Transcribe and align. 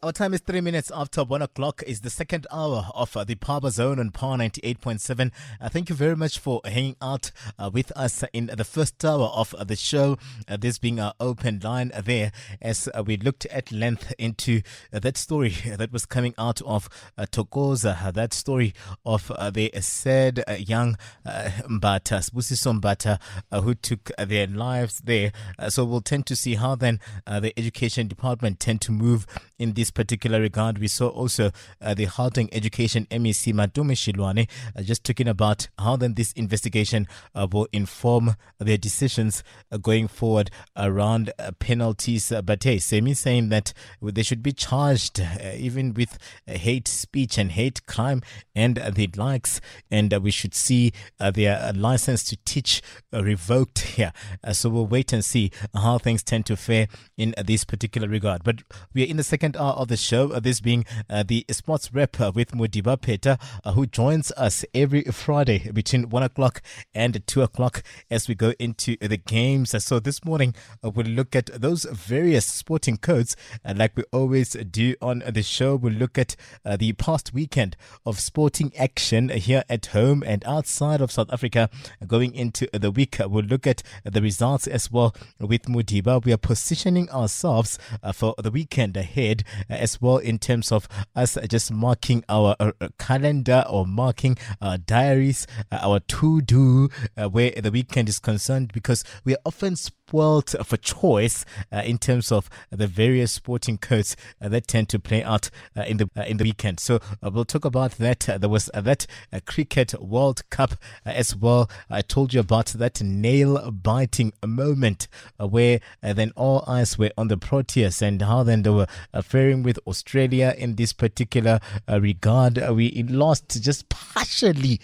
Our 0.00 0.12
time 0.12 0.32
is 0.32 0.40
three 0.42 0.60
minutes 0.60 0.92
after 0.94 1.24
one 1.24 1.42
o'clock. 1.42 1.82
Is 1.84 2.02
the 2.02 2.10
second 2.10 2.46
hour 2.52 2.88
of 2.94 3.16
uh, 3.16 3.24
the 3.24 3.34
Power 3.34 3.68
Zone 3.68 3.98
on 3.98 4.12
Power 4.12 4.36
98.7. 4.36 5.32
Uh, 5.60 5.68
thank 5.68 5.88
you 5.88 5.96
very 5.96 6.14
much 6.14 6.38
for 6.38 6.60
hanging 6.64 6.94
out 7.02 7.32
uh, 7.58 7.68
with 7.72 7.90
us 7.96 8.22
in 8.32 8.46
the 8.46 8.62
first 8.62 9.04
hour 9.04 9.24
of 9.24 9.52
uh, 9.54 9.64
the 9.64 9.74
show. 9.74 10.16
Uh, 10.46 10.56
this 10.56 10.78
being 10.78 11.00
our 11.00 11.14
open 11.18 11.58
line 11.64 11.90
there 12.04 12.30
as 12.62 12.88
uh, 12.94 13.02
we 13.04 13.16
looked 13.16 13.44
at 13.46 13.72
length 13.72 14.14
into 14.18 14.62
that 14.92 15.16
story 15.16 15.56
that 15.66 15.90
was 15.90 16.06
coming 16.06 16.32
out 16.38 16.62
of 16.62 16.88
uh, 17.18 17.26
Thokoza, 17.26 18.12
that 18.14 18.32
story 18.32 18.74
of 19.04 19.26
the 19.52 19.72
sad 19.80 20.44
young 20.60 20.96
Sbusiso 21.26 22.80
Mbata, 22.80 23.18
who 23.64 23.74
took 23.74 24.12
their 24.16 24.46
lives 24.46 25.00
there. 25.00 25.32
so 25.70 25.84
we'll 25.84 26.00
tend 26.00 26.24
to 26.26 26.36
see 26.36 26.54
how 26.54 26.76
then 26.76 27.00
the 27.26 27.52
education 27.58 28.06
department 28.06 28.60
tend 28.60 28.80
to 28.82 28.92
move 28.92 29.26
in 29.58 29.72
this 29.72 29.87
particular 29.90 30.40
regard. 30.40 30.78
We 30.78 30.88
saw 30.88 31.08
also 31.08 31.50
uh, 31.80 31.94
the 31.94 32.06
Gauteng 32.06 32.48
Education 32.52 33.06
MEC 33.10 33.54
Matome 33.54 33.92
Chiloane 33.92 34.48
uh, 34.76 34.82
just 34.82 35.04
talking 35.04 35.28
about 35.28 35.68
how 35.78 35.96
then 35.96 36.14
this 36.14 36.32
investigation 36.32 37.06
uh, 37.34 37.46
will 37.50 37.68
inform 37.72 38.36
their 38.58 38.76
decisions 38.78 39.42
uh, 39.70 39.76
going 39.78 40.08
forward 40.08 40.50
around 40.76 41.32
uh, 41.38 41.52
penalties. 41.58 42.32
Uh, 42.32 42.42
but 42.42 42.62
hey, 42.62 42.78
Semi 42.78 43.14
saying 43.14 43.48
that 43.48 43.72
they 44.02 44.22
should 44.22 44.42
be 44.42 44.52
charged 44.52 45.20
even 45.56 45.94
with 45.94 46.18
hate 46.46 46.88
speech 46.88 47.38
and 47.38 47.52
hate 47.52 47.86
crime 47.86 48.22
and 48.54 48.76
the 48.76 49.08
likes, 49.16 49.60
and 49.90 50.12
we 50.22 50.30
should 50.30 50.54
see 50.54 50.92
their 51.18 51.72
license 51.74 52.24
to 52.24 52.36
teach 52.44 52.82
revoked 53.12 53.78
here. 53.80 54.12
so 54.52 54.68
we'll 54.68 54.86
wait 54.86 55.12
and 55.12 55.24
see 55.24 55.50
how 55.74 55.98
things 55.98 56.22
tend 56.22 56.46
to 56.46 56.56
fare 56.56 56.88
in 57.16 57.34
this 57.44 57.64
particular 57.64 58.08
regard. 58.08 58.44
But 58.44 58.62
we 58.92 59.02
are 59.02 59.06
in 59.06 59.16
the 59.16 59.24
second 59.24 59.56
hour 59.56 59.74
of 59.78 59.88
the 59.88 59.96
show, 59.96 60.32
uh, 60.32 60.40
this 60.40 60.60
being 60.60 60.84
uh, 61.08 61.22
the 61.22 61.44
sports 61.50 61.94
wrap 61.94 62.20
uh, 62.20 62.32
with 62.34 62.50
Modiba 62.50 63.00
Peta, 63.00 63.38
who 63.74 63.86
joins 63.86 64.32
us 64.32 64.64
every 64.74 65.02
Friday 65.04 65.70
between 65.72 66.10
1 66.10 66.22
o'clock 66.22 66.60
and 66.94 67.24
2 67.26 67.42
o'clock 67.42 67.82
as 68.10 68.28
we 68.28 68.34
go 68.34 68.52
into 68.58 68.96
the 69.00 69.16
games. 69.16 69.74
So 69.84 70.00
this 70.00 70.24
morning, 70.24 70.54
we'll 70.82 71.06
look 71.06 71.36
at 71.36 71.46
those 71.46 71.84
various 71.84 72.44
sporting 72.44 72.96
codes 72.96 73.36
like 73.64 73.96
we 73.96 74.02
always 74.12 74.50
do 74.50 74.96
on 75.00 75.22
the 75.28 75.42
show. 75.42 75.76
We'll 75.76 75.92
look 75.92 76.18
at 76.18 76.34
the 76.64 76.92
past 76.94 77.32
weekend 77.32 77.76
of 78.04 78.18
sporting 78.18 78.72
action 78.76 79.28
here 79.28 79.62
at 79.68 79.86
home 79.86 80.24
and 80.26 80.44
outside 80.44 81.00
of 81.00 81.12
South 81.12 81.32
Africa 81.32 81.70
going 82.06 82.34
into 82.34 82.68
the 82.72 82.90
week. 82.90 83.18
We'll 83.20 83.44
look 83.44 83.66
at 83.66 83.82
the 84.04 84.20
results 84.20 84.66
as 84.66 84.90
well 84.90 85.14
with 85.38 85.62
Modiba. 85.66 86.24
We 86.24 86.32
are 86.32 86.38
positioning 86.38 87.08
ourselves 87.10 87.78
for 88.12 88.34
the 88.38 88.50
weekend 88.50 88.96
ahead 88.96 89.44
as 89.68 90.00
well 90.00 90.18
in 90.18 90.38
terms 90.38 90.72
of 90.72 90.88
us 91.14 91.36
just 91.48 91.70
marking 91.70 92.24
our 92.28 92.56
uh, 92.60 92.72
uh, 92.80 92.88
calendar 92.98 93.64
or 93.68 93.86
marking 93.86 94.36
our 94.60 94.78
diaries, 94.78 95.46
uh, 95.72 95.78
our 95.82 96.00
to 96.00 96.40
do 96.42 96.88
where 97.30 97.50
the 97.50 97.70
weekend 97.70 98.08
is 98.08 98.18
concerned 98.18 98.72
because 98.72 99.04
we 99.24 99.34
are 99.34 99.40
often 99.44 99.76
spoiled 100.08 100.48
for 100.64 100.76
choice 100.78 101.44
uh, 101.70 101.82
in 101.84 101.98
terms 101.98 102.32
of 102.32 102.48
the 102.70 102.86
various 102.86 103.30
sporting 103.32 103.76
codes 103.76 104.16
uh, 104.40 104.48
that 104.48 104.66
tend 104.66 104.88
to 104.88 104.98
play 104.98 105.22
out 105.22 105.50
uh, 105.76 105.82
in 105.82 105.98
the 105.98 106.08
uh, 106.16 106.22
in 106.22 106.38
the 106.38 106.44
weekend. 106.44 106.80
So 106.80 106.98
uh, 107.22 107.30
we'll 107.30 107.44
talk 107.44 107.66
about 107.66 107.92
that. 107.98 108.26
Uh, 108.26 108.38
there 108.38 108.48
was 108.48 108.70
that 108.72 109.06
cricket 109.44 109.92
World 110.00 110.48
Cup 110.48 110.76
as 111.04 111.36
well. 111.36 111.68
I 111.90 112.00
told 112.00 112.32
you 112.32 112.40
about 112.40 112.68
that 112.68 113.02
nail 113.02 113.70
biting 113.70 114.32
moment 114.46 115.08
where 115.38 115.80
then 116.00 116.32
all 116.36 116.64
eyes 116.66 116.96
were 116.96 117.10
on 117.18 117.28
the 117.28 117.36
Proteas 117.36 118.00
and 118.00 118.22
how 118.22 118.42
then 118.42 118.62
they 118.62 118.70
were 118.70 118.86
faring 119.22 119.62
with 119.62 119.78
Australia 119.86 120.54
in 120.56 120.76
this 120.76 120.92
particular 120.92 121.60
regard. 121.86 122.56
we 122.70 123.02
lost 123.02 123.62
just 123.62 123.88
partially 123.90 124.80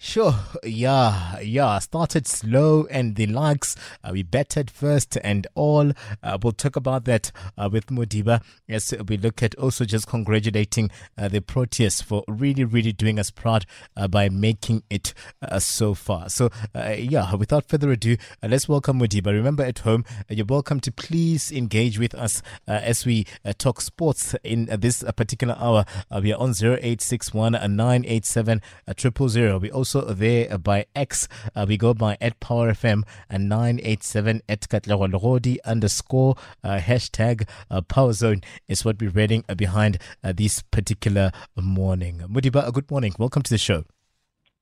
Sure, 0.00 0.32
yeah, 0.62 1.40
yeah. 1.40 1.80
Started 1.80 2.28
slow 2.28 2.86
and 2.88 3.16
the 3.16 3.26
likes. 3.26 3.74
Uh, 4.04 4.10
we 4.12 4.22
betted 4.22 4.70
first 4.70 5.18
and 5.24 5.44
all. 5.56 5.90
Uh, 6.22 6.38
we'll 6.40 6.52
talk 6.52 6.76
about 6.76 7.04
that 7.06 7.32
uh, 7.58 7.68
with 7.70 7.86
Modiba 7.86 8.40
as 8.68 8.94
we 9.08 9.16
look 9.16 9.42
at 9.42 9.56
also 9.56 9.84
just 9.84 10.06
congratulating 10.06 10.88
uh, 11.18 11.26
the 11.26 11.40
Proteas 11.40 12.00
for 12.00 12.22
really, 12.28 12.62
really 12.62 12.92
doing 12.92 13.18
us 13.18 13.32
proud 13.32 13.66
uh, 13.96 14.06
by 14.06 14.28
making 14.28 14.84
it 14.88 15.14
uh, 15.42 15.58
so 15.58 15.94
far. 15.94 16.28
So, 16.28 16.50
yeah, 16.76 17.34
without 17.34 17.68
further 17.68 17.90
ado, 17.90 18.16
let's 18.40 18.68
welcome 18.68 19.00
Modiba. 19.00 19.32
Remember 19.32 19.64
at 19.64 19.80
home, 19.80 20.04
you're 20.28 20.46
welcome 20.46 20.78
to 20.78 20.92
please 20.92 21.50
engage 21.50 21.98
with 21.98 22.14
us 22.14 22.40
as 22.68 23.04
we 23.04 23.26
talk 23.58 23.80
sports 23.80 24.36
in 24.44 24.66
this 24.78 25.02
particular 25.16 25.56
hour. 25.58 25.84
we 26.22 26.32
are 26.32 26.40
on 26.40 26.50
0861 26.50 27.52
987 27.52 28.62
000. 28.96 29.58
We 29.58 29.70
also 29.72 29.87
also 29.94 30.12
there 30.12 30.58
by 30.58 30.84
X. 30.94 31.28
Uh, 31.54 31.64
we 31.66 31.78
go 31.78 31.94
by 31.94 32.18
at 32.20 32.38
Power 32.40 32.72
FM 32.72 33.04
and 33.30 33.48
987 33.48 34.42
at 34.48 34.60
Katlagologodi 34.68 35.56
underscore 35.64 36.36
uh, 36.62 36.78
hashtag 36.78 37.48
uh, 37.70 37.80
Power 37.80 38.12
Zone 38.12 38.42
is 38.68 38.84
what 38.84 39.00
we're 39.00 39.10
reading 39.10 39.44
behind 39.56 39.98
uh, 40.22 40.32
this 40.36 40.62
particular 40.62 41.30
morning. 41.56 42.18
Modiba, 42.28 42.70
good 42.72 42.90
morning. 42.90 43.14
Welcome 43.18 43.42
to 43.42 43.50
the 43.50 43.58
show. 43.58 43.84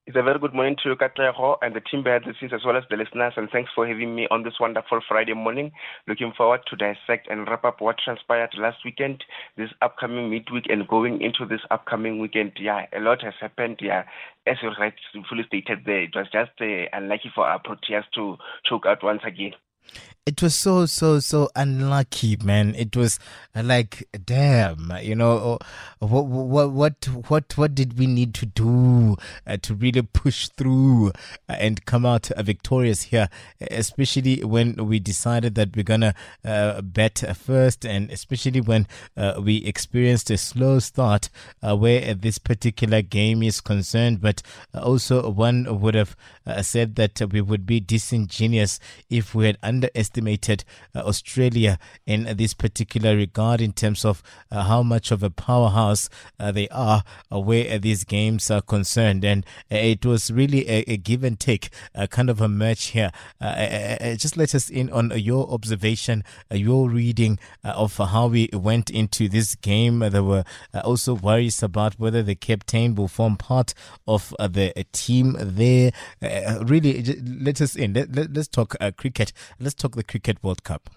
It's 0.07 0.15
a 0.15 0.23
very 0.23 0.39
good 0.39 0.53
morning 0.53 0.77
to 0.83 0.89
you, 0.91 0.95
Katleho, 0.95 1.57
and 1.61 1.75
the 1.75 1.81
team 1.81 2.01
behind 2.01 2.23
the 2.23 2.33
scenes, 2.39 2.53
as 2.53 2.63
well 2.63 2.77
as 2.77 2.85
the 2.89 2.95
listeners, 2.95 3.33
and 3.35 3.49
thanks 3.49 3.71
for 3.75 3.85
having 3.85 4.15
me 4.15 4.25
on 4.31 4.43
this 4.43 4.57
wonderful 4.57 5.01
Friday 5.05 5.33
morning. 5.33 5.73
Looking 6.07 6.31
forward 6.31 6.61
to 6.67 6.77
dissect 6.77 7.27
and 7.29 7.45
wrap 7.45 7.65
up 7.65 7.81
what 7.81 7.97
transpired 7.99 8.51
last 8.57 8.77
weekend, 8.85 9.25
this 9.57 9.69
upcoming 9.81 10.29
midweek, 10.29 10.67
and 10.69 10.87
going 10.87 11.21
into 11.21 11.45
this 11.45 11.59
upcoming 11.71 12.19
weekend. 12.19 12.53
Yeah, 12.57 12.85
a 12.95 13.01
lot 13.01 13.21
has 13.21 13.33
happened. 13.41 13.79
Yeah, 13.81 14.03
as 14.45 14.55
you 14.63 14.69
rightfully 14.79 15.43
stated 15.45 15.79
there, 15.85 16.03
it 16.03 16.15
was 16.15 16.27
just 16.31 16.51
uh, 16.61 16.87
unlucky 16.93 17.29
for 17.35 17.45
our 17.45 17.61
Proteas 17.61 18.05
to 18.15 18.37
choke 18.63 18.85
out 18.85 19.03
once 19.03 19.23
again 19.25 19.51
it 20.27 20.41
was 20.41 20.53
so 20.53 20.85
so 20.85 21.21
so 21.21 21.49
unlucky 21.55 22.35
man. 22.43 22.75
It 22.75 22.97
was 22.97 23.17
uh, 23.55 23.63
like 23.63 24.05
damn 24.25 24.91
you 25.01 25.15
know 25.15 25.57
what 25.99 26.25
what 26.27 26.69
what 26.71 27.05
what 27.29 27.57
what 27.57 27.73
did 27.73 27.97
we 27.97 28.07
need 28.07 28.33
to 28.33 28.45
do 28.45 29.15
uh, 29.47 29.55
to 29.61 29.73
really 29.73 30.01
push 30.01 30.49
through 30.49 31.13
uh, 31.47 31.53
and 31.57 31.85
come 31.85 32.05
out 32.05 32.29
uh, 32.31 32.43
victorious 32.43 33.03
here 33.03 33.29
especially 33.71 34.43
when 34.43 34.75
we 34.75 34.99
decided 34.99 35.55
that 35.55 35.75
we're 35.77 35.83
gonna 35.83 36.13
uh, 36.43 36.81
bet 36.81 37.23
first 37.37 37.85
and 37.85 38.11
especially 38.11 38.59
when 38.59 38.85
uh, 39.15 39.39
we 39.41 39.63
experienced 39.63 40.29
a 40.29 40.37
slow 40.37 40.79
start 40.79 41.29
where 41.61 42.13
this 42.13 42.37
particular 42.37 43.01
game 43.01 43.43
is 43.43 43.61
concerned. 43.61 44.21
But 44.21 44.41
also 44.73 45.29
one 45.29 45.81
would 45.81 45.95
have 45.95 46.15
said 46.61 46.95
that 46.95 47.21
we 47.31 47.41
would 47.41 47.65
be 47.65 47.79
disingenuous 47.79 48.79
if 49.09 49.35
we 49.35 49.47
had 49.47 49.57
underestimated 49.77 50.63
uh, 50.95 50.99
Australia 50.99 51.77
in 52.05 52.35
this 52.37 52.53
particular 52.53 53.15
regard 53.15 53.61
in 53.61 53.73
terms 53.73 54.03
of 54.03 54.23
uh, 54.51 54.63
how 54.63 54.81
much 54.83 55.11
of 55.11 55.21
a 55.23 55.29
powerhouse 55.29 56.09
uh, 56.39 56.51
they 56.51 56.67
are 56.69 57.03
uh, 57.31 57.39
where 57.39 57.75
uh, 57.75 57.77
these 57.77 58.03
games 58.03 58.49
are 58.49 58.61
concerned. 58.61 59.23
And 59.23 59.45
uh, 59.71 59.75
it 59.75 60.05
was 60.05 60.31
really 60.31 60.67
a, 60.67 60.83
a 60.87 60.97
give 60.97 61.23
and 61.23 61.39
take 61.39 61.69
kind 62.09 62.29
of 62.29 62.41
a 62.41 62.47
match 62.47 62.87
here. 62.87 63.11
just 64.17 64.37
let 64.37 64.55
us 64.55 64.69
in 64.69 64.89
on 64.91 65.11
your 65.15 65.49
observation, 65.51 66.23
your 66.51 66.89
reading 66.89 67.39
of 67.63 67.97
how 67.97 68.27
we 68.27 68.49
went 68.53 68.89
into 68.89 69.29
this 69.29 69.55
game. 69.55 69.99
There 69.99 70.23
were 70.23 70.43
also 70.73 71.13
worries 71.13 71.61
about 71.61 71.99
whether 71.99 72.23
the 72.23 72.35
captain 72.35 72.95
will 72.95 73.07
form 73.07 73.37
part 73.37 73.73
of 74.07 74.33
the 74.39 74.85
team 74.91 75.35
there. 75.39 75.91
really, 76.61 77.03
let 77.23 77.61
us 77.61 77.75
in. 77.75 77.93
Let, 77.93 78.15
let, 78.15 78.37
us 78.37 78.47
talk 78.47 78.75
cricket. 78.97 79.33
Let's 79.59 79.66
talk 79.73 79.95
the 79.95 80.03
Cricket 80.03 80.43
World 80.43 80.63
Cup? 80.63 80.89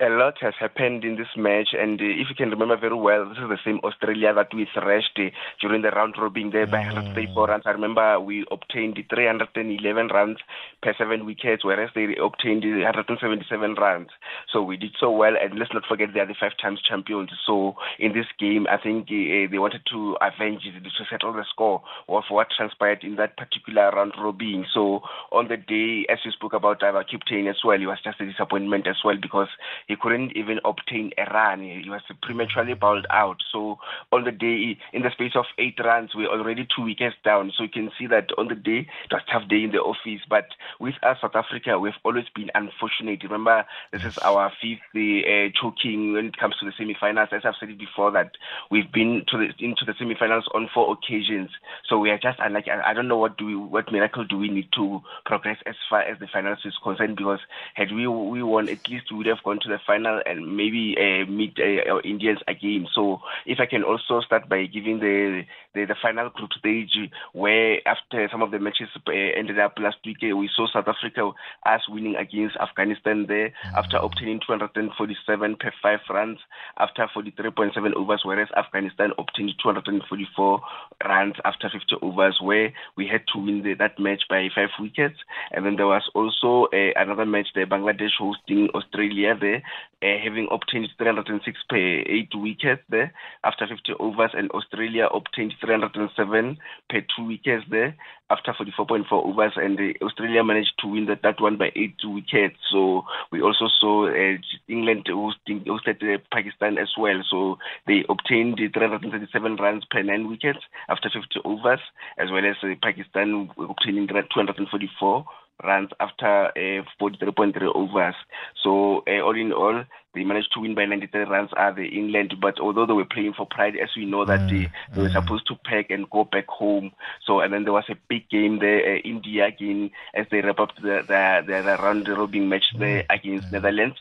A 0.00 0.08
lot 0.08 0.34
has 0.40 0.54
happened 0.58 1.04
in 1.04 1.16
this 1.16 1.28
match, 1.36 1.68
and 1.78 2.00
uh, 2.00 2.04
if 2.04 2.28
you 2.28 2.34
can 2.34 2.48
remember 2.50 2.76
very 2.76 2.96
well, 2.96 3.28
this 3.28 3.36
is 3.36 3.48
the 3.48 3.58
same 3.64 3.80
Australia 3.84 4.32
that 4.32 4.48
we 4.54 4.66
thrashed 4.72 5.18
uh, 5.18 5.28
during 5.60 5.82
the 5.82 5.90
round 5.90 6.14
robin 6.18 6.50
there 6.50 6.66
by 6.66 6.80
134 6.80 7.12
mm. 7.12 7.48
runs. 7.48 7.62
I 7.66 7.70
remember 7.70 8.18
we 8.18 8.46
obtained 8.50 8.98
311 9.10 10.08
runs 10.08 10.38
per 10.82 10.94
seven 10.96 11.26
wickets, 11.26 11.64
whereas 11.64 11.90
they 11.94 12.16
obtained 12.16 12.64
177 12.64 13.74
runs. 13.74 14.08
So 14.50 14.62
we 14.62 14.76
did 14.78 14.96
so 14.98 15.10
well, 15.10 15.34
and 15.36 15.58
let's 15.58 15.72
not 15.74 15.84
forget 15.86 16.08
they 16.14 16.20
are 16.20 16.26
the 16.26 16.34
five 16.38 16.56
times 16.60 16.80
champions. 16.80 17.30
So 17.46 17.76
in 17.98 18.12
this 18.14 18.26
game, 18.38 18.66
I 18.70 18.78
think 18.78 19.08
uh, 19.12 19.52
they 19.52 19.60
wanted 19.60 19.82
to 19.92 20.16
avenge 20.22 20.64
it, 20.64 20.80
to 20.80 21.04
settle 21.10 21.32
the 21.34 21.44
score 21.48 21.82
of 22.08 22.24
what 22.30 22.48
transpired 22.56 23.04
in 23.04 23.16
that 23.16 23.36
particular 23.36 23.90
round 23.90 24.12
robin. 24.18 24.64
So 24.72 25.00
on 25.30 25.48
the 25.48 25.58
day, 25.58 26.06
as 26.10 26.18
you 26.24 26.32
spoke 26.32 26.54
about 26.54 26.82
our 26.82 27.04
captain 27.04 27.48
as 27.48 27.60
well, 27.64 27.78
he 27.78 27.86
was 27.86 27.98
just 28.02 28.20
a 28.20 28.26
disappointment 28.26 28.86
as 28.86 28.96
well 29.04 29.16
because 29.20 29.48
he 29.90 29.96
couldn't 29.96 30.36
even 30.36 30.60
obtain 30.64 31.10
a 31.18 31.24
run. 31.32 31.62
He 31.62 31.90
was 31.90 32.02
prematurely 32.22 32.74
bowled 32.74 33.06
out. 33.10 33.42
So 33.52 33.80
on 34.12 34.22
the 34.22 34.30
day, 34.30 34.78
in 34.92 35.02
the 35.02 35.10
space 35.10 35.32
of 35.34 35.46
eight 35.58 35.80
runs, 35.82 36.14
we're 36.14 36.30
already 36.30 36.64
two 36.64 36.84
wickets 36.84 37.16
down. 37.24 37.52
So 37.56 37.64
you 37.64 37.68
can 37.68 37.90
see 37.98 38.06
that 38.06 38.30
on 38.38 38.46
the 38.46 38.54
day, 38.54 38.86
it 39.04 39.12
was 39.12 39.22
a 39.26 39.32
tough 39.32 39.48
day 39.48 39.64
in 39.64 39.72
the 39.72 39.78
office. 39.78 40.22
But 40.28 40.46
with 40.78 40.94
us, 41.02 41.18
South 41.20 41.34
Africa, 41.34 41.76
we've 41.76 41.92
always 42.04 42.26
been 42.36 42.50
unfortunate. 42.54 43.24
Remember, 43.24 43.66
this 43.92 44.04
is 44.04 44.16
our 44.18 44.52
fifth 44.62 44.78
uh, 44.94 45.50
choking 45.60 46.12
when 46.12 46.26
it 46.26 46.36
comes 46.36 46.54
to 46.60 46.66
the 46.66 46.72
semi-finals. 46.78 47.30
As 47.32 47.42
I've 47.44 47.54
said 47.58 47.70
it 47.70 47.78
before, 47.78 48.12
that 48.12 48.30
we've 48.70 48.92
been 48.92 49.24
to 49.26 49.38
the, 49.38 49.48
into 49.58 49.84
the 49.84 49.94
semi-finals 49.98 50.48
on 50.54 50.70
four 50.72 50.92
occasions. 50.92 51.50
So 51.88 51.98
we 51.98 52.10
are 52.10 52.18
just. 52.18 52.38
I, 52.38 52.48
I 52.86 52.94
don't 52.94 53.08
know 53.08 53.18
what 53.18 53.38
do 53.38 53.46
we, 53.46 53.56
what 53.56 53.90
miracle 53.90 54.24
do 54.24 54.38
we 54.38 54.50
need 54.50 54.68
to 54.76 55.02
progress 55.26 55.58
as 55.66 55.74
far 55.88 56.02
as 56.02 56.20
the 56.20 56.28
finals 56.32 56.60
is 56.64 56.78
concerned. 56.80 57.16
Because 57.16 57.40
had 57.74 57.90
we 57.90 58.06
we 58.06 58.40
won, 58.44 58.68
at 58.68 58.88
least 58.88 59.10
we 59.10 59.18
would 59.18 59.26
have 59.26 59.42
gone 59.42 59.58
to 59.62 59.68
the 59.68 59.79
final 59.86 60.20
and 60.26 60.56
maybe 60.56 60.96
uh, 60.98 61.30
meet 61.30 61.58
uh, 61.58 62.00
Indians 62.04 62.38
again. 62.48 62.86
So 62.94 63.20
if 63.46 63.58
I 63.60 63.66
can 63.66 63.84
also 63.84 64.20
start 64.20 64.48
by 64.48 64.66
giving 64.66 65.00
the 65.00 65.42
the, 65.74 65.84
the 65.84 65.94
final 66.02 66.30
group 66.30 66.50
stage 66.58 66.96
where 67.32 67.78
after 67.86 68.28
some 68.30 68.42
of 68.42 68.50
the 68.50 68.58
matches 68.58 68.88
uh, 69.06 69.12
ended 69.12 69.58
up 69.58 69.74
last 69.78 69.98
week, 70.04 70.18
uh, 70.22 70.36
we 70.36 70.50
saw 70.54 70.66
South 70.72 70.88
Africa 70.88 71.30
us 71.66 71.82
winning 71.88 72.16
against 72.16 72.56
Afghanistan 72.56 73.26
there 73.28 73.48
mm-hmm. 73.50 73.76
after 73.76 73.96
obtaining 73.98 74.40
247 74.46 75.56
per 75.56 75.72
five 75.82 76.00
runs 76.08 76.38
after 76.78 77.06
43.7 77.14 77.94
overs, 77.94 78.22
whereas 78.24 78.48
Afghanistan 78.56 79.10
obtained 79.18 79.52
244 79.62 80.60
runs 81.06 81.34
after 81.44 81.70
50 81.70 81.96
overs, 82.02 82.38
where 82.42 82.72
we 82.96 83.06
had 83.06 83.22
to 83.32 83.38
win 83.38 83.62
the, 83.62 83.74
that 83.74 83.98
match 83.98 84.22
by 84.28 84.48
five 84.54 84.70
wickets. 84.78 85.18
And 85.52 85.64
then 85.64 85.76
there 85.76 85.86
was 85.86 86.08
also 86.14 86.68
uh, 86.74 86.92
another 86.96 87.26
match 87.26 87.48
there, 87.54 87.66
Bangladesh 87.66 88.16
hosting 88.18 88.68
Australia 88.74 89.36
there, 89.40 89.62
uh, 90.02 90.16
having 90.24 90.48
obtained 90.50 90.88
306 90.96 91.58
per 91.68 91.76
eight 91.76 92.30
wickets 92.34 92.82
there 92.88 93.12
after 93.44 93.66
50 93.66 93.94
overs, 94.00 94.30
and 94.34 94.50
Australia 94.52 95.06
obtained 95.12 95.54
307 95.60 96.56
per 96.88 97.00
two 97.00 97.24
wickets 97.26 97.64
there 97.70 97.94
after 98.30 98.52
44.4 98.52 99.04
overs, 99.12 99.52
and 99.56 99.78
uh, 99.78 100.04
Australia 100.04 100.42
managed 100.42 100.72
to 100.80 100.88
win 100.88 101.06
that, 101.06 101.22
that 101.22 101.40
one 101.40 101.56
by 101.58 101.70
eight 101.76 101.96
wickets. 102.02 102.56
So 102.70 103.04
we 103.30 103.42
also 103.42 103.68
saw 103.80 104.08
uh, 104.08 104.36
England 104.68 105.06
hosting, 105.08 105.64
hosted 105.64 106.02
uh, 106.02 106.18
Pakistan 106.32 106.78
as 106.78 106.88
well. 106.96 107.20
So 107.28 107.58
they 107.86 108.04
obtained 108.08 108.56
337 108.56 109.56
runs 109.56 109.84
per 109.90 110.02
nine 110.02 110.28
wickets 110.28 110.60
after 110.88 111.10
50 111.10 111.40
overs, 111.44 111.80
as 112.18 112.30
well 112.30 112.46
as 112.46 112.56
uh, 112.62 112.74
Pakistan 112.82 113.50
obtaining 113.58 114.08
244 114.08 115.24
runs 115.64 115.90
after 116.00 116.46
uh, 116.46 116.82
43.3 117.00 117.74
overs. 117.74 118.14
So 118.62 119.02
uh, 119.06 119.20
all 119.20 119.36
in 119.36 119.52
all, 119.52 119.84
they 120.14 120.24
managed 120.24 120.52
to 120.54 120.60
win 120.60 120.74
by 120.74 120.86
93 120.86 121.22
runs 121.22 121.50
are 121.56 121.72
the 121.72 121.86
England, 121.86 122.34
but 122.40 122.58
although 122.58 122.86
they 122.86 122.92
were 122.92 123.04
playing 123.04 123.34
for 123.34 123.46
pride, 123.46 123.76
as 123.76 123.90
we 123.96 124.04
know 124.04 124.24
that 124.24 124.40
mm, 124.40 124.50
they, 124.50 124.72
they, 124.94 125.02
were 125.02 125.08
mm. 125.08 125.12
supposed 125.12 125.46
to 125.46 125.54
pack 125.64 125.90
and 125.90 126.10
go 126.10 126.24
back 126.24 126.48
home. 126.48 126.90
So 127.24 127.40
and 127.40 127.52
then 127.52 127.64
there 127.64 127.72
was 127.72 127.84
a 127.88 127.96
big 128.08 128.28
game 128.28 128.58
there, 128.58 128.96
uh, 128.96 128.98
India 128.98 129.46
again, 129.46 129.90
as 130.14 130.26
they 130.30 130.40
wrap 130.40 130.58
up 130.58 130.74
the 130.76 131.04
the, 131.06 131.44
the, 131.46 131.62
the 131.62 131.76
round 131.82 132.08
robin 132.08 132.48
match 132.48 132.64
there 132.78 133.04
mm, 133.04 133.14
against 133.14 133.48
mm. 133.48 133.52
Netherlands 133.52 133.96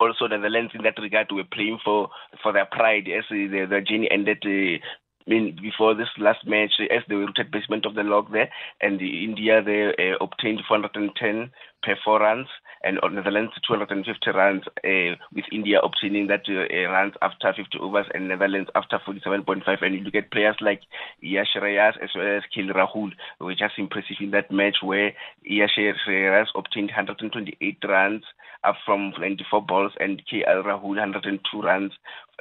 also 0.00 0.26
the 0.26 0.36
Netherlands 0.36 0.72
in 0.74 0.82
that 0.82 0.98
regard 0.98 1.30
were 1.30 1.44
playing 1.44 1.78
for 1.84 2.10
for 2.42 2.52
their 2.52 2.66
pride 2.66 3.08
as 3.08 3.24
the, 3.30 3.66
the 3.70 3.80
journey 3.80 4.10
ended 4.10 4.42
uh, 4.44 4.84
I 5.26 5.30
mean, 5.30 5.56
before 5.60 5.94
this 5.94 6.08
last 6.18 6.46
match, 6.46 6.72
as 6.80 7.02
they 7.08 7.14
were 7.14 7.26
rooted 7.26 7.50
basement 7.50 7.86
of 7.86 7.94
the 7.94 8.02
log 8.02 8.32
there, 8.32 8.50
and 8.80 8.98
the 8.98 9.24
India 9.24 9.62
they 9.62 9.92
uh, 9.98 10.16
obtained 10.20 10.60
410 10.66 11.50
per 11.82 11.96
four 12.04 12.20
runs, 12.20 12.48
and 12.84 12.98
Netherlands 13.12 13.52
250 13.66 14.30
runs, 14.30 14.62
uh, 14.66 15.14
with 15.32 15.44
India 15.52 15.78
obtaining 15.80 16.26
that 16.26 16.42
uh, 16.48 16.90
runs 16.90 17.14
after 17.22 17.52
50 17.56 17.78
overs, 17.78 18.06
and 18.14 18.28
Netherlands 18.28 18.70
after 18.74 18.98
47.5. 18.98 19.62
And 19.82 19.94
you 19.94 20.00
look 20.00 20.14
at 20.14 20.32
players 20.32 20.56
like 20.60 20.80
Shreyas 21.22 21.46
Iyer 21.62 21.92
as 22.02 22.10
well 22.16 22.36
as 22.36 22.42
KL 22.56 22.74
Rahul, 22.74 23.10
were 23.40 23.54
just 23.54 23.78
impressive 23.78 24.16
in 24.20 24.32
that 24.32 24.50
match 24.50 24.76
where 24.82 25.12
Shreyas 25.48 25.96
Iyer 26.08 26.46
obtained 26.56 26.88
128 26.88 27.78
runs 27.88 28.24
up 28.64 28.76
from 28.84 29.12
94 29.18 29.62
balls, 29.62 29.92
and 30.00 30.22
KL 30.26 30.64
Rahul 30.64 30.96
102 30.96 31.60
runs 31.60 31.92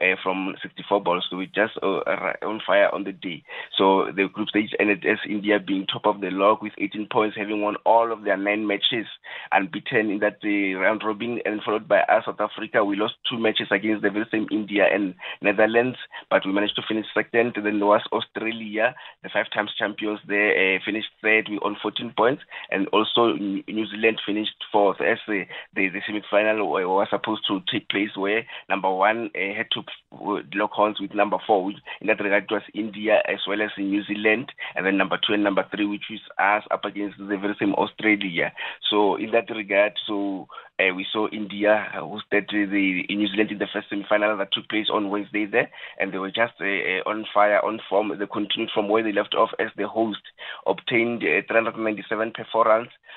uh, 0.01 0.15
from 0.23 0.55
64 0.61 1.01
balls. 1.01 1.25
So 1.29 1.37
we 1.37 1.47
just 1.47 1.77
uh, 1.81 2.01
on 2.41 2.61
fire 2.65 2.93
on 2.93 3.03
the 3.03 3.11
day. 3.11 3.43
So 3.77 4.07
the 4.15 4.27
group 4.27 4.49
stage 4.49 4.71
ended 4.79 5.05
as 5.05 5.19
India 5.27 5.59
being 5.59 5.85
top 5.85 6.05
of 6.05 6.21
the 6.21 6.31
log 6.31 6.61
with 6.61 6.73
18 6.77 7.07
points, 7.11 7.37
having 7.37 7.61
won 7.61 7.75
all 7.85 8.11
of 8.11 8.23
their 8.23 8.37
nine 8.37 8.67
matches 8.67 9.05
unbeaten 9.51 10.09
in 10.09 10.19
that 10.19 10.39
uh, 10.43 10.79
round 10.79 11.01
robin, 11.05 11.39
and 11.45 11.61
followed 11.63 11.87
by 11.87 11.99
us, 12.01 12.25
South 12.25 12.39
Africa. 12.39 12.83
We 12.83 12.95
lost 12.95 13.15
two 13.29 13.37
matches 13.37 13.67
against 13.71 14.01
the 14.01 14.09
very 14.09 14.25
same 14.31 14.47
India 14.51 14.85
and 14.91 15.13
Netherlands, 15.41 15.97
but 16.29 16.45
we 16.45 16.51
managed 16.51 16.75
to 16.75 16.83
finish 16.87 17.05
second. 17.13 17.53
Then 17.55 17.79
there 17.79 17.87
was 17.87 18.01
Australia, 18.11 18.95
the 19.23 19.29
five 19.29 19.45
times 19.53 19.71
champions. 19.77 20.19
They 20.27 20.77
uh, 20.77 20.83
finished 20.85 21.09
third 21.21 21.47
with 21.49 21.61
on 21.63 21.77
14 21.81 22.13
points, 22.17 22.43
and 22.71 22.87
also 22.87 23.33
New 23.33 23.85
Zealand 23.87 24.21
finished 24.25 24.55
fourth 24.71 25.01
as 25.01 25.17
the, 25.27 25.45
the, 25.75 25.89
the 25.89 26.01
semi-final 26.05 26.67
was 26.67 27.07
supposed 27.09 27.43
to 27.47 27.61
take 27.71 27.89
place, 27.89 28.15
where 28.15 28.45
number 28.69 28.91
one 28.91 29.29
uh, 29.35 29.53
had 29.55 29.67
to 29.71 29.83
lock 30.11 30.71
horns 30.71 30.99
with 30.99 31.13
number 31.13 31.37
four, 31.45 31.63
which 31.63 31.77
in 32.01 32.07
that 32.07 32.19
regard 32.19 32.45
was 32.49 32.61
India 32.73 33.21
as 33.27 33.39
well 33.47 33.61
as 33.61 33.71
in 33.77 33.89
New 33.89 34.03
Zealand, 34.03 34.51
and 34.75 34.85
then 34.85 34.97
number 34.97 35.17
two 35.17 35.33
and 35.33 35.43
number 35.43 35.65
three, 35.73 35.85
which 35.85 36.11
is 36.11 36.19
us 36.37 36.63
up 36.71 36.85
against 36.85 37.17
the 37.17 37.37
very 37.37 37.55
same 37.59 37.73
Australia. 37.75 38.51
So 38.89 39.15
in 39.15 39.31
that 39.31 39.49
regard, 39.49 39.93
so 40.07 40.47
uh, 40.81 40.93
we 40.95 41.05
saw 41.11 41.27
India 41.29 41.87
hosted 41.95 42.49
the 42.49 43.05
New 43.13 43.27
Zealand 43.27 43.51
in 43.51 43.59
the 43.59 43.67
first 43.71 43.89
semi-final 43.89 44.37
that 44.37 44.51
took 44.51 44.67
place 44.69 44.87
on 44.91 45.09
Wednesday 45.09 45.45
there, 45.45 45.69
and 45.99 46.13
they 46.13 46.17
were 46.17 46.31
just 46.31 46.53
uh, 46.59 46.65
uh 46.65 47.09
on 47.09 47.25
fire, 47.33 47.63
on 47.63 47.79
form. 47.89 48.09
They 48.17 48.25
continued 48.25 48.71
from 48.73 48.89
where 48.89 49.03
they 49.03 49.11
left 49.11 49.35
off 49.35 49.49
as 49.59 49.69
the 49.77 49.87
host, 49.87 50.21
obtained 50.65 51.23
uh, 51.23 51.41
397 51.47 52.31
per 52.31 52.45
four 52.51 52.71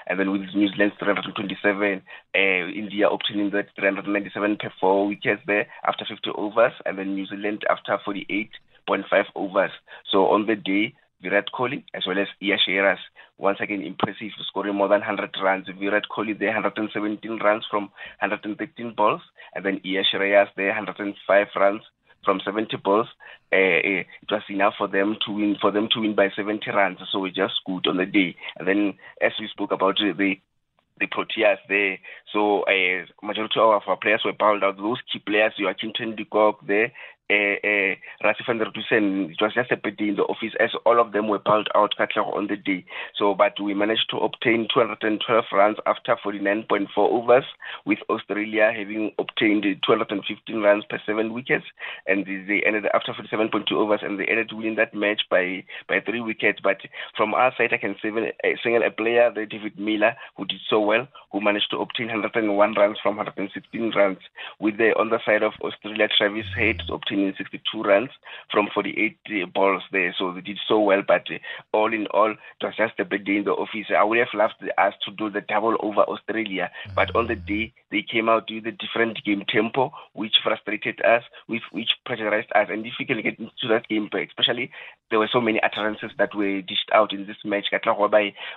and 0.06 0.18
then 0.18 0.32
with 0.32 0.42
New 0.54 0.68
Zealand's 0.68 0.96
327, 0.98 2.02
uh, 2.34 2.38
India 2.38 3.08
obtaining 3.08 3.50
that 3.50 3.68
397 3.76 4.56
per 4.56 4.72
four 4.80 5.06
wickets 5.06 5.42
there 5.46 5.66
after 5.86 6.04
50 6.04 6.30
overs, 6.34 6.72
and 6.84 6.98
then 6.98 7.14
New 7.14 7.26
Zealand 7.26 7.64
after 7.70 7.98
48.5 8.06 9.24
overs. 9.34 9.70
So 10.10 10.26
on 10.26 10.46
the 10.46 10.56
day, 10.56 10.94
Virat 11.22 11.46
Kohli 11.52 11.84
as 11.94 12.06
well 12.06 12.18
as 12.18 12.28
Shreyas 12.40 12.68
Iyer. 12.68 12.98
Once 13.38 13.58
again, 13.60 13.82
impressive, 13.82 14.30
scoring 14.48 14.76
more 14.76 14.88
than 14.88 15.00
100 15.00 15.34
runs. 15.42 15.66
Virat 15.78 16.04
Kohli, 16.14 16.38
there 16.38 16.52
117 16.52 17.38
runs 17.38 17.64
from 17.70 17.84
113 18.20 18.94
balls, 18.96 19.22
and 19.54 19.64
then 19.64 19.80
Shreyas 19.84 20.14
Iyer, 20.14 20.48
there 20.56 20.68
105 20.68 21.46
runs 21.56 21.82
from 22.24 22.40
70 22.44 22.76
balls. 22.78 23.08
Uh, 23.52 24.02
it 24.02 24.06
was 24.30 24.42
enough 24.48 24.74
for 24.78 24.88
them 24.88 25.16
to 25.26 25.32
win 25.32 25.56
for 25.60 25.70
them 25.70 25.88
to 25.92 26.00
win 26.00 26.14
by 26.14 26.28
70 26.34 26.70
runs. 26.70 26.98
So 27.12 27.18
we 27.20 27.30
just 27.30 27.54
good 27.66 27.86
on 27.86 27.98
the 27.98 28.06
day. 28.06 28.36
And 28.56 28.66
then, 28.66 28.94
as 29.20 29.32
we 29.38 29.48
spoke 29.48 29.72
about 29.72 29.96
the 29.98 30.36
the 31.00 31.06
Proteas 31.06 31.58
there. 31.68 31.98
So 32.32 32.62
uh, 32.62 33.04
majority 33.22 33.58
of 33.58 33.82
our 33.86 33.96
players 33.96 34.22
were 34.24 34.32
bowled 34.32 34.62
out. 34.62 34.76
Those 34.76 34.98
key 35.12 35.18
players, 35.18 35.52
Joachim 35.58 35.92
ten 35.92 36.14
de 36.14 36.24
Kock 36.24 36.66
there, 36.66 36.92
uh, 37.30 37.56
uh, 37.64 37.94
Dussen, 38.20 39.30
it 39.30 39.40
was 39.40 39.54
just 39.54 39.70
a 39.70 39.76
bit 39.76 39.98
in 39.98 40.16
the 40.16 40.24
office 40.24 40.52
as 40.60 40.70
all 40.84 41.00
of 41.00 41.12
them 41.12 41.28
were 41.28 41.38
pulled 41.38 41.68
out 41.74 41.94
on 41.98 42.48
the 42.48 42.56
day. 42.56 42.84
So, 43.16 43.34
but 43.34 43.58
we 43.60 43.72
managed 43.72 44.10
to 44.10 44.18
obtain 44.18 44.68
212 44.72 45.44
runs 45.52 45.78
after 45.86 46.16
49.4 46.22 46.86
overs, 46.96 47.44
with 47.86 47.98
Australia 48.10 48.70
having 48.76 49.12
obtained 49.18 49.64
215 49.86 50.60
runs 50.60 50.84
per 50.90 51.00
seven 51.06 51.32
wickets, 51.32 51.64
and 52.06 52.26
they 52.26 52.62
ended 52.66 52.84
after 52.92 53.12
47.2 53.12 53.72
overs, 53.72 54.00
and 54.02 54.20
they 54.20 54.26
ended 54.26 54.52
winning 54.52 54.76
that 54.76 54.94
match 54.94 55.22
by 55.30 55.64
by 55.88 56.00
three 56.00 56.20
wickets. 56.20 56.60
But 56.62 56.78
from 57.16 57.32
our 57.32 57.54
side, 57.56 57.72
I 57.72 57.78
can 57.78 57.96
uh, 58.04 58.48
single 58.62 58.82
a 58.82 58.90
player, 58.90 59.32
the 59.34 59.46
David 59.46 59.78
Miller, 59.78 60.14
who 60.36 60.44
did 60.44 60.60
so 60.68 60.80
well, 60.80 61.08
who 61.32 61.40
managed 61.40 61.70
to 61.70 61.78
obtain 61.78 62.08
101 62.08 62.74
runs 62.74 62.98
from 63.02 63.16
116 63.16 63.92
runs. 63.96 64.18
With 64.60 64.76
the 64.76 64.92
on 64.98 65.08
the 65.08 65.20
side 65.24 65.42
of 65.42 65.52
Australia, 65.62 66.08
Travis 66.18 66.46
Head 66.54 66.82
obtained 66.90 67.13
in 67.20 67.34
62 67.36 67.82
runs 67.82 68.10
from 68.50 68.68
48 68.72 69.18
uh, 69.26 69.46
balls 69.46 69.82
there. 69.92 70.14
So 70.18 70.32
they 70.32 70.40
did 70.40 70.58
so 70.66 70.80
well, 70.80 71.02
but 71.06 71.26
uh, 71.30 71.38
all 71.72 71.92
in 71.92 72.06
all, 72.08 72.30
it 72.30 72.64
was 72.64 72.74
just 72.76 72.98
a 72.98 73.04
bad 73.04 73.24
day 73.24 73.36
in 73.36 73.44
the 73.44 73.52
office. 73.52 73.86
I 73.96 74.04
would 74.04 74.18
have 74.18 74.28
loved 74.34 74.54
us 74.78 74.94
to 75.04 75.10
do 75.12 75.30
the 75.30 75.40
double 75.40 75.76
over 75.80 76.02
Australia, 76.02 76.70
mm-hmm. 76.86 76.94
but 76.94 77.14
on 77.14 77.26
the 77.26 77.36
day 77.36 77.72
they 77.90 78.02
came 78.02 78.28
out 78.28 78.48
with 78.50 78.66
a 78.66 78.72
different 78.72 79.22
game 79.24 79.44
tempo, 79.48 79.92
which 80.12 80.34
frustrated 80.42 81.00
us, 81.04 81.22
which, 81.46 81.62
which 81.72 81.90
pressurized 82.04 82.50
us. 82.54 82.68
And 82.70 82.86
if 82.86 82.94
we 82.98 83.04
can 83.04 83.22
get 83.22 83.38
into 83.38 83.68
that 83.68 83.88
game, 83.88 84.08
especially 84.12 84.70
there 85.10 85.18
were 85.18 85.30
so 85.32 85.40
many 85.40 85.60
utterances 85.62 86.10
that 86.18 86.34
were 86.34 86.60
dished 86.62 86.90
out 86.92 87.12
in 87.12 87.26
this 87.26 87.36
match. 87.44 87.66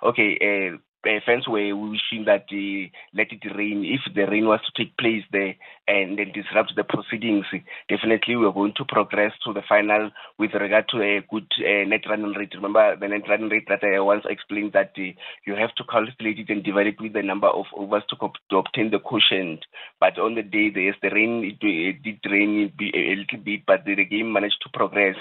Okay, 0.03 0.37
uh, 0.41 0.77
uh, 1.05 1.19
fans 1.25 1.47
were 1.47 1.75
wishing 1.75 2.25
that 2.25 2.45
uh, 2.51 2.89
let 3.13 3.31
it 3.31 3.43
rain. 3.55 3.85
If 3.85 4.13
the 4.13 4.25
rain 4.25 4.47
was 4.47 4.59
to 4.65 4.83
take 4.83 4.97
place 4.97 5.23
there 5.31 5.55
and 5.87 6.17
then 6.17 6.31
disrupt 6.33 6.73
the 6.75 6.83
proceedings, 6.83 7.45
definitely 7.87 8.35
we 8.35 8.45
are 8.45 8.53
going 8.53 8.73
to 8.77 8.85
progress 8.85 9.31
to 9.45 9.53
the 9.53 9.61
final 9.67 10.11
with 10.39 10.53
regard 10.53 10.89
to 10.89 11.01
a 11.01 11.21
good 11.29 11.47
uh, 11.59 11.87
net 11.87 12.01
running 12.09 12.33
rate. 12.33 12.53
Remember 12.55 12.95
the 12.95 13.07
net 13.07 13.29
running 13.29 13.49
rate 13.49 13.67
that 13.69 13.83
I 13.83 13.99
once 13.99 14.25
explained 14.27 14.73
that 14.73 14.91
uh, 14.97 15.13
you 15.45 15.55
have 15.55 15.73
to 15.75 15.83
calculate 15.83 16.39
it 16.39 16.49
and 16.49 16.63
divide 16.63 16.87
it 16.87 17.01
with 17.01 17.13
the 17.13 17.23
number 17.23 17.47
of 17.47 17.65
overs 17.75 18.03
to, 18.09 18.15
to 18.49 18.57
obtain 18.57 18.91
the 18.91 18.99
quotient. 18.99 19.65
But 19.99 20.17
on 20.19 20.35
the 20.35 20.43
day, 20.43 20.71
yes, 20.75 20.95
the 21.01 21.09
rain 21.09 21.43
it, 21.43 21.65
it 21.65 22.03
did 22.03 22.19
rain 22.29 22.71
a 22.81 23.15
little 23.15 23.39
bit, 23.43 23.61
but 23.65 23.85
the 23.85 23.95
game 24.05 24.33
managed 24.33 24.61
to 24.63 24.69
progress. 24.73 25.15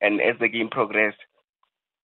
And 0.00 0.20
as 0.20 0.38
the 0.38 0.48
game 0.48 0.68
progressed, 0.68 1.18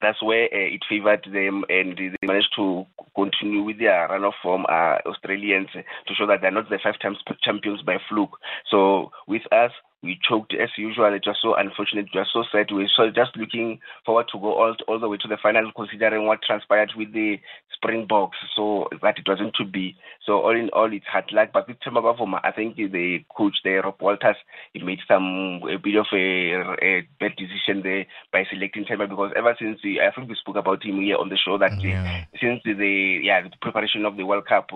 that's 0.03 0.23
where 0.23 0.45
uh, 0.45 0.49
it 0.75 0.83
favored 0.89 1.25
them 1.33 1.65
and 1.69 1.97
they 1.97 2.27
managed 2.27 2.53
to 2.57 2.85
continue 3.15 3.63
with 3.63 3.79
their 3.79 4.09
run 4.09 4.25
of 4.25 4.35
form 4.43 4.67
uh, 4.69 4.99
Australians 5.07 5.69
to 5.73 6.15
show 6.15 6.27
that 6.27 6.41
they're 6.43 6.51
not 6.51 6.69
the 6.69 6.79
five 6.83 6.99
times 7.01 7.19
champions 7.43 7.83
by 7.83 7.97
fluke. 8.09 8.39
So 8.71 9.13
with 9.27 9.43
us, 9.53 9.71
we 10.03 10.19
choked 10.29 10.55
as 10.55 10.71
usual. 10.77 11.15
It 11.15 11.23
was 11.27 11.39
so 11.41 11.55
unfortunate. 11.55 12.07
It 12.13 12.19
was 12.19 12.29
so 12.33 12.43
sad. 12.51 12.73
We 12.73 12.89
were 12.99 13.11
just 13.11 13.37
looking 13.37 13.79
forward 14.05 14.27
to 14.33 14.39
go 14.39 14.53
all, 14.55 14.75
all 14.89 14.99
the 14.99 15.09
way 15.09 15.17
to 15.19 15.29
the 15.29 15.37
final, 15.41 15.71
considering 15.75 16.27
what 16.27 16.43
transpired 16.43 16.93
with 16.97 17.13
the 17.13 17.39
Springboks. 17.75 18.37
So 18.57 18.89
that 19.01 19.19
it 19.19 19.29
wasn't 19.29 19.55
to 19.57 19.65
be. 19.65 19.97
So 20.27 20.41
all 20.41 20.57
in 20.57 20.71
all, 20.71 20.93
it's 20.93 21.07
hard 21.07 21.31
luck. 21.33 21.51
But 21.53 21.69
with 21.69 21.79
Temba 21.81 22.03
Bavuma, 22.03 22.41
I 22.43 22.51
think 22.51 22.77
the 22.77 23.25
coach 23.37 23.59
there, 23.63 23.83
Rob 23.83 24.01
Walters, 24.01 24.37
he 24.73 24.83
made 24.83 24.99
some 25.07 25.61
a 25.71 25.79
bit 25.79 25.97
of 25.97 26.07
a, 26.13 26.75
a 26.83 27.09
bad 27.21 27.37
decision 27.37 27.83
there 27.83 28.07
by 28.33 28.45
selecting 28.51 28.85
Tema 28.85 29.07
because 29.07 29.33
ever 29.37 29.55
since 29.59 29.79
the, 29.85 30.01
I 30.01 30.11
think 30.15 30.29
we 30.29 30.35
spoke 30.35 30.57
about 30.57 30.85
him 30.85 31.01
here 31.01 31.17
on 31.17 31.29
the 31.29 31.37
show 31.37 31.59
that 31.59 31.81
yeah. 31.81 32.25
since 32.41 32.61
the 32.65 33.21
yeah 33.23 33.43
the 33.43 33.51
preparation 33.61 34.05
of 34.05 34.17
the 34.17 34.25
World 34.25 34.47
Cup, 34.47 34.71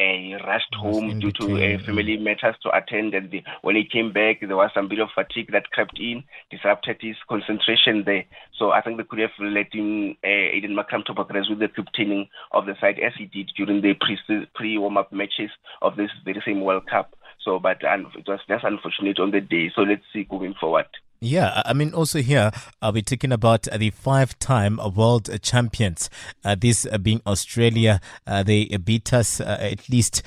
he 0.00 0.36
rushed 0.46 0.74
home 0.74 1.18
due 1.18 1.32
to 1.32 1.56
uh, 1.56 1.78
family 1.84 2.16
matters 2.16 2.56
to 2.62 2.74
attend. 2.76 3.14
And 3.14 3.30
the, 3.30 3.42
when 3.62 3.76
he 3.76 3.84
came 3.84 4.12
back, 4.12 4.40
there 4.40 4.56
was 4.56 4.70
some 4.74 4.88
bit 4.88 5.00
of 5.00 5.08
fatigue 5.14 5.52
that 5.52 5.70
crept 5.70 5.98
in, 5.98 6.24
disrupted 6.50 6.96
his 7.00 7.16
concentration 7.28 8.04
there. 8.04 8.24
So 8.58 8.70
I 8.70 8.80
think 8.80 8.96
they 8.96 9.04
could 9.04 9.18
have 9.18 9.30
let 9.40 9.72
him, 9.72 10.16
uh, 10.24 10.26
Aiden 10.26 10.72
Markram, 10.72 11.04
to 11.06 11.14
progress 11.14 11.48
with 11.48 11.58
the 11.58 11.68
captaining 11.68 12.28
of 12.52 12.66
the 12.66 12.74
side 12.80 12.98
as 12.98 13.12
he 13.18 13.26
did 13.26 13.50
during 13.56 13.82
the 13.82 13.94
pre 13.94 14.18
pre 14.54 14.78
warm 14.78 14.96
up 14.96 15.12
matches 15.12 15.50
of 15.82 15.96
this 15.96 16.10
very 16.24 16.42
same 16.44 16.62
World 16.62 16.86
Cup. 16.88 17.14
So, 17.44 17.58
but 17.58 17.84
um, 17.84 18.10
it 18.16 18.28
was 18.28 18.40
just 18.48 18.64
unfortunate 18.64 19.18
on 19.18 19.30
the 19.30 19.40
day. 19.40 19.70
So 19.74 19.82
let's 19.82 20.02
see 20.12 20.24
going 20.24 20.54
forward. 20.60 20.86
Yeah, 21.22 21.60
I 21.66 21.74
mean, 21.74 21.92
also 21.92 22.22
here, 22.22 22.50
uh, 22.80 22.90
we're 22.94 23.02
talking 23.02 23.30
about 23.30 23.68
uh, 23.68 23.76
the 23.76 23.90
five 23.90 24.38
time 24.38 24.80
world 24.96 25.28
champions. 25.42 26.08
Uh, 26.42 26.56
this 26.58 26.86
uh, 26.86 26.96
being 26.96 27.20
Australia, 27.26 28.00
uh, 28.26 28.42
they 28.42 28.64
beat 28.82 29.12
us 29.12 29.38
uh, 29.38 29.58
at 29.60 29.90
least 29.90 30.22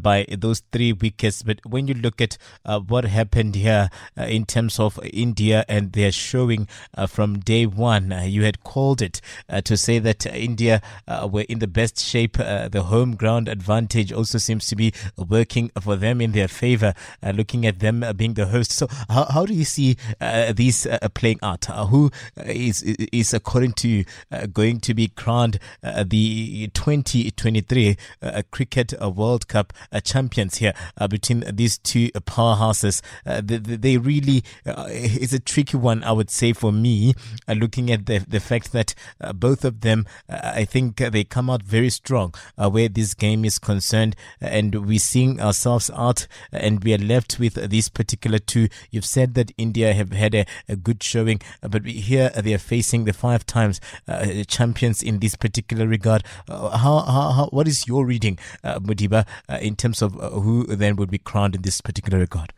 by 0.00 0.24
those 0.30 0.62
three 0.72 0.94
wickets. 0.94 1.42
But 1.42 1.60
when 1.66 1.86
you 1.86 1.92
look 1.92 2.22
at 2.22 2.38
what 2.64 3.04
happened 3.04 3.56
here 3.56 3.90
in 4.16 4.46
terms 4.46 4.80
of 4.80 4.98
India 5.12 5.66
and 5.68 5.92
their 5.92 6.10
showing 6.10 6.66
from 7.08 7.40
day 7.40 7.66
one, 7.66 8.14
you 8.24 8.44
had 8.44 8.64
called 8.64 9.02
it 9.02 9.20
to 9.64 9.76
say 9.76 9.98
that 9.98 10.24
India 10.24 10.80
were 11.30 11.44
in 11.46 11.58
the 11.58 11.66
best 11.66 12.00
shape. 12.00 12.38
the 12.38 12.84
home 12.86 13.16
ground 13.16 13.48
advantage 13.48 14.12
also 14.12 14.38
seems 14.38 14.66
to 14.68 14.76
be 14.76 14.94
working 15.18 15.70
for 15.78 15.96
them 15.96 16.22
in 16.22 16.32
their 16.32 16.48
favor, 16.48 16.94
looking 17.34 17.66
at 17.66 17.80
them 17.80 18.02
being 18.16 18.32
the 18.32 18.46
host. 18.46 18.72
So, 18.72 18.88
how, 19.10 19.26
how 19.26 19.44
do 19.44 19.52
you 19.52 19.66
see? 19.66 19.98
Uh, 20.38 20.52
these 20.52 20.86
uh, 20.86 20.98
playing 21.14 21.38
out? 21.42 21.68
Uh, 21.68 21.86
who 21.86 22.10
uh, 22.38 22.42
is 22.46 22.82
is 22.82 23.34
according 23.34 23.72
to 23.72 23.88
you 23.88 24.04
going 24.52 24.80
to 24.80 24.94
be 24.94 25.08
crowned 25.08 25.58
uh, 25.82 26.04
the 26.06 26.68
2023 26.74 27.96
uh, 28.22 28.42
Cricket 28.50 28.94
World 29.00 29.48
Cup 29.48 29.72
champions 30.04 30.56
here 30.56 30.72
between 31.08 31.44
these 31.52 31.78
two 31.78 32.08
powerhouses? 32.10 33.02
They, 33.24 33.58
they, 33.58 33.96
really 33.98 34.44
is 34.64 35.32
a 35.32 35.38
tricky 35.40 35.76
one, 35.76 36.04
I 36.04 36.12
would 36.12 36.30
say, 36.30 36.52
for 36.52 36.72
me. 36.72 37.14
looking 37.48 37.90
at 37.90 38.06
the 38.06 38.24
the 38.28 38.40
fact 38.40 38.72
that 38.72 38.94
both 39.34 39.64
of 39.64 39.80
them, 39.80 40.06
I 40.28 40.64
think 40.64 40.96
they 40.96 41.24
come 41.24 41.50
out 41.50 41.62
very 41.62 41.90
strong 41.90 42.34
where 42.56 42.88
this 42.88 43.14
game 43.14 43.44
is 43.44 43.58
concerned, 43.58 44.14
and 44.40 44.86
we're 44.86 44.98
seeing 44.98 45.40
ourselves 45.40 45.90
out, 45.94 46.26
and 46.52 46.82
we 46.84 46.94
are 46.94 46.98
left 46.98 47.38
with 47.38 47.54
these 47.70 47.88
particular 47.88 48.38
two. 48.38 48.68
You've 48.90 49.04
said 49.04 49.34
that 49.34 49.52
India 49.56 49.92
have 49.92 50.12
had 50.12 50.27
had 50.28 50.46
a, 50.68 50.72
a 50.72 50.76
good 50.76 51.02
showing, 51.02 51.40
uh, 51.62 51.68
but 51.68 51.84
here 51.86 52.30
they 52.30 52.54
are 52.54 52.58
facing 52.58 53.04
the 53.04 53.12
five 53.12 53.46
times 53.46 53.80
uh, 54.06 54.44
champions 54.46 55.02
in 55.02 55.18
this 55.20 55.34
particular 55.34 55.86
regard. 55.86 56.24
Uh, 56.48 56.76
how, 56.76 57.00
how, 57.00 57.30
how, 57.32 57.46
what 57.46 57.68
is 57.68 57.86
your 57.86 58.04
reading, 58.06 58.38
Mudiba, 58.64 59.26
in 59.60 59.76
terms 59.76 60.02
of 60.02 60.12
who 60.14 60.64
then 60.66 60.96
would 60.96 61.10
be 61.10 61.18
crowned 61.18 61.54
in 61.54 61.62
this 61.62 61.80
particular 61.80 62.18
regard? 62.18 62.52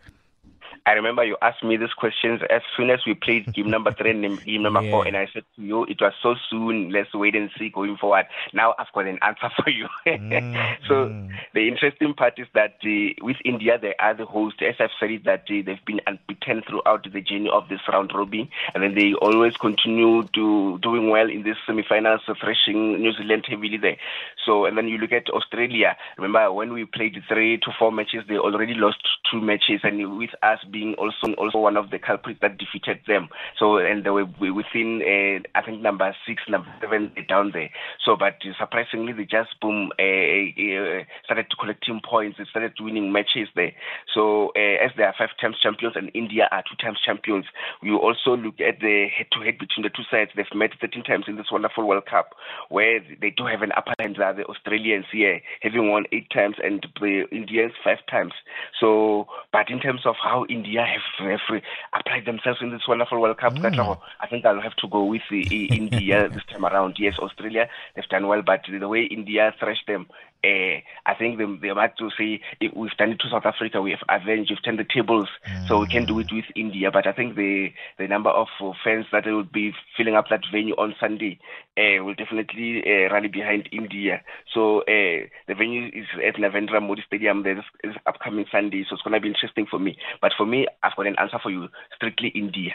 I 0.87 0.93
remember 0.93 1.25
you 1.25 1.37
asked 1.43 1.63
me 1.63 1.77
these 1.77 1.93
questions 1.93 2.41
as 2.51 2.63
soon 2.77 2.91
as 2.91 3.01
we 3.07 3.15
played 3.15 3.53
game 3.55 3.71
number 3.77 3.93
three 3.93 4.11
and 4.11 4.45
game 4.45 4.63
number 4.63 4.83
yeah. 4.83 4.91
four, 4.91 5.07
and 5.07 5.17
I 5.17 5.29
said 5.33 5.45
to 5.57 5.63
you, 5.63 5.85
it 5.85 6.01
was 6.01 6.13
so 6.23 6.35
soon. 6.49 6.91
Let's 6.91 7.13
wait 7.15 7.37
and 7.37 7.51
see 7.59 7.71
going 7.71 7.97
forward. 7.97 8.27
Now 8.53 8.75
I've 8.79 8.93
got 8.95 9.07
an 9.07 9.19
answer 9.23 9.51
for 9.63 9.71
you. 9.71 9.89
mm, 10.07 10.77
so 10.89 11.09
mm. 11.09 11.31
the 11.55 11.69
interesting 11.69 12.15
part 12.15 12.39
is 12.39 12.47
that 12.55 12.77
uh, 12.85 13.25
with 13.25 13.37
India, 13.45 13.79
they 13.81 13.95
are 13.99 14.15
the 14.15 14.27
host. 14.27 14.63
As 14.63 14.77
I've 14.81 14.91
said, 14.99 15.11
it, 15.11 15.25
that 15.25 15.45
uh, 15.51 15.63
they've 15.65 15.85
been 15.87 16.01
unbeaten 16.07 16.63
throughout 16.69 17.05
the 17.05 17.21
journey 17.21 17.51
of 17.53 17.69
this 17.69 17.81
round 17.93 18.13
robin, 18.15 18.49
and 18.75 18.83
then 18.83 18.95
they 18.95 19.15
always 19.15 19.57
continue 19.57 20.25
to 20.35 20.79
doing 20.79 21.11
well 21.11 21.29
in 21.29 21.43
this 21.43 21.57
semi-finals, 21.67 22.23
thrashing 22.41 23.01
New 23.01 23.13
Zealand 23.13 23.45
heavily 23.49 23.77
there. 23.77 23.97
So, 24.45 24.65
and 24.65 24.77
then 24.77 24.89
you 24.89 24.99
look 24.99 25.13
at 25.13 25.29
Australia. 25.31 25.97
Remember 26.17 26.53
when 26.53 26.73
we 26.73 26.85
played 26.85 27.17
three 27.29 27.59
to 27.59 27.71
four 27.79 27.93
matches, 27.93 28.25
they 28.29 28.37
already 28.37 28.75
lost 28.75 29.07
two 29.31 29.41
matches, 29.41 29.81
and 29.83 30.19
with 30.19 30.31
us 30.43 30.59
being 30.71 30.95
also 30.95 31.35
also 31.35 31.59
one 31.59 31.77
of 31.77 31.91
the 31.91 31.99
culprits 31.99 32.41
that 32.43 32.59
defeated 32.59 33.01
them. 33.07 33.29
So 33.59 33.79
and 33.79 34.05
they 34.05 34.11
were 34.11 34.27
within 34.27 35.03
uh, 35.03 35.59
I 35.59 35.63
think 35.63 35.83
number 35.83 36.15
six, 36.27 36.43
number 36.49 36.73
seven 36.81 37.13
down 37.29 37.51
there. 37.53 37.71
So 38.05 38.17
but 38.17 38.39
surprisingly 38.59 39.13
they 39.13 39.25
just 39.25 39.59
boom 39.61 39.91
uh, 39.99 40.03
uh, 40.03 41.05
started 41.25 41.51
to 41.51 41.57
collecting 41.59 42.01
points. 42.03 42.39
They 42.39 42.45
started 42.51 42.73
winning 42.81 43.13
matches 43.13 43.49
there. 43.55 43.73
So 44.15 44.53
uh, 44.57 44.85
as 44.85 44.91
they 44.97 45.05
are 45.05 45.15
five 45.17 45.31
times 45.41 45.57
champions 45.63 45.95
and 45.97 46.11
India 46.15 46.49
are 46.51 46.63
two 46.63 46.77
times 46.83 46.99
champions, 47.05 47.47
you 47.83 47.97
also 47.97 48.37
look 48.37 48.61
at 48.61 48.81
the 48.81 49.07
head 49.17 49.27
to 49.33 49.41
head 49.41 49.59
between 49.59 49.83
the 49.83 49.91
two 49.91 50.05
sides. 50.11 50.31
They've 50.37 50.47
met 50.55 50.71
13 50.81 51.03
times 51.05 51.25
in 51.29 51.37
this 51.37 51.51
wonderful 51.51 51.87
World 51.87 52.07
Cup 52.07 52.35
where 52.69 53.01
they 53.21 53.31
do 53.31 53.47
have 53.47 53.63
an 53.63 53.73
upper 53.77 53.95
hand. 53.99 54.17
The 54.21 54.45
Australians 54.45 55.07
here 55.11 55.41
having 55.63 55.91
won 55.91 56.05
eight 56.13 56.29
times 56.31 56.57
and 56.63 56.87
the 57.01 57.25
Indians 57.33 57.73
five 57.83 57.99
times. 58.11 58.33
So 58.79 59.27
but 59.53 59.71
in 59.71 59.81
terms 59.81 60.03
of 60.05 60.17
how 60.23 60.45
India 60.49 60.60
have, 60.67 61.29
have 61.29 61.63
applied 61.99 62.27
themselves 62.27 62.61
in 62.61 62.71
this 62.71 62.87
wonderful 62.87 63.21
World 63.21 63.39
Cup. 63.39 63.55
Mm. 63.55 63.99
I 64.21 64.27
think 64.27 64.45
I'll 64.45 64.61
have 64.61 64.77
to 64.77 64.89
go 64.89 65.05
with 65.05 65.23
the, 65.31 65.43
India 65.67 66.29
this 66.33 66.43
time 66.51 66.65
around. 66.65 66.97
Yes, 66.99 67.19
Australia, 67.19 67.69
they've 67.95 68.09
done 68.09 68.27
well, 68.27 68.43
but 68.43 68.65
the 68.69 68.89
way 68.89 69.05
India 69.05 69.55
thrashed 69.59 69.87
them, 69.87 70.07
uh, 70.45 70.81
I 71.07 71.15
think 71.19 71.39
they, 71.39 71.45
they 71.61 71.75
might 71.75 71.97
to 71.99 72.11
say 72.19 72.41
we've 72.75 72.97
done 72.97 73.13
it 73.13 73.21
to 73.21 73.29
South 73.31 73.47
Africa, 73.47 73.83
we 73.83 73.91
have 73.91 74.03
avenged, 74.09 74.51
we've 74.51 74.63
turned 74.63 74.79
the 74.79 74.85
tables, 74.85 75.29
mm. 75.47 75.69
so 75.69 75.81
we 75.81 75.87
can 75.87 76.07
do 76.07 76.19
it 76.19 76.33
with 76.33 76.45
India. 76.57 76.91
But 76.91 77.07
I 77.07 77.13
think 77.13 77.37
the 77.37 77.73
the 77.99 78.09
number 78.09 78.31
of 78.31 78.49
fans 78.83 79.07
that 79.13 79.27
will 79.27 79.45
be 79.45 79.73
filling 79.97 80.15
up 80.15 80.27
that 80.31 80.43
venue 80.53 80.75
on 80.75 80.95
Sunday 80.99 81.39
uh, 81.77 82.03
will 82.05 82.15
definitely 82.15 82.83
uh, 82.87 83.13
rally 83.13 83.29
behind 83.29 83.69
India. 83.73 84.23
So 84.55 84.83
the 84.87 85.55
venue 85.55 85.89
is 85.89 86.07
at 86.27 86.37
Narendra 86.37 86.81
Modi 86.81 87.03
Stadium 87.07 87.43
this, 87.43 87.59
this 87.83 87.97
upcoming 88.07 88.47
Sunday, 88.51 88.85
so 88.89 88.95
it's 88.95 89.03
going 89.03 89.15
to 89.15 89.21
be 89.21 89.29
interesting 89.29 89.67
for 89.71 89.79
me. 89.79 89.97
But 90.21 90.33
for 90.37 90.47
me, 90.47 90.67
I've 90.83 90.97
got 90.97 91.07
an 91.07 91.17
answer 91.19 91.39
for 91.43 91.51
you: 91.51 91.69
strictly 91.97 92.29
India. 92.29 92.75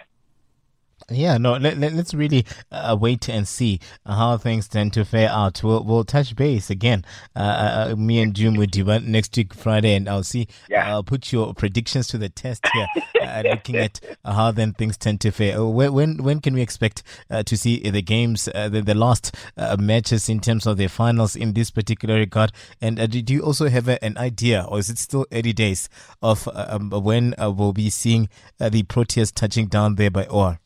Yeah, 1.09 1.37
no, 1.37 1.57
let, 1.57 1.77
let, 1.77 1.93
us 1.93 2.15
really 2.15 2.45
uh, 2.71 2.97
wait 2.99 3.29
and 3.29 3.47
see 3.47 3.79
how 4.07 4.37
things 4.37 4.67
tend 4.67 4.93
to 4.93 5.05
fare 5.05 5.29
out. 5.29 5.61
We'll, 5.61 5.83
we'll 5.83 6.03
touch 6.03 6.35
base 6.35 6.71
again, 6.71 7.05
uh, 7.35 7.39
uh, 7.39 7.87
uh 7.91 7.95
me 7.95 8.19
and 8.21 8.33
June 8.33 8.57
with 8.57 8.75
you 8.75 8.85
next 8.85 9.37
week, 9.37 9.53
Friday, 9.53 9.93
and 9.93 10.09
I'll 10.09 10.23
see, 10.23 10.47
yeah. 10.67 10.89
I'll 10.89 11.03
put 11.03 11.31
your 11.31 11.53
predictions 11.53 12.07
to 12.07 12.17
the 12.17 12.29
test 12.29 12.65
here, 12.73 12.87
uh, 13.21 13.43
looking 13.45 13.75
at 13.75 13.99
how 14.25 14.49
then 14.49 14.73
things 14.73 14.97
tend 14.97 15.21
to 15.21 15.31
fare. 15.31 15.59
Uh, 15.59 15.65
when, 15.65 15.93
when, 15.93 16.23
when 16.23 16.39
can 16.39 16.55
we 16.55 16.61
expect 16.61 17.03
to 17.29 17.55
see 17.55 17.87
the 17.87 18.01
games, 18.01 18.45
the, 18.45 18.81
the 18.83 18.95
last 18.95 19.35
matches 19.77 20.27
in 20.27 20.39
terms 20.39 20.65
of 20.65 20.77
the 20.77 20.87
finals 20.87 21.35
in 21.35 21.53
this 21.53 21.69
particular 21.69 22.15
regard? 22.15 22.51
And 22.81 22.97
do 23.11 23.33
you 23.33 23.41
also 23.41 23.69
have 23.69 23.87
an 23.87 24.17
idea, 24.17 24.65
or 24.67 24.79
is 24.79 24.89
it 24.89 24.97
still 24.97 25.27
early 25.31 25.53
days, 25.53 25.87
of 26.23 26.49
um, 26.51 26.89
when 26.89 27.35
we'll 27.37 27.73
be 27.73 27.91
seeing 27.91 28.27
the 28.57 28.81
Proteas 28.83 29.31
touching 29.31 29.67
down 29.67 29.95
there 29.95 30.09
by 30.09 30.25
OR? 30.25 30.59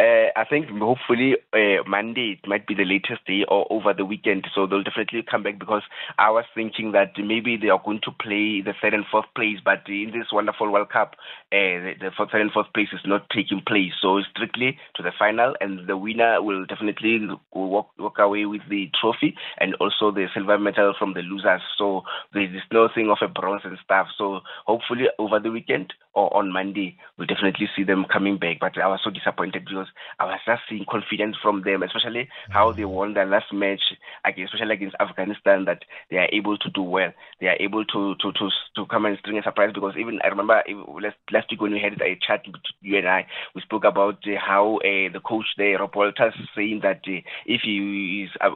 Uh, 0.00 0.30
I 0.36 0.44
think 0.48 0.68
hopefully 0.70 1.34
uh, 1.52 1.82
Monday 1.84 2.38
it 2.40 2.48
might 2.48 2.68
be 2.68 2.74
the 2.74 2.84
latest 2.84 3.26
day 3.26 3.44
or 3.48 3.66
over 3.68 3.92
the 3.92 4.04
weekend. 4.04 4.46
So 4.54 4.64
they'll 4.64 4.84
definitely 4.84 5.24
come 5.28 5.42
back 5.42 5.58
because 5.58 5.82
I 6.16 6.30
was 6.30 6.44
thinking 6.54 6.92
that 6.92 7.18
maybe 7.18 7.56
they 7.56 7.68
are 7.68 7.82
going 7.84 7.98
to 8.04 8.12
play 8.12 8.60
the 8.62 8.74
third 8.80 8.94
and 8.94 9.04
fourth 9.10 9.26
place, 9.34 9.58
but 9.64 9.82
in 9.88 10.12
this 10.14 10.30
wonderful 10.32 10.70
World 10.70 10.90
Cup, 10.90 11.16
uh, 11.50 11.82
the, 11.82 11.94
the 11.98 12.10
third 12.16 12.40
and 12.40 12.52
fourth 12.52 12.72
place 12.74 12.86
is 12.92 13.00
not 13.04 13.28
taking 13.34 13.60
place. 13.66 13.90
So 14.00 14.20
strictly 14.30 14.78
to 14.94 15.02
the 15.02 15.10
final, 15.18 15.56
and 15.60 15.88
the 15.88 15.96
winner 15.96 16.40
will 16.42 16.64
definitely 16.64 17.18
walk, 17.52 17.90
walk 17.98 18.18
away 18.20 18.46
with 18.46 18.62
the 18.70 18.90
trophy 19.00 19.34
and 19.58 19.74
also 19.80 20.12
the 20.12 20.28
silver 20.32 20.60
medal 20.60 20.94
from 20.96 21.14
the 21.14 21.22
losers. 21.22 21.62
So 21.76 22.02
there's 22.32 22.54
no 22.70 22.88
thing 22.94 23.10
of 23.10 23.18
a 23.20 23.26
bronze 23.26 23.62
and 23.64 23.76
stuff. 23.82 24.06
So 24.16 24.42
hopefully 24.64 25.06
over 25.18 25.40
the 25.40 25.50
weekend 25.50 25.92
or 26.14 26.34
on 26.36 26.52
Monday, 26.52 26.96
we'll 27.16 27.26
definitely 27.26 27.66
see 27.74 27.82
them 27.82 28.06
coming 28.12 28.38
back. 28.38 28.58
But 28.60 28.78
I 28.78 28.86
was 28.86 29.00
so 29.02 29.10
disappointed 29.10 29.64
because 29.64 29.87
I 30.18 30.24
was 30.24 30.40
just 30.46 30.62
seeing 30.68 30.84
confidence 30.88 31.36
from 31.42 31.62
them, 31.62 31.82
especially 31.82 32.28
how 32.50 32.72
they 32.72 32.84
won 32.84 33.14
their 33.14 33.26
last 33.26 33.52
match, 33.52 33.80
against, 34.24 34.54
especially 34.54 34.74
against 34.74 34.96
Afghanistan, 35.00 35.64
that 35.66 35.82
they 36.10 36.18
are 36.18 36.28
able 36.32 36.58
to 36.58 36.70
do 36.70 36.82
well. 36.82 37.12
They 37.40 37.46
are 37.48 37.56
able 37.60 37.84
to 37.84 38.14
to 38.16 38.32
to, 38.32 38.48
to 38.76 38.86
come 38.86 39.06
and 39.06 39.18
string 39.18 39.38
a 39.38 39.42
surprise 39.42 39.70
because 39.74 39.94
even 39.98 40.18
I 40.24 40.28
remember 40.28 40.62
last, 41.00 41.16
last 41.32 41.50
week 41.50 41.60
when 41.60 41.72
we 41.72 41.80
had 41.80 42.00
a 42.00 42.18
chat 42.26 42.44
you 42.80 42.98
and 42.98 43.08
I, 43.08 43.26
we 43.54 43.62
spoke 43.62 43.84
about 43.84 44.18
uh, 44.26 44.38
how 44.38 44.76
uh, 44.78 45.12
the 45.12 45.20
coach 45.24 45.46
there, 45.56 45.78
Rob 45.78 45.94
Walters, 45.94 46.34
saying 46.54 46.80
that 46.82 47.00
uh, 47.06 47.20
if 47.46 47.62
he 47.62 48.26
is 48.26 48.30
uh, 48.40 48.50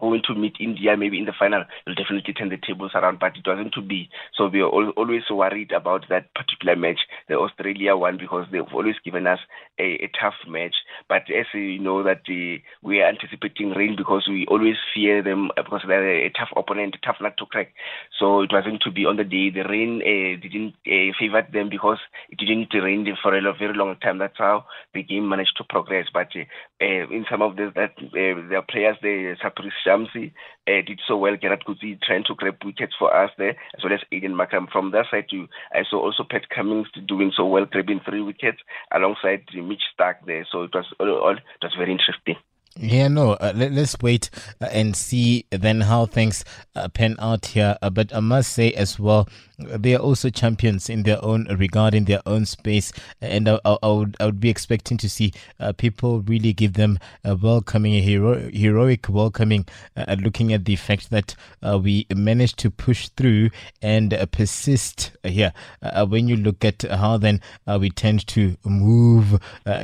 going 0.00 0.22
to 0.26 0.34
meet 0.34 0.56
India 0.60 0.96
maybe 0.96 1.18
in 1.18 1.24
the 1.24 1.32
final, 1.38 1.64
he'll 1.84 1.94
definitely 1.94 2.34
turn 2.34 2.48
the 2.48 2.56
tables 2.56 2.92
around, 2.94 3.18
but 3.18 3.36
it 3.36 3.46
wasn't 3.46 3.72
to 3.74 3.82
be. 3.82 4.08
So 4.36 4.48
we 4.48 4.60
are 4.60 4.68
always 4.68 5.22
worried 5.30 5.72
about 5.72 6.08
that 6.08 6.34
particular 6.34 6.76
match, 6.76 7.00
the 7.28 7.34
Australia 7.34 7.96
one, 7.96 8.18
because 8.18 8.46
they've 8.50 8.62
always 8.72 8.96
given 9.04 9.26
us 9.26 9.38
a, 9.78 10.04
a 10.04 10.10
tough 10.20 10.34
match. 10.46 10.71
But 11.08 11.22
as 11.30 11.46
you 11.54 11.78
know 11.78 12.02
that 12.02 12.22
uh, 12.28 12.60
we 12.82 13.00
are 13.00 13.08
anticipating 13.08 13.70
rain 13.70 13.94
because 13.96 14.26
we 14.28 14.46
always 14.46 14.76
fear 14.94 15.22
them 15.22 15.50
uh, 15.56 15.62
because 15.62 15.82
they're 15.86 16.26
a 16.26 16.30
tough 16.30 16.50
opponent, 16.56 16.96
tough 17.04 17.16
nut 17.20 17.34
to 17.38 17.46
crack. 17.46 17.74
So 18.18 18.42
it 18.42 18.50
wasn't 18.52 18.82
to 18.82 18.90
be 18.90 19.06
on 19.06 19.16
the 19.16 19.24
day. 19.24 19.50
The 19.50 19.68
rain 19.68 20.02
uh, 20.02 20.40
didn't 20.40 20.74
uh, 20.86 21.12
favor 21.18 21.46
them 21.52 21.68
because 21.68 21.98
it 22.30 22.38
didn't 22.38 22.72
rain 22.74 23.06
for 23.22 23.36
a 23.36 23.52
very 23.52 23.74
long 23.74 23.96
time. 23.96 24.18
That's 24.18 24.38
how 24.38 24.64
the 24.94 25.02
game 25.02 25.28
managed 25.28 25.56
to 25.58 25.64
progress. 25.64 26.06
But 26.12 26.28
uh, 26.36 26.44
in 26.80 27.24
some 27.30 27.42
of 27.42 27.56
the 27.56 27.72
that 27.74 27.94
their 28.12 28.62
players, 28.62 28.96
the 29.02 29.36
Tabraiz 29.40 29.72
Shamsi 29.86 30.32
uh, 30.68 30.82
did 30.86 31.00
so 31.06 31.16
well. 31.16 31.36
Gerald 31.36 31.64
Coetzee 31.66 32.00
trying 32.02 32.24
to 32.24 32.34
grab 32.34 32.56
wickets 32.64 32.94
for 32.98 33.14
us 33.14 33.30
there, 33.38 33.56
as 33.76 33.82
well 33.82 33.92
as 33.92 34.00
Aiden 34.12 34.34
Markram. 34.34 34.70
From 34.70 34.90
that 34.92 35.06
side, 35.10 35.26
too, 35.30 35.48
I 35.72 35.82
saw 35.88 35.98
also 36.00 36.24
Pat 36.28 36.48
Cummins 36.48 36.88
doing 37.06 37.32
so 37.36 37.46
well, 37.46 37.64
grabbing 37.64 38.00
three 38.04 38.22
wickets 38.22 38.58
alongside 38.94 39.44
Mitch 39.54 39.82
Starc 39.98 40.16
there. 40.26 40.46
So 40.50 40.62
it 40.62 40.74
was 40.74 40.86
all, 41.00 41.10
all 41.10 41.36
it 41.36 41.42
was 41.62 41.74
very 41.76 41.92
interesting. 41.92 42.36
Yeah, 42.76 43.08
no, 43.08 43.32
uh, 43.32 43.52
let, 43.54 43.72
us 43.72 43.96
wait 44.00 44.30
uh, 44.60 44.64
and 44.72 44.96
see 44.96 45.44
then 45.50 45.82
how 45.82 46.06
things 46.06 46.42
uh, 46.74 46.88
pan 46.88 47.16
out 47.18 47.44
here. 47.46 47.76
Uh, 47.82 47.90
but 47.90 48.14
I 48.14 48.20
must 48.20 48.52
say 48.52 48.72
as 48.72 48.98
well, 48.98 49.28
they 49.58 49.94
are 49.94 49.98
also 49.98 50.30
champions 50.30 50.88
in 50.88 51.02
their 51.02 51.22
own 51.24 51.46
regarding 51.56 52.04
their 52.04 52.22
own 52.26 52.46
space, 52.46 52.92
and 53.20 53.48
I, 53.48 53.58
I, 53.64 53.76
I 53.82 53.88
would 53.88 54.16
I 54.20 54.26
would 54.26 54.40
be 54.40 54.50
expecting 54.50 54.96
to 54.98 55.08
see 55.08 55.32
uh, 55.60 55.72
people 55.72 56.20
really 56.22 56.52
give 56.52 56.74
them 56.74 56.98
a 57.24 57.34
welcoming, 57.34 57.94
a 57.94 58.00
hero, 58.00 58.50
heroic 58.50 59.08
welcoming, 59.08 59.66
uh, 59.96 60.16
looking 60.18 60.52
at 60.52 60.64
the 60.64 60.76
fact 60.76 61.10
that 61.10 61.34
uh, 61.62 61.78
we 61.78 62.06
managed 62.14 62.58
to 62.58 62.70
push 62.70 63.08
through 63.10 63.50
and 63.80 64.14
uh, 64.14 64.26
persist 64.26 65.12
here. 65.22 65.52
Uh, 65.82 66.06
when 66.06 66.28
you 66.28 66.36
look 66.36 66.64
at 66.64 66.82
how 66.82 67.16
then 67.16 67.40
uh, 67.66 67.78
we 67.80 67.90
tend 67.90 68.26
to 68.28 68.56
move 68.64 69.38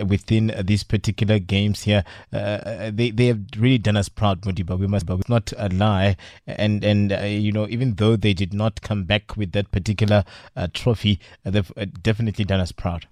within 0.07 0.53
these 0.65 0.83
particular 0.83 1.39
games 1.39 1.83
here, 1.83 2.05
they 2.93 3.11
they 3.11 3.27
have 3.27 3.41
really 3.57 3.79
done 3.79 3.97
us 3.97 4.09
proud, 4.09 4.43
Modiba. 4.43 4.79
We 4.79 4.87
must, 4.87 5.07
but 5.07 5.17
we 5.17 5.23
not 5.29 5.53
a 5.57 5.69
lie, 5.69 6.17
and 6.47 6.85
and 6.85 7.11
you 7.43 7.53
know 7.53 7.67
even 7.69 7.95
though 7.95 8.17
they 8.17 8.35
did 8.35 8.53
not 8.55 8.81
come 8.83 9.05
back 9.05 9.37
with 9.37 9.53
that 9.53 9.71
particular 9.71 10.25
uh, 10.57 10.69
trophy, 10.73 11.21
uh, 11.45 11.51
they've 11.51 11.73
uh, 11.77 11.87
definitely 12.03 12.45
done 12.45 12.61
us 12.61 12.73
proud 12.73 13.07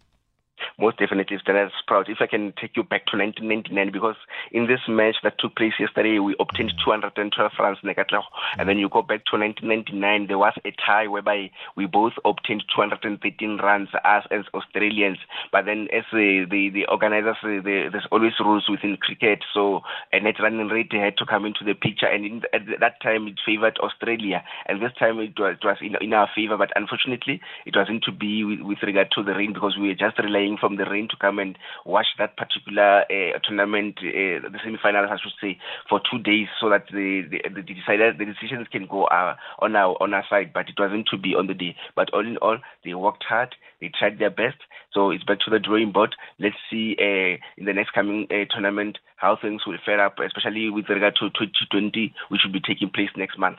most 0.78 0.98
definitely 0.98 1.38
Stanley's 1.40 1.72
proud. 1.86 2.08
If 2.08 2.18
I 2.20 2.26
can 2.26 2.52
take 2.60 2.76
you 2.76 2.82
back 2.82 3.06
to 3.06 3.16
1999, 3.16 3.92
because 3.92 4.16
in 4.52 4.66
this 4.66 4.80
match 4.88 5.16
that 5.22 5.38
took 5.38 5.56
place 5.56 5.72
yesterday, 5.80 6.18
we 6.18 6.36
obtained 6.38 6.72
mm. 6.76 6.84
212 6.84 7.52
runs, 7.58 7.78
and 7.82 8.68
then 8.68 8.78
you 8.78 8.88
go 8.88 9.00
back 9.00 9.24
to 9.26 9.38
1999, 9.38 10.26
there 10.28 10.38
was 10.38 10.52
a 10.64 10.72
tie 10.84 11.06
whereby 11.06 11.50
we 11.76 11.86
both 11.86 12.12
obtained 12.24 12.64
213 12.74 13.58
runs 13.58 13.88
as, 14.04 14.24
as 14.30 14.44
Australians. 14.52 15.18
But 15.50 15.64
then, 15.64 15.88
as 15.92 16.04
the 16.12 16.44
the, 16.50 16.68
the 16.70 16.86
organizers, 16.86 17.36
the, 17.42 17.88
there's 17.90 18.06
always 18.12 18.32
rules 18.40 18.68
within 18.68 18.96
cricket, 18.98 19.44
so 19.54 19.80
a 20.12 20.20
net 20.20 20.36
running 20.40 20.68
rate 20.68 20.92
had 20.92 21.16
to 21.16 21.26
come 21.26 21.46
into 21.46 21.64
the 21.64 21.74
picture, 21.74 22.06
and 22.06 22.24
in, 22.24 22.42
at 22.52 22.62
that 22.80 23.00
time 23.02 23.26
it 23.28 23.40
favored 23.44 23.78
Australia, 23.78 24.44
and 24.66 24.82
this 24.82 24.92
time 24.98 25.18
it 25.20 25.38
was, 25.38 25.56
it 25.60 25.64
was 25.64 25.78
in, 25.80 25.96
in 26.00 26.12
our 26.12 26.28
favor. 26.34 26.56
But 26.56 26.72
unfortunately, 26.76 27.40
it 27.64 27.74
wasn't 27.74 28.04
to 28.04 28.12
be 28.12 28.44
with, 28.44 28.60
with 28.60 28.78
regard 28.82 29.10
to 29.12 29.22
the 29.22 29.32
rain 29.32 29.52
because 29.52 29.76
we 29.78 29.88
were 29.88 29.94
just 29.94 30.18
relying 30.18 30.58
from 30.66 30.76
the 30.76 30.84
rain 30.84 31.06
to 31.08 31.16
come 31.16 31.38
and 31.38 31.56
watch 31.84 32.06
that 32.18 32.36
particular 32.36 33.02
uh, 33.02 33.38
tournament, 33.46 33.94
uh, 33.98 34.42
the 34.50 34.58
semi-finals, 34.64 35.08
I 35.12 35.16
should 35.22 35.38
say, 35.40 35.58
for 35.88 36.00
two 36.10 36.18
days, 36.18 36.48
so 36.60 36.68
that 36.70 36.86
the 36.90 37.22
the, 37.30 37.38
the 37.54 37.62
decided 37.62 38.18
the 38.18 38.24
decisions 38.24 38.66
can 38.72 38.86
go 38.86 39.04
uh, 39.04 39.36
on 39.60 39.76
our 39.76 39.94
on 40.02 40.12
our 40.12 40.24
side. 40.28 40.50
But 40.52 40.68
it 40.68 40.74
wasn't 40.76 41.06
to 41.12 41.16
be 41.16 41.36
on 41.36 41.46
the 41.46 41.54
day. 41.54 41.76
But 41.94 42.12
all 42.12 42.26
in 42.26 42.36
all, 42.38 42.58
they 42.84 42.94
worked 42.94 43.24
hard. 43.28 43.54
They 43.80 43.92
tried 43.96 44.18
their 44.18 44.30
best. 44.30 44.58
So 44.92 45.10
it's 45.10 45.22
back 45.22 45.38
to 45.44 45.50
the 45.50 45.60
drawing 45.60 45.92
board. 45.92 46.16
Let's 46.40 46.56
see 46.68 46.96
uh, 46.98 47.38
in 47.56 47.66
the 47.66 47.74
next 47.74 47.92
coming 47.92 48.26
tournament 48.50 48.98
how 49.16 49.38
things 49.40 49.62
will 49.66 49.78
fare 49.84 50.04
up, 50.04 50.16
especially 50.18 50.68
with 50.70 50.88
regard 50.88 51.14
to 51.20 51.30
2020, 51.30 52.12
which 52.28 52.40
will 52.44 52.52
be 52.52 52.60
taking 52.60 52.90
place 52.90 53.10
next 53.16 53.38
month. 53.38 53.58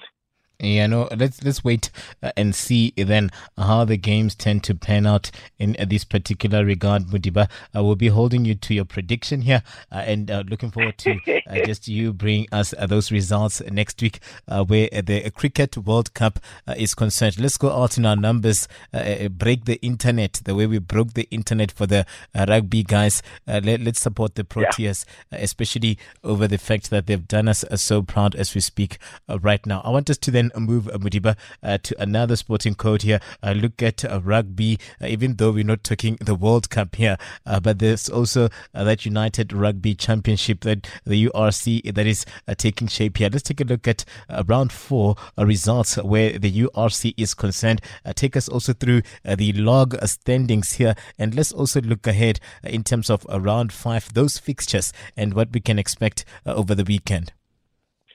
Yeah, 0.60 0.88
no, 0.88 1.08
let's 1.16 1.44
let's 1.44 1.64
wait 1.64 1.92
uh, 2.24 2.32
and 2.36 2.56
see 2.56 2.92
then 2.98 3.30
how 3.58 3.86
the 3.86 3.96
games 3.96 4.34
tend 4.34 4.64
to 4.64 4.74
pan 4.74 5.06
out 5.06 5.30
in 5.60 5.76
uh, 5.78 5.86
this 5.86 6.04
particular 6.04 6.66
regard, 6.66 7.04
Mudiba. 7.04 7.48
I 7.76 7.82
will 7.82 7.96
be 7.96 8.08
holding 8.08 8.44
you 8.44 8.56
to 8.56 8.74
your 8.74 8.86
prediction 8.86 9.42
here 9.42 9.62
uh, 9.92 9.98
and 9.98 10.32
uh, 10.32 10.44
looking 10.48 10.72
forward 10.72 10.98
to 11.00 11.20
uh, 11.48 11.54
just 11.66 11.88
you 11.88 12.12
bring 12.12 12.48
us 12.52 12.74
uh, 12.76 12.88
those 12.88 13.12
results 13.12 13.62
next 13.70 14.02
week 14.02 14.20
where 14.48 14.90
the 14.90 15.30
Cricket 15.36 15.78
World 15.78 16.16
Cup 16.16 16.40
is 16.76 16.96
concerned. 16.96 17.40
Let's 17.40 17.58
go 17.58 17.72
out 17.72 18.00
in 18.00 18.06
our 18.08 18.16
numbers, 18.16 18.68
break 18.92 19.66
the 19.66 19.80
internet 19.84 20.42
the 20.44 20.56
way 20.56 20.66
we 20.66 20.80
broke 20.80 21.14
the 21.14 21.28
internet 21.30 21.72
for 21.72 21.86
the 21.86 22.06
rugby 22.34 22.82
guys. 22.82 23.22
let, 23.46 23.86
us 23.88 24.00
support 24.00 24.36
the 24.36 24.44
Proteas, 24.44 25.06
yeah. 25.32 25.38
especially 25.38 26.00
over 26.24 26.48
the 26.48 26.58
fact 26.58 26.90
that 26.90 27.06
they've 27.06 27.28
done 27.28 27.48
us 27.48 27.64
so 27.76 28.02
proud 28.02 28.34
as 28.36 28.56
we 28.56 28.62
speak 28.62 28.98
right 29.42 29.64
now. 29.66 29.82
I 29.86 29.92
want 29.92 30.10
us 30.10 30.18
to 30.18 30.32
then 30.32 30.47
then 30.54 30.64
move 30.64 30.88
uh, 30.88 30.98
Mudiba 30.98 31.36
uh, 31.64 31.78
to 31.84 32.02
another 32.02 32.36
sporting 32.36 32.76
code 32.76 33.02
here. 33.02 33.20
Uh, 33.42 33.52
look 33.52 33.82
at 33.82 34.04
uh, 34.06 34.22
rugby, 34.24 34.80
uh, 35.02 35.08
even 35.08 35.36
though 35.36 35.52
we're 35.52 35.64
not 35.64 35.84
talking 35.84 36.18
the 36.22 36.36
World 36.36 36.70
Cup 36.70 36.96
here, 36.96 37.18
uh, 37.46 37.60
but 37.60 37.80
there's 37.80 38.10
also 38.10 38.50
that 38.74 39.06
United 39.06 39.54
Rugby 39.54 39.96
Championship 39.96 40.62
that 40.62 40.88
the 41.06 41.28
URC 41.28 41.94
that 41.94 42.08
is 42.08 42.26
taking 42.58 42.88
shape 42.88 43.18
here. 43.18 43.30
Let's 43.32 43.44
take 43.44 43.62
a 43.62 43.64
look 43.64 43.88
at 43.88 44.06
round 44.46 44.72
four 44.72 45.16
results 45.38 45.98
where 45.98 46.38
the 46.38 46.52
URC 46.52 47.14
is 47.18 47.34
concerned. 47.34 47.82
take 48.16 48.36
us 48.36 48.48
also 48.48 48.74
through 48.74 49.02
the 49.24 49.54
log 49.54 49.96
standings 50.06 50.74
here, 50.74 50.96
and 51.18 51.36
let's 51.36 51.52
also 51.52 51.82
look 51.82 52.08
ahead 52.08 52.40
in 52.64 52.84
terms 52.84 53.10
of 53.10 53.26
round 53.26 53.72
five, 53.72 54.14
those 54.14 54.38
fixtures, 54.38 54.94
and 55.16 55.34
what 55.34 55.52
we 55.52 55.60
can 55.60 55.80
expect 55.80 56.26
over 56.46 56.76
the 56.76 56.84
weekend. 56.84 57.34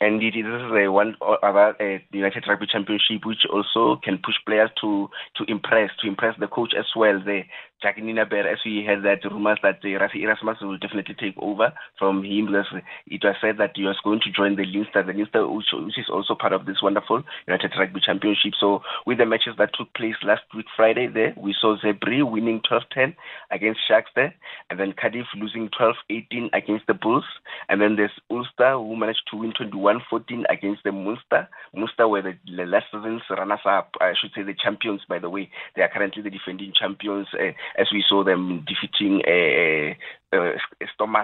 And 0.03 0.21
it 0.21 0.35
is 0.35 0.45
a 0.47 0.91
one 0.91 1.15
other 1.45 1.77
uh, 1.81 1.99
United 2.11 2.43
Rugby 2.49 2.67
Championship, 2.67 3.25
which 3.25 3.47
also 3.49 4.01
can 4.03 4.19
push 4.19 4.35
players 4.45 4.71
to 4.81 5.09
to 5.37 5.45
impress, 5.47 5.91
to 6.01 6.09
impress 6.09 6.35
the 6.41 6.49
coach 6.49 6.73
as 6.77 6.87
well. 6.97 7.21
The 7.25 7.43
As 7.85 8.59
we 8.65 8.85
had 8.87 9.03
that 9.05 9.25
rumors 9.31 9.59
that 9.63 9.79
uh, 9.83 9.99
Rassie 9.99 10.23
Erasmus 10.23 10.59
will 10.61 10.79
definitely 10.79 11.15
take 11.19 11.37
over 11.39 11.73
from 11.99 12.25
him 12.25 12.47
because 12.47 12.67
it 13.07 13.23
was 13.25 13.37
said 13.41 13.59
that 13.59 13.73
he 13.75 13.85
was 13.85 13.99
going 14.05 14.21
to 14.21 14.31
join 14.31 14.57
the 14.57 14.65
Leinster, 14.65 15.03
the 15.03 15.13
Leinster 15.13 15.47
which, 15.49 15.67
which 15.73 15.99
is 15.99 16.11
also 16.11 16.35
part 16.35 16.53
of 16.53 16.67
this 16.67 16.83
wonderful 16.83 17.23
United 17.47 17.73
Rugby 17.79 18.01
Championship. 18.05 18.53
So 18.59 18.83
with 19.07 19.19
the 19.19 19.27
matches 19.27 19.55
that 19.59 19.71
took 19.77 19.93
place 19.95 20.15
last 20.23 20.43
week 20.55 20.67
Friday 20.77 21.09
there, 21.09 21.35
we 21.37 21.55
saw 21.59 21.77
Zebre 21.79 22.29
winning 22.31 22.61
12-10 22.71 23.15
against 23.51 23.81
Sharks 23.87 24.11
there, 24.15 24.35
and 24.71 24.79
then 24.79 24.95
Cardiff 24.99 25.27
losing 25.37 25.69
12-18 25.79 26.51
against 26.53 26.87
the 26.87 26.95
Bulls, 26.95 27.25
and 27.69 27.81
then 27.81 27.97
there's 27.97 28.11
Ulster 28.31 28.73
who 28.75 28.97
managed 28.97 29.23
to 29.31 29.37
win 29.37 29.53
21-14 29.53 30.45
against 30.49 30.85
the 30.85 30.93
Munster. 30.93 31.49
Munster 31.75 32.09
were 32.09 32.23
the, 32.23 32.35
the 32.47 32.65
last 32.65 32.87
season's 32.93 33.23
runners-up, 33.31 33.95
I 34.01 34.13
should 34.21 34.31
say 34.35 34.43
the 34.43 34.55
champions 34.55 35.03
by 35.09 35.19
the 35.19 35.31
way. 35.31 35.51
They 35.77 35.83
are 35.83 35.89
currently 35.89 36.23
the 36.23 36.31
defending 36.31 36.73
champions. 36.79 37.29
Uh, 37.33 37.53
as 37.79 37.89
we 37.93 38.05
saw 38.09 38.25
them 38.25 38.65
defeating 38.67 39.23
uh, 39.27 39.91
uh, 39.91 39.95
uh, 40.33 40.53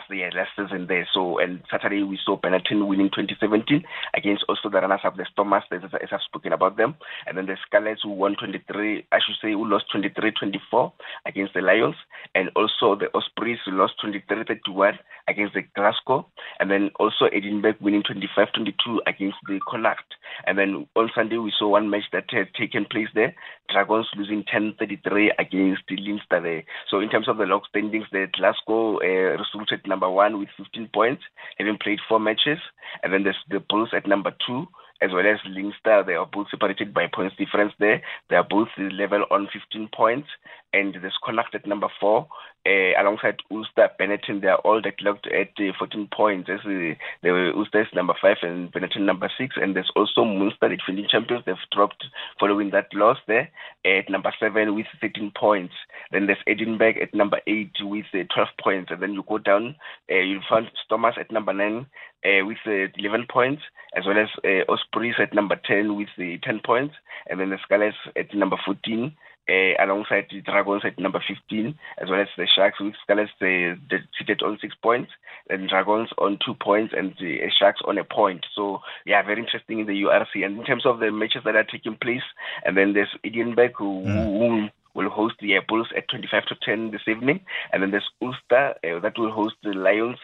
there 0.08 0.30
last 0.32 0.50
season 0.56 0.86
there. 0.86 1.06
So 1.12 1.38
and 1.38 1.62
Saturday 1.70 2.02
we 2.02 2.18
saw 2.24 2.38
Benetton 2.38 2.86
winning 2.86 3.10
2017 3.10 3.82
against 4.14 4.44
also 4.48 4.68
the 4.68 4.80
runners-up, 4.80 5.16
the 5.16 5.26
Stormers, 5.32 5.64
as, 5.72 5.82
I've 5.92 6.20
spoken 6.26 6.52
about 6.52 6.76
them, 6.76 6.94
and 7.26 7.36
then 7.36 7.46
the 7.46 7.56
Scarlets 7.66 8.02
who 8.02 8.10
won 8.10 8.36
23, 8.36 9.06
I 9.12 9.18
should 9.18 9.36
say, 9.42 9.52
who 9.52 9.68
lost 9.68 9.86
23-24 9.94 10.92
against 11.26 11.54
the 11.54 11.60
Lions, 11.60 11.96
and 12.34 12.50
also 12.56 12.96
the 12.98 13.08
Ospreys 13.14 13.58
who 13.64 13.72
lost 13.72 13.94
23-31 14.04 14.98
against 15.28 15.54
the 15.54 15.62
Glasgow, 15.74 16.26
and 16.58 16.70
then 16.70 16.90
also 16.98 17.26
Edinburgh 17.26 17.76
winning 17.80 18.02
25-22 18.02 18.98
against 19.06 19.36
the 19.46 19.60
Connacht. 19.68 20.14
And 20.46 20.58
then 20.58 20.86
on 20.96 21.10
Sunday 21.14 21.36
we 21.36 21.52
saw 21.58 21.68
one 21.68 21.90
match 21.90 22.04
that 22.12 22.24
had 22.30 22.54
taken 22.54 22.86
place 22.90 23.08
there, 23.14 23.34
Dragons 23.70 24.06
losing 24.16 24.44
10-33 24.44 25.30
against 25.38 25.82
the 25.88 25.96
Leinster 25.96 26.40
there. 26.40 26.64
So 26.90 27.00
in 27.00 27.10
terms 27.10 27.28
of 27.28 27.36
the 27.36 27.44
log 27.44 27.62
standings, 27.68 28.06
the 28.10 28.26
Glasgow 28.32 28.97
uh, 29.02 29.36
resulted 29.38 29.86
number 29.86 30.08
one 30.10 30.38
with 30.38 30.48
15 30.56 30.90
points, 30.92 31.22
having 31.58 31.78
played 31.78 31.98
four 32.08 32.20
matches, 32.20 32.58
and 33.02 33.12
then 33.12 33.22
there's 33.24 33.36
the 33.50 33.60
Bulls 33.60 33.90
at 33.92 34.06
number 34.06 34.32
two 34.46 34.66
as 35.00 35.10
well 35.12 35.26
as 35.26 35.38
Leinster. 35.46 36.02
They 36.06 36.14
are 36.14 36.26
both 36.26 36.48
separated 36.50 36.92
by 36.92 37.06
points 37.12 37.36
difference 37.36 37.72
there. 37.78 38.02
They 38.30 38.36
are 38.36 38.46
both 38.48 38.68
level 38.78 39.24
on 39.30 39.48
15 39.52 39.88
points, 39.94 40.28
and 40.72 40.94
there's 40.94 41.18
Connacht 41.24 41.54
at 41.54 41.66
number 41.66 41.88
four, 42.00 42.28
uh, 42.66 43.00
alongside 43.00 43.36
Ulster, 43.50 43.88
Benetton. 43.98 44.40
They 44.40 44.48
are 44.48 44.58
all 44.58 44.80
deadlocked 44.80 45.26
at 45.26 45.50
uh, 45.58 45.72
14 45.78 46.08
points. 46.14 46.50
As, 46.50 46.60
uh, 46.60 46.94
they 47.22 47.30
were 47.30 47.52
Ulster 47.54 47.82
is 47.82 47.88
number 47.94 48.14
five 48.20 48.36
and 48.42 48.72
Benetton 48.72 49.02
number 49.02 49.30
six, 49.38 49.56
and 49.56 49.74
there's 49.74 49.90
also 49.96 50.24
Munster, 50.24 50.68
the 50.68 50.76
defending 50.76 51.06
champions. 51.10 51.44
They've 51.46 51.56
dropped 51.72 52.04
following 52.38 52.70
that 52.70 52.92
loss 52.92 53.18
there 53.26 53.50
at 53.84 54.10
number 54.10 54.32
seven 54.38 54.74
with 54.74 54.86
13 55.00 55.32
points. 55.38 55.74
Then 56.12 56.26
there's 56.26 56.38
Edinburgh 56.46 57.00
at 57.00 57.14
number 57.14 57.40
eight 57.46 57.72
with 57.80 58.06
uh, 58.12 58.24
12 58.34 58.48
points, 58.62 58.90
and 58.90 59.02
then 59.02 59.14
you 59.14 59.24
go 59.26 59.38
down, 59.38 59.76
uh, 60.10 60.16
you 60.16 60.40
find 60.48 60.66
Stormers 60.84 61.14
at 61.18 61.30
number 61.30 61.52
nine 61.52 61.86
uh, 62.24 62.44
with 62.44 62.58
uh, 62.66 62.92
11 62.96 63.26
points, 63.30 63.62
as 63.96 64.04
well 64.06 64.18
as 64.18 64.28
uh, 64.44 64.70
Ospreys 64.70 65.14
at 65.20 65.34
number 65.34 65.56
10 65.66 65.96
with 65.96 66.08
the 66.16 66.38
10 66.42 66.60
points, 66.64 66.94
and 67.28 67.40
then 67.40 67.50
the 67.50 67.58
Scarlets 67.64 67.96
at 68.16 68.34
number 68.34 68.56
14 68.64 69.12
uh, 69.48 69.82
alongside 69.82 70.26
the 70.30 70.40
Dragons 70.40 70.82
at 70.84 70.98
number 70.98 71.22
15, 71.26 71.74
as 72.02 72.08
well 72.10 72.20
as 72.20 72.28
the 72.36 72.46
Sharks 72.54 72.80
with 72.80 72.94
Scarlets 73.02 73.30
they, 73.40 73.70
uh, 73.70 73.96
seated 74.18 74.42
on 74.42 74.58
six 74.60 74.74
points, 74.82 75.10
and 75.48 75.68
Dragons 75.68 76.10
on 76.18 76.38
two 76.44 76.54
points, 76.54 76.92
and 76.96 77.14
the 77.18 77.42
uh, 77.42 77.48
Sharks 77.58 77.80
on 77.86 77.98
a 77.98 78.04
point. 78.04 78.44
So, 78.54 78.80
yeah, 79.06 79.22
very 79.22 79.40
interesting 79.40 79.80
in 79.80 79.86
the 79.86 80.02
URC. 80.02 80.44
And 80.44 80.58
in 80.58 80.64
terms 80.64 80.84
of 80.84 81.00
the 81.00 81.10
matches 81.10 81.42
that 81.44 81.56
are 81.56 81.64
taking 81.64 81.96
place, 81.96 82.26
and 82.64 82.76
then 82.76 82.92
there's 82.92 83.14
Edinburgh 83.24 83.72
who, 83.78 84.04
mm. 84.04 84.24
who 84.24 84.68
will 84.94 85.10
host 85.10 85.36
the 85.40 85.56
uh, 85.56 85.60
Bulls 85.66 85.88
at 85.96 86.08
25 86.08 86.46
to 86.46 86.54
10 86.62 86.90
this 86.90 87.06
evening, 87.06 87.40
and 87.72 87.82
then 87.82 87.90
there's 87.90 88.10
Ulster 88.20 88.74
uh, 88.84 89.00
that 89.00 89.18
will 89.18 89.30
host 89.30 89.54
the 89.62 89.70
Lions 89.70 90.18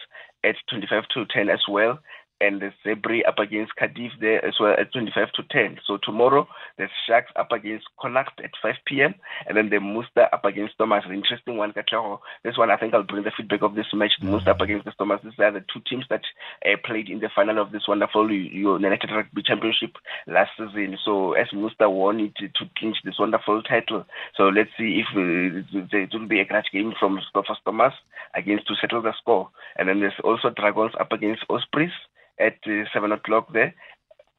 at 0.45 0.55
25 0.69 1.03
to 1.13 1.25
10 1.25 1.49
as 1.49 1.61
well 1.69 1.99
and 2.45 2.61
the 2.61 2.71
Zebre 2.85 3.27
up 3.27 3.39
against 3.39 3.75
Cardiff 3.75 4.11
there 4.19 4.43
as 4.45 4.55
well 4.59 4.75
at 4.77 4.91
25 4.93 5.31
to 5.33 5.43
10. 5.49 5.79
So 5.85 5.97
tomorrow, 6.01 6.47
the 6.77 6.87
Sharks 7.07 7.31
up 7.35 7.51
against 7.51 7.85
Connacht 7.99 8.39
at 8.43 8.51
5 8.61 8.75
p.m. 8.85 9.15
and 9.47 9.57
then 9.57 9.69
the 9.69 9.79
Munster 9.79 10.27
up 10.31 10.45
against 10.45 10.75
Stormers. 10.75 11.03
An 11.05 11.13
interesting 11.13 11.57
one, 11.57 11.73
Katlaho. 11.73 12.19
This 12.43 12.57
one, 12.57 12.69
I 12.69 12.77
think 12.77 12.93
I'll 12.93 13.03
bring 13.03 13.23
the 13.23 13.31
feedback 13.35 13.61
of 13.61 13.75
this 13.75 13.87
match. 13.93 14.11
The 14.19 14.25
mm-hmm. 14.25 14.31
Munster 14.33 14.51
up 14.51 14.61
against 14.61 14.85
the 14.85 14.91
Stormers. 14.91 15.21
These 15.23 15.39
are 15.39 15.51
the 15.51 15.65
two 15.73 15.81
teams 15.89 16.05
that 16.09 16.21
uh, 16.65 16.77
played 16.85 17.09
in 17.09 17.19
the 17.19 17.29
final 17.33 17.59
of 17.59 17.71
this 17.71 17.87
wonderful 17.87 18.31
United 18.31 19.09
Rugby 19.11 19.43
Championship 19.43 19.97
last 20.27 20.51
season. 20.57 20.97
So 21.03 21.33
as 21.33 21.47
Munster 21.53 21.89
won 21.89 22.19
it 22.19 22.35
to 22.37 22.65
clinch 22.77 22.97
this 23.03 23.19
wonderful 23.19 23.63
title. 23.63 24.05
So 24.35 24.49
let's 24.49 24.69
see 24.77 25.01
if 25.01 25.07
uh, 25.15 25.97
it 25.97 26.13
will 26.13 26.27
be 26.27 26.39
a 26.39 26.45
clutch 26.45 26.67
game 26.71 26.93
from 26.99 27.19
Stormers 27.29 27.93
against 28.35 28.67
to 28.67 28.75
settle 28.75 29.01
the 29.01 29.13
score. 29.19 29.49
And 29.77 29.89
then 29.89 29.99
there's 29.99 30.19
also 30.23 30.49
Dragons 30.49 30.93
up 30.99 31.11
against 31.11 31.43
Ospreys 31.49 31.91
at 32.39 32.57
uh, 32.67 32.83
7 32.93 33.11
o'clock 33.11 33.51
there. 33.53 33.73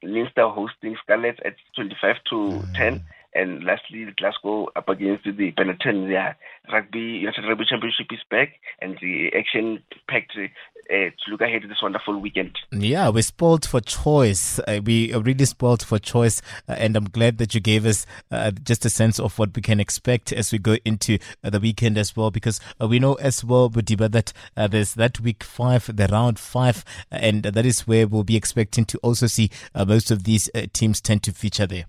Leinster 0.02 0.48
hosting 0.48 0.96
Scarlets 1.02 1.40
at 1.44 1.54
25 1.74 2.16
to 2.30 2.35
mm. 2.35 2.74
10. 2.74 3.04
And 3.35 3.64
lastly, 3.64 4.06
Glasgow 4.16 4.68
up 4.76 4.88
against 4.88 5.24
the 5.24 5.52
Benetton. 5.52 6.11
Yeah, 6.11 6.35
rugby 6.72 7.00
United 7.00 7.44
Rugby 7.46 7.66
Championship 7.68 8.06
is 8.11 8.20
back, 8.30 8.48
and 8.80 8.96
the 9.02 9.30
action-packed 9.37 10.32
uh, 10.90 11.11
to 11.11 11.31
look 11.31 11.40
ahead 11.40 11.62
to 11.62 11.68
this 11.68 11.83
wonderful 11.83 12.18
weekend. 12.18 12.59
Yeah, 12.72 13.09
we're 13.09 13.22
spoiled 13.22 13.66
for 13.66 13.81
choice. 13.81 14.59
Uh, 14.61 14.81
we 14.85 15.12
are 15.12 15.20
really 15.20 15.44
spoiled 15.44 15.83
for 15.83 15.99
choice, 15.99 16.40
uh, 16.68 16.72
and 16.72 16.96
I'm 16.96 17.09
glad 17.09 17.38
that 17.38 17.55
you 17.55 17.61
gave 17.61 17.87
us 17.87 18.07
uh, 18.31 18.51
just 18.51 18.85
a 18.85 18.90
sense 18.90 19.18
of 19.18 19.38
what 19.38 19.55
we 19.55 19.62
can 19.62 19.81
expect 19.81 20.33
as 20.33 20.53
we 20.53 20.59
go 20.59 20.77
into 20.85 21.18
uh, 21.42 21.51
the 21.51 21.61
weekend 21.61 21.99
as 21.99 22.16
well, 22.16 22.31
because 22.31 22.61
uh, 22.81 22.88
we 22.88 22.99
know 22.99 23.14
as 23.14 23.44
well, 23.44 23.70
Budiba, 23.70 24.11
that 24.11 24.33
there's 24.70 24.94
that 24.94 25.20
week 25.20 25.42
five, 25.42 25.94
the 25.94 26.09
round 26.09 26.38
five, 26.38 26.85
and 27.11 27.42
that 27.42 27.66
is 27.66 27.87
where 27.87 28.07
we'll 28.07 28.25
be 28.25 28.37
expecting 28.37 28.85
to 28.87 28.99
also 28.99 29.27
see 29.27 29.51
most 29.87 30.11
of 30.11 30.25
these 30.25 30.49
teams 30.72 31.01
tend 31.01 31.22
to 31.22 31.33
feature 31.33 31.66
there 31.66 31.87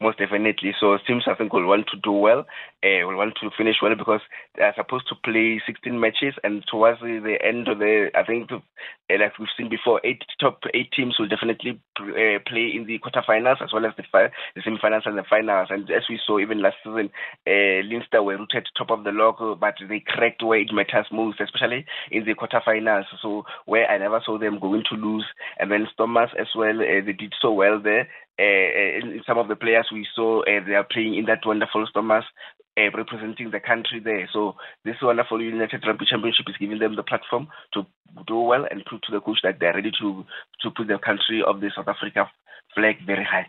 most 0.00 0.18
definitely. 0.18 0.74
So 0.80 0.96
teams 1.06 1.24
I 1.26 1.34
think 1.34 1.52
will 1.52 1.66
want 1.66 1.86
to 1.88 1.96
do 2.02 2.12
well, 2.12 2.40
uh, 2.84 3.06
will 3.06 3.16
want 3.16 3.34
to 3.40 3.50
finish 3.56 3.76
well 3.82 3.94
because 3.96 4.20
they 4.56 4.62
are 4.62 4.74
supposed 4.76 5.08
to 5.08 5.14
play 5.24 5.60
16 5.66 5.98
matches, 5.98 6.34
and 6.44 6.64
towards 6.70 7.00
the 7.00 7.36
end 7.42 7.68
of 7.68 7.78
the, 7.78 8.10
I 8.14 8.24
think, 8.24 8.50
uh, 8.52 8.58
like 9.10 9.38
we've 9.38 9.48
seen 9.56 9.68
before, 9.68 10.00
eight 10.04 10.22
top 10.40 10.60
eight 10.74 10.92
teams 10.92 11.16
will 11.18 11.28
definitely 11.28 11.80
uh, 12.00 12.38
play 12.46 12.72
in 12.74 12.84
the 12.86 12.98
quarterfinals 12.98 13.62
as 13.62 13.72
well 13.72 13.86
as 13.86 13.92
the 13.96 14.04
fi- 14.10 14.30
the 14.54 14.62
semifinals 14.62 15.06
and 15.06 15.16
the 15.18 15.24
finals. 15.28 15.68
And 15.70 15.90
as 15.90 16.02
we 16.08 16.20
saw 16.24 16.38
even 16.38 16.62
last 16.62 16.76
season, 16.84 17.10
uh, 17.46 17.82
Leinster 17.88 18.22
were 18.22 18.36
rooted 18.38 18.66
top 18.76 18.90
of 18.90 19.04
the 19.04 19.10
log, 19.12 19.60
but 19.60 19.74
they 19.88 20.02
cracked 20.06 20.42
where 20.42 20.60
it 20.60 20.72
matters 20.72 21.06
most, 21.12 21.40
especially 21.40 21.86
in 22.10 22.24
the 22.24 22.34
quarterfinals. 22.34 23.04
So 23.22 23.44
where 23.66 23.90
I 23.90 23.98
never 23.98 24.20
saw 24.24 24.38
them 24.38 24.58
going 24.58 24.84
to 24.90 24.96
lose, 24.96 25.26
and 25.58 25.70
then 25.70 25.86
Stormers 25.92 26.30
as 26.38 26.48
well, 26.54 26.80
uh, 26.80 27.04
they 27.04 27.12
did 27.12 27.34
so 27.40 27.52
well 27.52 27.80
there. 27.82 28.08
Uh, 28.38 29.18
some 29.26 29.38
of 29.38 29.48
the 29.48 29.56
players 29.56 29.88
we 29.92 30.06
saw, 30.14 30.40
uh, 30.42 30.60
they 30.66 30.74
are 30.74 30.86
playing 30.90 31.16
in 31.16 31.24
that 31.26 31.44
wonderful 31.44 31.84
Stormers 31.90 32.24
uh, 32.78 32.90
representing 32.96 33.50
the 33.50 33.60
country 33.60 34.00
there. 34.02 34.28
So 34.32 34.54
this 34.84 34.96
wonderful 35.02 35.42
United 35.42 35.84
Rugby 35.86 36.06
Championship 36.08 36.46
is 36.48 36.56
giving 36.58 36.78
them 36.78 36.96
the 36.96 37.02
platform 37.02 37.48
to 37.74 37.84
do 38.26 38.38
well 38.38 38.64
and 38.70 38.84
prove 38.84 39.02
to 39.02 39.12
the 39.12 39.20
coach 39.20 39.38
that 39.42 39.58
they're 39.58 39.74
ready 39.74 39.90
to 40.00 40.24
to 40.62 40.70
put 40.70 40.86
the 40.86 40.98
country 40.98 41.42
of 41.46 41.60
the 41.60 41.70
South 41.74 41.88
Africa 41.88 42.30
flag 42.74 42.96
very 43.04 43.24
high. 43.24 43.46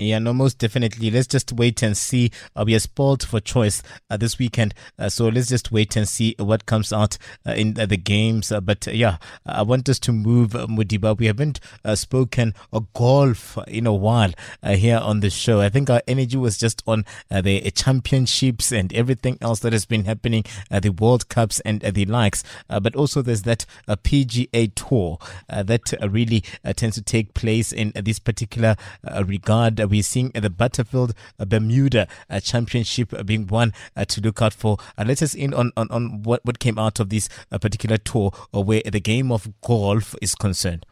Yeah, 0.00 0.18
no, 0.18 0.32
most 0.32 0.56
definitely. 0.56 1.10
Let's 1.10 1.26
just 1.26 1.52
wait 1.52 1.82
and 1.82 1.94
see. 1.94 2.30
Uh, 2.56 2.64
we 2.66 2.74
are 2.74 2.78
spoiled 2.78 3.22
for 3.22 3.38
choice 3.38 3.82
uh, 4.08 4.16
this 4.16 4.38
weekend. 4.38 4.72
Uh, 4.98 5.10
so 5.10 5.28
let's 5.28 5.48
just 5.50 5.70
wait 5.70 5.94
and 5.94 6.08
see 6.08 6.34
what 6.38 6.64
comes 6.64 6.90
out 6.90 7.18
uh, 7.46 7.52
in 7.52 7.78
uh, 7.78 7.84
the 7.84 7.98
games. 7.98 8.50
Uh, 8.50 8.62
but 8.62 8.88
uh, 8.88 8.92
yeah, 8.92 9.18
I 9.44 9.60
want 9.60 9.90
us 9.90 9.98
to 9.98 10.12
move, 10.12 10.56
uh, 10.56 10.66
Mudiba. 10.68 11.18
We 11.18 11.26
haven't 11.26 11.60
uh, 11.84 11.96
spoken 11.96 12.54
of 12.72 12.90
golf 12.94 13.58
in 13.68 13.86
a 13.86 13.92
while 13.92 14.32
here 14.64 14.96
on 14.96 15.20
the 15.20 15.28
show. 15.28 15.60
I 15.60 15.68
think 15.68 15.90
our 15.90 16.00
energy 16.08 16.38
was 16.38 16.56
just 16.56 16.82
on 16.86 17.04
the 17.30 17.70
championships 17.72 18.72
and 18.72 18.90
everything 18.94 19.36
else 19.42 19.60
that 19.60 19.74
has 19.74 19.84
been 19.84 20.06
happening, 20.06 20.44
the 20.70 20.90
World 20.90 21.28
Cups 21.28 21.60
and 21.60 21.80
the 21.82 22.06
likes. 22.06 22.42
but 22.68 22.96
also 22.96 23.20
there's 23.20 23.42
that 23.42 23.66
PGA 23.86 24.72
Tour 24.74 25.18
that 25.48 25.92
really 26.08 26.42
tends 26.76 26.96
to 26.96 27.02
take 27.02 27.34
place 27.34 27.70
in 27.72 27.92
this 27.94 28.18
particular 28.18 28.76
regard 29.24 29.89
we're 29.90 30.02
seeing 30.02 30.30
the 30.30 30.48
Butterfield 30.48 31.14
uh, 31.38 31.44
Bermuda 31.44 32.08
uh, 32.28 32.40
Championship 32.40 33.12
being 33.26 33.46
one 33.46 33.72
uh, 33.96 34.04
to 34.06 34.20
look 34.20 34.40
out 34.40 34.54
for. 34.54 34.78
let 34.96 35.22
us 35.22 35.34
in 35.34 35.52
on, 35.52 35.72
on, 35.76 35.90
on 35.90 36.22
what, 36.22 36.44
what 36.44 36.58
came 36.58 36.78
out 36.78 37.00
of 37.00 37.10
this 37.10 37.28
particular 37.50 37.98
tour 37.98 38.30
where 38.52 38.82
the 38.84 39.00
game 39.00 39.30
of 39.30 39.48
golf 39.60 40.14
is 40.22 40.34
concerned 40.34 40.86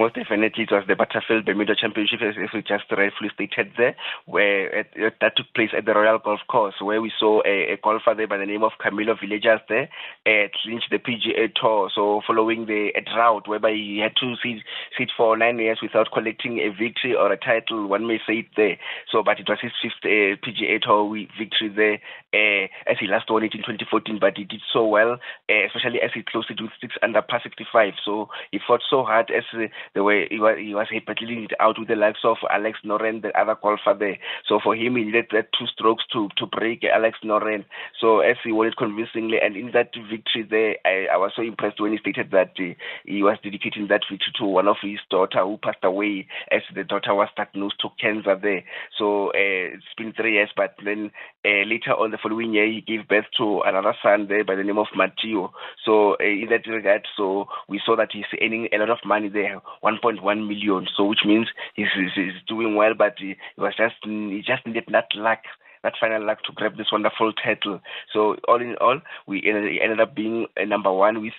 most 0.00 0.14
definitely 0.14 0.64
it 0.64 0.72
was 0.72 0.84
the 0.88 0.96
Butterfield 0.96 1.44
Bermuda 1.44 1.76
Championship, 1.76 2.20
as, 2.22 2.34
we 2.54 2.62
just 2.62 2.84
rightfully 2.90 3.28
stated 3.34 3.72
there, 3.76 3.94
where 4.24 4.80
it, 4.80 4.86
it, 4.96 5.14
that 5.20 5.36
took 5.36 5.52
place 5.54 5.70
at 5.76 5.84
the 5.84 5.92
Royal 5.92 6.18
Golf 6.18 6.40
Course, 6.48 6.74
where 6.80 7.02
we 7.02 7.12
saw 7.20 7.42
a, 7.44 7.74
a 7.74 7.78
golfer 7.84 8.14
there 8.16 8.26
by 8.26 8.38
the 8.38 8.46
name 8.46 8.64
of 8.64 8.72
Camilo 8.80 9.12
Villegas 9.20 9.60
there 9.68 9.90
uh, 10.26 10.48
clinch 10.62 10.84
the 10.90 10.98
PGA 10.98 11.52
Tour. 11.54 11.90
So 11.94 12.22
following 12.26 12.64
the 12.64 12.92
a 12.96 13.02
drought 13.02 13.46
whereby 13.46 13.72
he 13.72 14.00
had 14.02 14.16
to 14.20 14.34
sit, 14.42 14.64
sit 14.96 15.10
for 15.16 15.36
nine 15.36 15.58
years 15.58 15.78
without 15.82 16.08
collecting 16.12 16.58
a 16.60 16.70
victory 16.70 17.14
or 17.14 17.30
a 17.30 17.36
title, 17.36 17.86
one 17.86 18.06
may 18.06 18.18
say 18.26 18.40
it 18.40 18.50
there. 18.56 18.78
So, 19.12 19.22
but 19.22 19.38
it 19.38 19.48
was 19.48 19.58
his 19.60 19.72
fifth 19.82 20.00
uh, 20.04 20.40
PGA 20.40 20.80
Tour 20.80 21.12
victory 21.38 21.68
there, 21.68 22.00
uh, 22.32 22.68
as 22.90 22.96
he 22.98 23.06
last 23.06 23.30
won 23.30 23.44
it 23.44 23.54
in 23.54 23.60
2014. 23.60 24.18
But 24.18 24.38
he 24.38 24.44
did 24.44 24.62
so 24.72 24.86
well, 24.86 25.20
uh, 25.50 25.66
especially 25.66 26.00
as 26.00 26.10
he 26.14 26.22
closed 26.22 26.50
it 26.50 26.60
with 26.60 26.72
six 26.80 26.94
under 27.02 27.20
par 27.20 27.40
65. 27.42 27.94
So 28.04 28.28
he 28.50 28.60
fought 28.64 28.80
so 28.88 29.04
hard 29.04 29.30
as 29.30 29.44
the 29.94 30.02
way 30.02 30.28
he 30.30 30.38
was 30.38 30.56
he 30.58 30.74
was 30.74 30.86
battling 31.06 31.44
it 31.44 31.52
out 31.60 31.78
with 31.78 31.88
the 31.88 31.96
likes 31.96 32.20
of 32.24 32.36
Alex 32.50 32.78
Noren, 32.84 33.22
the 33.22 33.38
other 33.38 33.56
golfer 33.60 33.94
there. 33.98 34.18
So 34.46 34.60
for 34.62 34.74
him, 34.74 34.96
he 34.96 35.04
needed 35.04 35.26
that 35.32 35.48
two 35.58 35.66
strokes 35.66 36.04
to 36.12 36.28
to 36.36 36.46
break 36.46 36.84
Alex 36.84 37.18
Noren. 37.24 37.64
So 38.00 38.20
as 38.20 38.36
he 38.44 38.52
won 38.52 38.68
it 38.68 38.76
convincingly, 38.76 39.38
and 39.42 39.56
in 39.56 39.72
that 39.72 39.90
victory 40.10 40.46
there, 40.48 40.76
I, 40.84 41.14
I 41.14 41.16
was 41.16 41.32
so 41.34 41.42
impressed 41.42 41.80
when 41.80 41.92
he 41.92 41.98
stated 41.98 42.30
that 42.30 42.52
uh, 42.58 42.74
he 43.04 43.22
was 43.22 43.38
dedicating 43.42 43.88
that 43.88 44.02
victory 44.10 44.32
to 44.38 44.44
one 44.44 44.68
of 44.68 44.76
his 44.82 44.98
daughter 45.10 45.44
who 45.44 45.58
passed 45.58 45.82
away 45.84 46.26
as 46.52 46.62
the 46.74 46.84
daughter 46.84 47.14
was 47.14 47.28
diagnosed 47.36 47.80
to 47.80 47.88
cancer 48.00 48.38
there. 48.40 48.62
So 48.98 49.28
uh, 49.28 49.74
it's 49.74 49.94
been 49.96 50.12
three 50.12 50.34
years, 50.34 50.50
but 50.56 50.74
then 50.84 51.10
uh, 51.44 51.64
later 51.66 51.92
on 51.92 52.10
the 52.10 52.18
following 52.22 52.52
year, 52.52 52.66
he 52.66 52.80
gave 52.80 53.08
birth 53.08 53.26
to 53.38 53.62
another 53.62 53.94
son 54.02 54.26
there 54.28 54.44
by 54.44 54.54
the 54.54 54.64
name 54.64 54.78
of 54.78 54.86
Matteo. 54.94 55.52
So 55.84 56.14
uh, 56.14 56.24
in 56.24 56.48
that 56.50 56.66
regard, 56.70 57.06
so 57.16 57.46
we 57.68 57.80
saw 57.84 57.96
that 57.96 58.10
he's 58.12 58.24
earning 58.40 58.68
a 58.72 58.78
lot 58.78 58.90
of 58.90 58.98
money 59.04 59.28
there, 59.28 59.60
1.1 59.82 60.22
million. 60.46 60.86
So 60.96 61.04
which 61.04 61.24
means 61.24 61.48
he's, 61.74 61.86
he's, 62.14 62.32
doing 62.46 62.74
well, 62.74 62.94
but 62.96 63.14
he, 63.18 63.36
he 63.56 63.60
was 63.60 63.74
just 63.76 63.94
he 64.02 64.42
just 64.46 64.66
needed 64.66 64.84
that 64.92 65.08
luck 65.14 65.40
that 65.82 65.94
final 66.00 66.24
luck 66.24 66.42
to 66.44 66.52
grab 66.52 66.76
this 66.76 66.92
wonderful 66.92 67.32
title. 67.32 67.80
So 68.12 68.36
all 68.48 68.60
in 68.60 68.76
all, 68.80 69.00
we 69.26 69.42
ended 69.46 70.00
up 70.00 70.14
being 70.14 70.46
number 70.66 70.92
one 70.92 71.22
with 71.22 71.32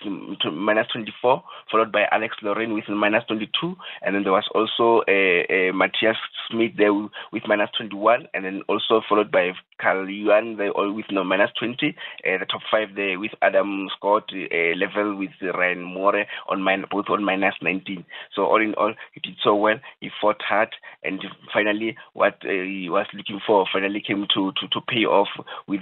minus 0.52 0.88
24, 0.92 1.42
followed 1.70 1.92
by 1.92 2.04
Alex 2.10 2.36
Noren 2.42 2.74
with 2.74 2.88
minus 2.88 3.24
22, 3.28 3.76
and 4.02 4.14
then 4.14 4.22
there 4.24 4.32
was 4.32 4.48
also 4.54 5.02
a, 5.08 5.46
a 5.50 5.72
Matthias 5.72 6.16
Schmid 6.50 6.76
there 6.76 6.92
with 6.92 7.42
minus 7.46 7.70
21, 7.76 8.26
and 8.34 8.44
then 8.44 8.62
also 8.68 9.00
followed 9.08 9.30
by 9.30 9.52
Carl 9.80 10.08
Yuan 10.08 10.56
there 10.56 10.70
all 10.70 10.92
with 10.92 11.06
no 11.10 11.24
minus 11.24 11.50
20. 11.58 11.88
Uh, 11.88 12.38
the 12.38 12.46
top 12.46 12.62
five 12.70 12.94
there 12.94 13.18
with 13.18 13.32
Adam 13.42 13.88
Scott 13.96 14.30
uh, 14.32 14.76
level 14.76 15.16
with 15.16 15.30
Ryan 15.54 15.82
Moore 15.82 16.24
on 16.48 16.64
min- 16.64 16.84
both 16.90 17.06
on 17.08 17.24
minus 17.24 17.54
19. 17.62 18.04
So 18.34 18.44
all 18.44 18.60
in 18.62 18.74
all, 18.74 18.94
he 19.12 19.20
did 19.20 19.36
so 19.42 19.54
well. 19.54 19.76
He 20.00 20.10
fought 20.20 20.40
hard, 20.42 20.70
and 21.02 21.20
finally, 21.52 21.96
what 22.12 22.34
uh, 22.44 22.48
he 22.48 22.88
was 22.90 23.06
looking 23.14 23.40
for 23.46 23.66
finally 23.72 24.02
came 24.06 24.26
to, 24.34 24.52
to, 24.60 24.68
to 24.68 24.80
pay 24.86 25.04
off 25.04 25.28
with 25.66 25.80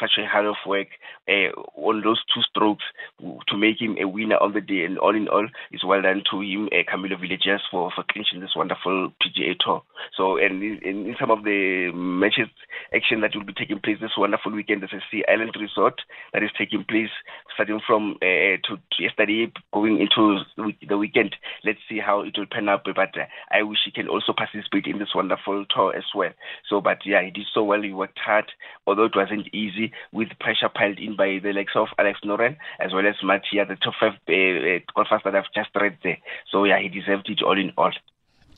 such 0.00 0.18
a 0.18 0.26
hard 0.26 0.46
of 0.46 0.56
work 0.66 0.88
uh, 1.28 1.50
on 1.76 2.02
those 2.02 2.20
two 2.34 2.42
strokes 2.42 2.84
to 3.20 3.56
make 3.56 3.80
him 3.80 3.96
a 4.00 4.06
winner 4.06 4.36
on 4.36 4.52
the 4.52 4.60
day. 4.60 4.84
And 4.84 4.98
all 4.98 5.14
in 5.14 5.28
all, 5.28 5.46
it's 5.70 5.84
well 5.84 6.02
done 6.02 6.22
to 6.30 6.40
him, 6.40 6.68
uh, 6.72 6.84
Camilo 6.90 7.16
Villegas, 7.20 7.60
for, 7.70 7.90
for 7.94 8.04
clinching 8.10 8.40
this 8.40 8.56
wonderful 8.56 9.12
PGA 9.22 9.56
Tour. 9.58 9.82
So, 10.16 10.36
and 10.36 10.62
in, 10.62 10.80
in 10.82 11.16
some 11.18 11.30
of 11.30 11.44
the 11.44 11.90
matches 11.94 12.48
action 12.94 13.20
that 13.20 13.34
will 13.34 13.44
be 13.44 13.52
taking 13.52 13.80
place 13.80 13.98
this 14.00 14.16
wonderful 14.16 14.52
weekend, 14.52 14.82
there's 14.82 14.92
a 14.92 15.04
Sea 15.10 15.24
Island 15.28 15.56
Resort 15.58 16.00
that 16.32 16.42
is 16.42 16.50
taking 16.56 16.84
place 16.84 17.10
starting 17.54 17.80
from 17.86 18.16
uh, 18.22 18.58
to, 18.66 18.76
to, 18.76 19.02
yesterday, 19.02 19.52
going 19.72 20.00
into 20.00 20.40
the 20.88 20.98
weekend. 20.98 21.36
Let's 21.64 21.78
see 21.88 21.98
how 21.98 22.22
it 22.22 22.34
will 22.36 22.46
pan 22.50 22.68
out. 22.68 22.84
But 22.84 23.16
uh, 23.16 23.26
I 23.50 23.62
wish 23.62 23.78
he 23.84 23.90
can 23.90 24.08
also 24.08 24.32
participate 24.36 24.86
in 24.86 24.98
this 24.98 25.14
wonderful 25.14 25.64
tour 25.74 25.94
as 25.96 26.04
well. 26.14 26.30
So, 26.68 26.80
but 26.80 26.98
yeah, 27.04 27.22
he 27.22 27.30
did 27.30 27.46
so 27.52 27.64
well. 27.64 27.82
He 27.90 27.94
worked 27.94 28.20
hard, 28.20 28.52
although 28.86 29.06
it 29.06 29.16
wasn't 29.16 29.52
easy, 29.52 29.90
with 30.12 30.28
pressure 30.38 30.68
piled 30.68 31.00
in 31.00 31.16
by 31.16 31.40
the 31.42 31.52
likes 31.52 31.72
of 31.74 31.88
Alex 31.98 32.20
Noren 32.24 32.56
as 32.78 32.92
well 32.92 33.04
as 33.04 33.16
Mattia, 33.20 33.66
the 33.66 33.74
top 33.74 33.94
five 33.98 34.12
uh, 34.28 34.32
uh, 34.32 34.78
golfers 34.94 35.22
that 35.24 35.34
I've 35.34 35.52
just 35.52 35.70
read 35.74 35.98
there. 36.04 36.18
So 36.52 36.62
yeah, 36.62 36.78
he 36.78 36.88
deserved 36.88 37.28
it 37.28 37.42
all 37.42 37.58
in 37.58 37.72
all. 37.76 37.90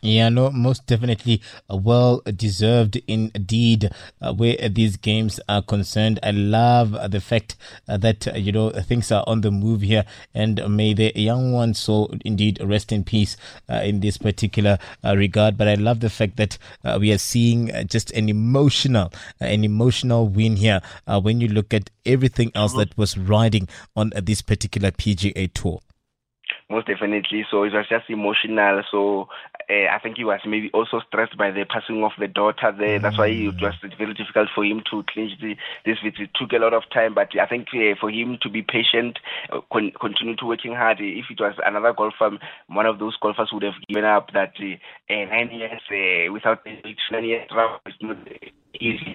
Yeah, 0.04 0.30
no, 0.30 0.50
most 0.50 0.86
definitely 0.86 1.40
uh, 1.72 1.76
well 1.76 2.22
deserved 2.34 3.00
indeed 3.06 3.88
uh, 4.20 4.34
where 4.34 4.56
these 4.68 4.96
games 4.96 5.38
are 5.48 5.62
concerned. 5.62 6.18
I 6.24 6.32
love 6.32 6.96
uh, 6.96 7.06
the 7.06 7.20
fact 7.20 7.54
uh, 7.88 7.98
that, 7.98 8.26
uh, 8.26 8.32
you 8.32 8.50
know, 8.50 8.70
things 8.70 9.12
are 9.12 9.22
on 9.28 9.42
the 9.42 9.52
move 9.52 9.82
here 9.82 10.04
and 10.34 10.60
may 10.76 10.92
the 10.92 11.12
young 11.14 11.52
ones 11.52 11.78
so 11.78 12.10
indeed 12.24 12.58
rest 12.64 12.90
in 12.90 13.04
peace 13.04 13.36
uh, 13.70 13.74
in 13.84 14.00
this 14.00 14.18
particular 14.18 14.76
regard. 15.04 15.56
But 15.56 15.68
I 15.68 15.74
love 15.74 16.00
the 16.00 16.10
fact 16.10 16.36
that 16.36 16.58
we 16.98 17.12
are 17.12 17.18
seeing 17.18 17.70
just 17.86 18.10
an 18.10 18.28
emotional, 18.28 19.12
an 19.38 19.62
emotional 19.62 20.26
win 20.26 20.56
here 20.56 20.80
when 21.06 21.40
you 21.40 21.46
look 21.46 21.72
at 21.72 21.90
everything 22.04 22.50
else 22.56 22.74
that 22.74 22.98
was 22.98 23.16
riding 23.16 23.68
on 23.94 24.10
this 24.20 24.42
particular 24.42 24.90
PGA 24.90 25.46
tour. 25.54 25.80
Most 26.72 26.86
definitely. 26.86 27.44
So 27.50 27.64
it 27.64 27.74
was 27.74 27.84
just 27.86 28.08
emotional. 28.08 28.82
So 28.90 29.28
uh, 29.68 29.92
I 29.92 29.98
think 30.02 30.16
he 30.16 30.24
was 30.24 30.40
maybe 30.46 30.70
also 30.72 31.00
stressed 31.06 31.36
by 31.36 31.50
the 31.50 31.66
passing 31.68 32.02
of 32.02 32.12
the 32.18 32.28
daughter 32.28 32.72
there. 32.72 32.98
That's 32.98 33.18
why 33.18 33.26
it 33.26 33.60
was 33.60 33.74
very 33.98 34.14
difficult 34.14 34.48
for 34.54 34.64
him 34.64 34.80
to 34.90 35.04
clinch 35.12 35.32
the, 35.38 35.54
this 35.84 35.98
visit. 36.02 36.20
It 36.20 36.30
took 36.34 36.52
a 36.52 36.56
lot 36.56 36.72
of 36.72 36.84
time, 36.88 37.12
but 37.12 37.28
I 37.38 37.44
think 37.44 37.68
uh, 37.74 37.92
for 38.00 38.08
him 38.08 38.38
to 38.40 38.48
be 38.48 38.62
patient, 38.62 39.18
uh, 39.52 39.60
con- 39.70 39.92
continue 40.00 40.34
to 40.36 40.46
working 40.46 40.72
hard. 40.72 40.96
If 40.98 41.26
it 41.28 41.40
was 41.40 41.52
another 41.62 41.92
golfer, 41.92 42.38
one 42.68 42.86
of 42.86 42.98
those 42.98 43.18
golfers 43.20 43.50
would 43.52 43.64
have 43.64 43.76
given 43.86 44.06
up 44.06 44.32
that 44.32 44.54
uh, 44.56 44.76
nine 45.10 45.50
years 45.52 45.82
uh, 45.92 46.32
without 46.32 46.64
nine 46.64 47.24
years 47.24 47.44
is 47.84 47.94
not 48.00 48.16
easy. 48.80 49.14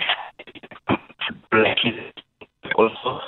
also. 2.77 3.19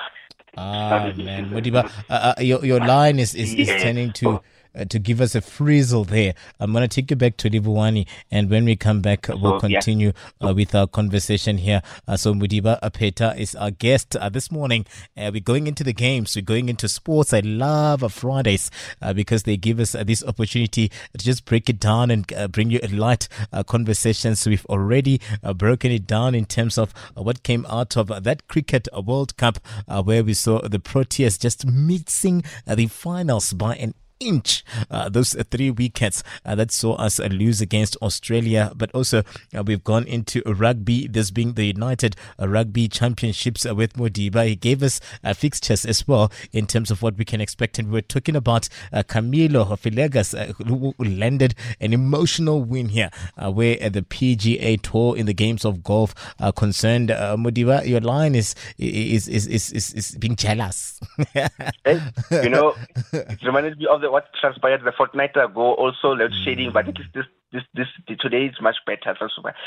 Ah 0.58 1.12
man, 1.16 1.50
Modiba, 1.52 1.90
uh, 2.10 2.34
uh, 2.38 2.42
your 2.42 2.66
your 2.66 2.80
line 2.80 3.20
is 3.20 3.36
is, 3.36 3.54
is 3.54 3.70
turning 3.82 4.12
to 4.14 4.42
uh, 4.76 4.86
to 4.86 5.00
give 5.00 5.22
us 5.22 5.36
a 5.36 5.42
frizzle 5.42 6.04
there. 6.04 6.34
I'm 6.60 6.72
going 6.72 6.88
to 6.88 6.88
take 6.88 7.10
you 7.10 7.16
back 7.16 7.38
to 7.38 7.50
Livuani, 7.50 8.08
and 8.32 8.50
when 8.50 8.66
we 8.66 8.76
come 8.76 9.02
back, 9.02 9.28
we'll 9.28 9.60
continue 9.60 10.14
uh, 10.42 10.54
with 10.54 10.76
our 10.76 10.88
conversation 10.88 11.58
here. 11.58 11.82
Uh, 12.08 12.18
so 12.18 12.34
Mudiba 12.34 12.80
Apeta 12.82 13.38
is 13.38 13.56
our 13.56 13.72
guest 13.72 14.16
uh, 14.16 14.30
this 14.30 14.52
morning. 14.52 14.86
Uh, 15.18 15.32
we're 15.34 15.42
going 15.42 15.68
into 15.68 15.84
the 15.84 15.94
games. 15.94 16.36
We're 16.36 16.42
going 16.42 16.70
into 16.70 16.88
sports. 16.88 17.34
I 17.34 17.40
love 17.40 18.12
Fridays 18.12 18.70
uh, 19.02 19.14
because 19.14 19.44
they 19.44 19.58
give 19.58 19.80
us 19.80 19.94
this 20.06 20.24
opportunity 20.24 20.90
to 21.18 21.26
just 21.26 21.46
break 21.46 21.70
it 21.70 21.80
down 21.80 22.12
and 22.12 22.28
bring 22.52 22.70
you 22.70 22.80
a 22.84 22.88
light 22.88 23.28
conversation. 23.68 24.36
So 24.36 24.50
we've 24.50 24.66
already 24.68 25.22
broken 25.56 25.92
it 25.92 26.08
down 26.08 26.36
in 26.36 26.46
terms 26.46 26.78
of 26.78 26.94
what 27.16 27.44
came 27.44 27.66
out 27.70 27.98
of 27.98 28.24
that 28.24 28.48
cricket 28.48 28.88
World 29.06 29.36
Cup, 29.38 29.60
where 30.04 30.24
we 30.24 30.34
saw 30.34 30.62
the 30.62 30.80
Proteas 30.80 31.40
just 31.40 31.66
missing 31.66 32.44
the 32.66 32.88
finals 32.88 33.54
by 33.54 33.76
an 33.76 33.94
inch 34.20 34.64
uh, 34.92 35.10
those 35.10 35.34
three 35.50 35.72
wickets 35.72 36.24
uh, 36.46 36.56
that 36.56 36.72
saw 36.72 36.96
us 36.96 37.20
uh, 37.20 37.26
lose 37.26 37.62
against 37.62 37.96
Australia. 38.02 38.72
But 38.76 38.92
also, 38.94 39.24
uh, 39.56 39.64
we've 39.64 39.84
gone 39.84 40.06
into 40.06 40.42
rugby, 40.46 41.08
this 41.08 41.32
being 41.32 41.54
the 41.54 41.66
United 41.66 42.16
Rugby 42.38 42.88
Championships 42.88 43.66
uh, 43.66 43.76
with 43.76 43.94
Modiba. 43.94 44.48
He 44.48 44.56
gave 44.56 44.84
us 44.84 45.00
fixtures 45.36 45.86
as 45.86 46.08
well 46.08 46.32
in 46.52 46.68
terms 46.68 46.92
of 46.92 47.02
what 47.02 47.18
we 47.18 47.26
can 47.26 47.42
expect. 47.42 47.80
And 47.80 47.92
we're 47.92 48.02
talking 48.02 48.36
about 48.36 48.70
Camilo 48.94 49.66
Villegas, 49.80 50.36
who 50.68 50.94
landed 51.00 51.56
an 51.80 51.94
emotional 51.94 52.64
win 52.64 52.90
here, 52.90 53.10
where 53.38 53.78
the 53.90 54.02
PGA 54.02 54.82
Tour 54.82 55.18
in 55.18 55.26
the 55.26 55.34
games 55.34 55.66
of 55.66 55.84
golf 55.84 56.14
are 56.40 56.52
concerned. 56.52 57.10
Modiba, 57.10 57.86
your 57.88 58.02
line 58.02 58.36
is 58.36 58.56
is 58.78 59.28
is 59.28 59.48
is 59.48 59.72
is, 59.72 59.94
is 59.94 60.12
being 60.16 60.36
jealous. 60.36 61.00
hey, 61.34 62.02
you 62.32 62.50
know, 62.50 62.76
it 63.14 63.44
reminded 63.44 63.78
me 63.78 63.88
of 63.88 64.02
the 64.02 64.09
what 64.12 64.26
transpired 64.40 64.84
the 64.84 64.92
fortnight 64.92 65.36
ago, 65.36 65.74
also 65.76 66.10
load 66.10 66.34
shedding, 66.44 66.72
but 66.72 66.86
this, 66.86 67.06
this 67.14 67.26
this 67.52 67.64
this 68.08 68.18
today 68.20 68.46
is 68.46 68.56
much 68.62 68.76
better 68.86 69.18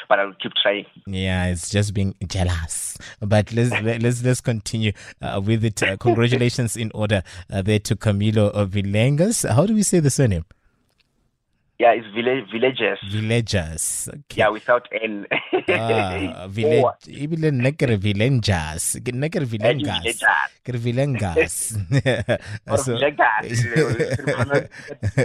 but 0.08 0.18
i'll 0.18 0.34
keep 0.34 0.52
trying. 0.62 0.86
Yeah 1.06 1.46
it's 1.46 1.70
just 1.70 1.94
being 1.94 2.14
jealous. 2.26 2.96
But 3.20 3.52
let's 3.52 3.70
let's 3.82 4.22
let's 4.22 4.40
continue 4.40 4.92
uh, 5.20 5.40
with 5.44 5.64
it. 5.64 5.82
Uh, 5.82 5.96
congratulations 5.96 6.76
in 6.76 6.90
order 6.94 7.22
uh, 7.52 7.62
there 7.62 7.80
to 7.80 7.96
camilo 7.96 8.52
Villegas. 8.66 9.48
how 9.52 9.66
do 9.66 9.74
we 9.74 9.82
say 9.82 9.98
the 10.00 10.10
surname 10.10 10.44
yeah, 11.82 11.98
it's 11.98 12.06
village, 12.14 12.46
villagers. 12.52 12.98
Villagers. 13.10 14.08
Okay. 14.08 14.38
Yeah, 14.38 14.50
without 14.50 14.86
N. 14.92 15.26
ah, 15.68 16.46
village. 16.46 17.10
Ebile 17.22 17.50
nne 17.50 17.72
ke 17.74 17.88
re 17.90 17.96
villagers. 17.98 18.84
Ke 19.02 19.10
nne 19.10 19.26
ke 19.34 19.42
re 19.42 19.48
villagas. 19.50 20.22
Ke 20.62 20.78
so, 22.78 22.94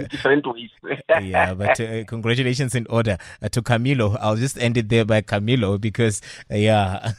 different 0.10 0.48
ways. 0.48 0.74
yeah, 1.22 1.54
but 1.54 1.80
uh, 1.80 2.04
congratulations 2.06 2.74
in 2.74 2.88
order 2.90 3.20
uh, 3.44 3.50
to 3.50 3.62
Camilo. 3.62 4.18
I'll 4.20 4.36
just 4.36 4.58
end 4.58 4.78
it 4.78 4.90
there 4.90 5.06
by 5.06 5.22
Camilo 5.22 5.80
because, 5.80 6.22
uh, 6.52 6.56
yeah. 6.56 7.14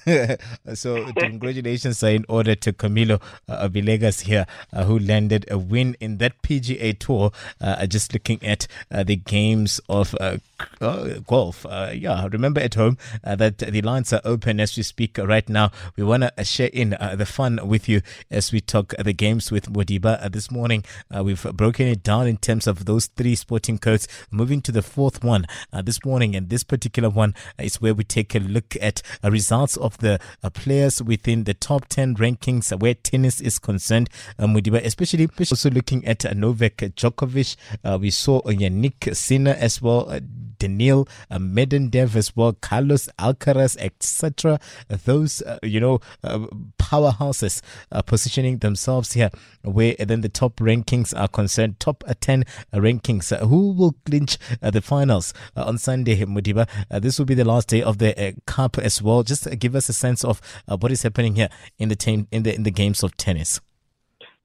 so 0.75 1.13
congratulations 1.13 2.03
in 2.03 2.25
order 2.29 2.57
to 2.57 2.73
Camilo 2.73 3.23
uh, 3.49 3.69
Villegas 3.69 4.23
here, 4.23 4.47
uh, 4.73 4.83
who 4.83 4.99
landed 4.99 5.47
a 5.49 5.59
win 5.59 5.95
in 6.01 6.19
that 6.19 6.43
PGA 6.43 6.99
Tour. 6.99 7.31
Uh, 7.61 7.87
just 7.87 8.13
looking 8.13 8.43
at 8.43 8.67
the 8.91 9.17
games 9.29 9.81
of 9.89 10.15
uh, 10.19 10.39
uh, 10.81 11.21
golf. 11.27 11.65
Uh, 11.67 11.93
yeah, 11.95 12.27
remember 12.33 12.61
at 12.61 12.75
home 12.75 12.99
uh, 13.23 13.37
that 13.37 13.59
the 13.59 13.83
lines 13.83 14.13
are 14.13 14.23
open 14.25 14.59
as 14.59 14.77
we 14.77 14.83
speak 14.83 15.19
right 15.19 15.49
now. 15.49 15.71
We 15.97 16.03
want 16.03 16.25
to 16.37 16.45
share 16.45 16.71
in 16.73 16.95
uh, 16.95 17.15
the 17.17 17.27
fun 17.27 17.61
with 17.69 17.89
you 17.89 18.01
as 18.31 18.51
we 18.53 18.61
talk 18.61 18.95
the 18.99 19.13
games 19.13 19.53
with 19.53 19.71
Modiba. 19.73 20.23
Uh, 20.23 20.29
this 20.29 20.51
morning, 20.51 20.85
uh, 21.15 21.23
we've 21.23 21.43
broken 21.55 21.87
it 21.87 22.03
down 22.03 22.27
in 22.27 22.39
terms 22.39 22.67
of 22.67 22.87
those 22.87 23.07
three 23.07 23.35
sporting 23.35 23.79
codes. 23.79 24.09
Moving 24.31 24.63
to 24.63 24.73
the 24.73 24.83
fourth 24.83 25.23
one 25.23 25.47
this 25.85 26.05
morning, 26.05 26.35
and 26.35 26.49
this 26.49 26.65
particular 26.65 27.11
one 27.11 27.35
is 27.59 27.81
where 27.81 27.95
we 27.95 28.05
take 28.05 28.35
a 28.35 28.39
look 28.41 28.77
at 28.81 29.03
results 29.23 29.77
of 29.77 29.99
the 29.99 30.19
players 30.55 31.03
within 31.03 31.45
the 31.45 31.55
top 31.55 31.87
10 31.89 32.17
rankings 32.17 32.77
where 32.81 32.95
tennis 32.95 33.41
is 33.41 33.59
concerned. 33.59 34.09
Modiba, 34.39 34.85
especially 34.85 35.29
also 35.39 35.71
looking 35.71 36.07
at 36.07 36.25
Novak 36.37 36.77
Djokovic. 36.77 37.57
we 38.01 38.11
saw 38.11 38.41
Jannik 38.43 39.15
Sinner 39.19 39.57
as 39.59 39.83
well. 39.83 40.21
Daniil 40.59 41.09
uh, 41.31 41.39
uh 41.39 42.17
as 42.17 42.37
well, 42.37 42.53
Carlos 42.53 43.09
Alcaraz, 43.19 43.77
etc. 43.79 44.59
Those, 44.89 45.43
uh, 45.43 45.59
you 45.63 45.81
know, 45.81 46.01
uh, 46.25 46.47
powerhouses 46.79 47.63
are 47.93 48.03
positioning 48.03 48.59
themselves 48.59 49.13
here 49.13 49.31
where 49.63 49.95
then 49.99 50.21
the 50.21 50.29
top 50.29 50.57
rankings 50.57 51.19
are 51.19 51.29
concerned, 51.29 51.81
top 51.81 52.05
uh, 52.07 52.15
10 52.21 52.45
uh, 52.73 52.79
rankings. 52.79 53.37
who 53.49 53.73
will 53.73 53.95
clinch 54.05 54.39
the 54.61 54.81
finals 54.81 55.33
on 55.57 55.79
Sunday, 55.79 56.17
Modiba? 56.25 56.69
this 57.01 57.19
will 57.19 57.27
be 57.27 57.35
the 57.35 57.45
last 57.45 57.69
day 57.69 57.83
of 57.83 57.99
the 57.99 58.35
Cup 58.47 58.79
as 58.79 59.03
well. 59.03 59.23
Just 59.23 59.49
give 59.59 59.75
us 59.75 59.89
a 59.89 59.93
sense 59.93 60.25
of 60.25 60.41
what 60.67 60.91
is 60.91 61.03
happening 61.03 61.37
here 61.37 61.49
in 61.79 61.89
the 61.89 61.97
team 61.97 62.27
in 62.31 62.43
the 62.43 62.55
in 62.55 62.63
the 62.63 62.71
games 62.71 63.03
of 63.03 63.17
tennis 63.17 63.61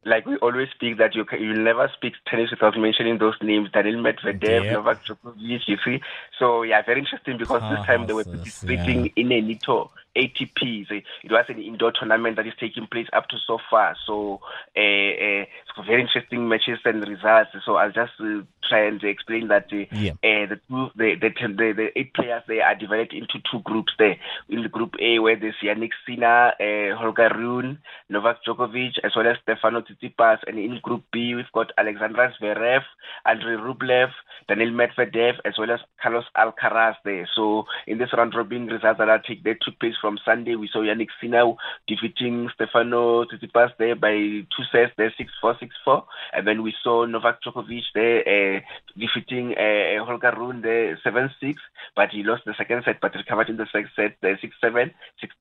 like 0.06 0.26
we 0.26 0.36
always 0.38 0.70
speak 0.72 0.98
that 0.98 1.16
you 1.16 1.26
you 1.40 1.54
never 1.54 1.90
speak 1.96 2.14
tennis 2.30 2.52
without 2.52 2.78
mentioning 2.78 3.18
those 3.18 3.36
names 3.42 3.70
Daniil 3.72 3.96
Medvedev, 3.96 4.64
yep. 4.66 4.74
Novak 4.74 5.06
Djokovic, 5.06 5.68
you 5.68 5.78
see. 5.84 6.02
So 6.40 6.64
yeah, 6.64 6.82
very 6.82 7.00
interesting 7.00 7.38
because 7.38 7.62
oh, 7.64 7.76
this 7.76 7.86
time 7.86 8.08
they 8.08 8.14
were 8.14 8.24
participating 8.24 9.06
yeah. 9.06 9.12
in 9.16 9.32
a 9.32 9.42
little 9.42 9.92
ATP. 10.16 10.86
It 10.92 11.32
was 11.32 11.46
an 11.50 11.62
indoor 11.62 11.92
tournament 11.92 12.36
that 12.38 12.48
is 12.48 12.54
taking 12.60 12.88
place 12.88 13.08
up 13.14 13.28
to 13.30 13.38
so 13.46 13.58
far. 13.70 13.96
So 14.06 14.42
uh, 14.76 14.80
uh, 14.80 15.46
very 15.86 16.02
interesting 16.02 16.48
matches 16.48 16.80
and 16.86 17.08
results. 17.08 17.52
So 17.66 17.76
I'll 17.76 17.92
just 17.92 18.14
uh, 18.20 18.42
try 18.68 18.86
and 18.88 19.04
explain 19.04 19.48
that 19.48 19.68
uh, 19.72 19.86
yeah. 19.92 20.12
uh, 20.12 20.48
the, 20.50 20.60
two, 20.68 20.90
the, 20.96 21.16
the, 21.20 21.30
the, 21.30 21.74
the 21.76 22.00
eight 22.00 22.14
players 22.14 22.44
they 22.48 22.62
are 22.62 22.76
divided 22.76 23.14
into 23.14 23.40
two 23.52 23.60
groups 23.64 23.94
there. 23.98 24.18
In 24.50 24.64
the 24.64 24.70
group 24.70 24.94
A, 25.02 25.20
where 25.20 25.40
there's 25.40 25.56
Jannik 25.64 25.92
Sinner, 26.06 26.54
uh, 26.60 26.96
Holger 26.96 27.32
Rune, 27.36 27.80
Novak 28.10 28.38
Djokovic, 28.48 29.00
as 29.04 29.16
well 29.16 29.28
as 29.28 29.38
Stefano 29.42 29.82
Tsitsipas. 29.82 30.40
And 30.48 30.60
in 30.60 30.80
group 30.82 31.04
B, 31.12 31.36
we've 31.36 31.52
got 31.54 31.72
Alexandra 31.78 32.34
Zverev, 32.40 32.82
Andrei 33.26 33.56
Rublev, 33.56 34.10
Daniil 34.48 34.72
Medvedev, 34.72 35.36
as 35.46 35.54
well 35.58 35.72
as 35.72 35.80
Carlos 36.02 36.26
Alcaraz 36.38 36.96
there. 37.06 37.28
So 37.36 37.66
in 37.88 37.98
this 37.98 38.14
round 38.16 38.34
robin 38.36 38.68
results 38.68 39.00
that, 39.00 39.10
I 39.10 39.18
take, 39.26 39.44
that 39.44 39.58
took 39.62 39.80
place 39.80 39.96
from 40.04 40.20
Sunday, 40.26 40.56
we 40.56 40.68
saw 40.68 40.80
Jannik 40.80 41.08
Sinner 41.22 41.54
defeating 41.88 42.50
Stefano 42.54 43.24
Tsitsipas 43.24 43.72
there 43.80 43.96
by 43.96 44.12
two 44.12 44.66
sets, 44.70 44.92
there 44.98 45.14
6-4, 45.42 45.70
6-4. 45.88 46.04
And 46.34 46.46
then 46.46 46.62
we 46.62 46.74
saw 46.84 47.06
Novak 47.06 47.40
Djokovic 47.42 47.84
there 47.96 48.20
uh, 48.28 48.60
defeating 49.00 49.56
uh, 49.56 50.04
Holger 50.04 50.34
Rune 50.36 50.62
there 50.62 51.00
7-6, 51.06 51.56
but 51.96 52.10
he 52.10 52.22
lost 52.22 52.44
the 52.46 52.54
second 52.58 52.84
set, 52.84 53.00
but 53.00 53.16
recovered 53.16 53.48
in 53.48 53.56
the 53.56 53.66
second 53.72 53.92
set, 53.96 54.18
there 54.22 54.38
6-7, 54.38 54.92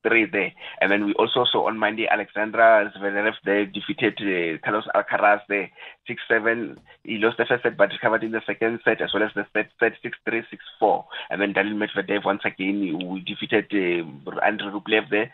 6-3 0.05 0.31
there. 0.31 0.53
And 0.79 0.89
then 0.89 1.05
we 1.07 1.13
also 1.15 1.43
saw 1.43 1.67
on 1.67 1.77
Monday 1.77 2.07
Alexandra 2.09 2.89
Zverev 2.95 3.33
there 3.43 3.65
defeated 3.65 4.15
uh, 4.21 4.59
Carlos 4.63 4.87
Alcaraz 4.95 5.41
there 5.49 5.69
6-7. 6.09 6.77
He 7.03 7.17
lost 7.17 7.37
the 7.37 7.45
first 7.45 7.63
set, 7.63 7.75
but 7.75 7.91
recovered 7.91 8.23
in 8.23 8.31
the 8.31 8.41
second 8.45 8.79
set 8.85 9.01
as 9.01 9.13
well 9.13 9.23
as 9.23 9.31
the 9.35 9.45
third 9.53 9.67
set 9.77 9.93
6-3, 10.25 10.45
6-4. 10.81 11.03
And 11.29 11.41
then 11.41 11.51
Daniil 11.51 11.75
Medvedev 11.75 12.23
once 12.23 12.43
again 12.45 12.97
we 13.09 13.19
defeated 13.19 13.65
uh, 13.73 14.39
Andrei 14.53 14.71
Rublev 14.71 15.09
there, 15.09 15.33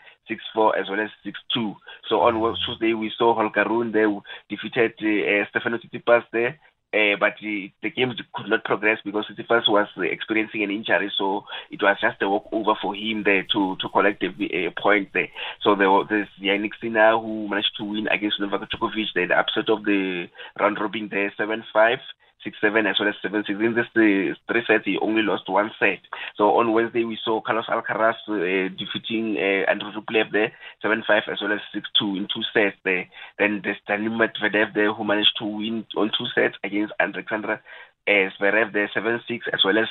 6-4 0.56 0.80
as 0.80 0.88
well 0.88 1.00
as 1.00 1.10
6-2. 1.24 1.76
So 2.08 2.20
on 2.20 2.34
Tuesday 2.66 2.94
we 2.94 3.12
saw 3.16 3.34
Holger 3.34 3.64
Rune 3.68 3.92
there 3.92 4.10
defeated 4.48 4.92
uh, 5.00 5.48
Stefano 5.50 5.78
Tsitsipas 5.78 6.24
there. 6.32 6.58
Uh, 6.92 7.14
but 7.20 7.34
the, 7.40 7.70
the 7.84 7.90
game 7.90 8.12
could 8.34 8.48
not 8.48 8.64
progress 8.64 8.98
because 9.04 9.24
Tsitsipas 9.26 9.68
was 9.68 9.86
uh, 9.96 10.02
experiencing 10.02 10.64
an 10.64 10.72
injury, 10.72 11.08
so 11.16 11.44
it 11.70 11.80
was 11.80 11.96
just 12.00 12.20
a 12.20 12.28
walkover 12.28 12.74
for 12.82 12.96
him 12.96 13.22
there 13.24 13.44
to 13.52 13.76
to 13.78 13.88
collect 13.90 14.24
a, 14.24 14.30
a 14.66 14.74
point 14.76 15.08
there. 15.14 15.28
So 15.62 15.76
there 15.76 15.88
was 15.88 16.08
there's 16.10 16.26
Jannik 16.42 16.72
Sinner 16.80 17.16
who 17.16 17.46
managed 17.48 17.76
to 17.78 17.84
win 17.84 18.08
against 18.08 18.40
Novak 18.40 18.68
Djokovic. 18.68 19.06
Then 19.14 19.28
the 19.28 19.38
upset 19.38 19.70
of 19.70 19.84
the 19.84 20.26
round 20.58 20.78
robin 20.80 21.06
there, 21.08 21.32
seven 21.36 21.62
five 21.72 22.00
six 22.44 22.56
seven 22.60 22.86
as 22.86 22.96
well 22.98 23.08
as 23.08 23.14
seven 23.22 23.44
six. 23.46 23.58
In 23.58 23.74
this 23.74 23.86
the 23.94 24.34
three 24.48 24.64
sets, 24.66 24.84
he 24.84 24.98
only 24.98 25.22
lost 25.22 25.48
one 25.48 25.70
set. 25.78 26.00
So 26.36 26.56
on 26.58 26.72
Wednesday 26.72 27.04
we 27.04 27.18
saw 27.24 27.40
Carlos 27.40 27.66
Alcaraz 27.68 28.16
uh, 28.28 28.68
defeating 28.76 29.36
uh, 29.36 29.70
Andrew 29.70 29.92
Rublev 29.92 30.32
there 30.32 30.52
seven 30.82 31.02
five 31.06 31.24
as 31.30 31.40
well 31.40 31.52
as 31.52 31.60
six 31.72 31.88
two 31.98 32.16
in 32.16 32.28
two 32.32 32.42
sets 32.52 32.76
there. 32.84 33.06
Then 33.38 33.60
there's 33.62 33.80
Daniil 33.86 34.12
Medvedev 34.12 34.74
there 34.74 34.92
who 34.92 35.04
managed 35.04 35.36
to 35.38 35.44
win 35.44 35.86
on 35.96 36.10
two 36.16 36.26
sets 36.34 36.56
against 36.64 36.92
Alexandra 37.00 37.60
uh, 38.08 38.30
Zverev 38.38 38.72
there 38.72 38.90
7-6 38.94 39.40
as 39.52 39.60
well 39.64 39.78
as 39.78 39.88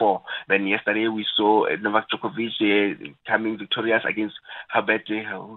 6-4. 0.00 0.22
Then 0.48 0.66
yesterday 0.66 1.08
we 1.08 1.26
saw 1.36 1.66
uh, 1.66 1.76
Novak 1.80 2.06
Djokovic 2.10 2.60
uh, 2.60 3.12
coming 3.26 3.58
victorious 3.58 4.02
against 4.08 4.34
Herbert 4.68 5.08
uh, 5.10 5.56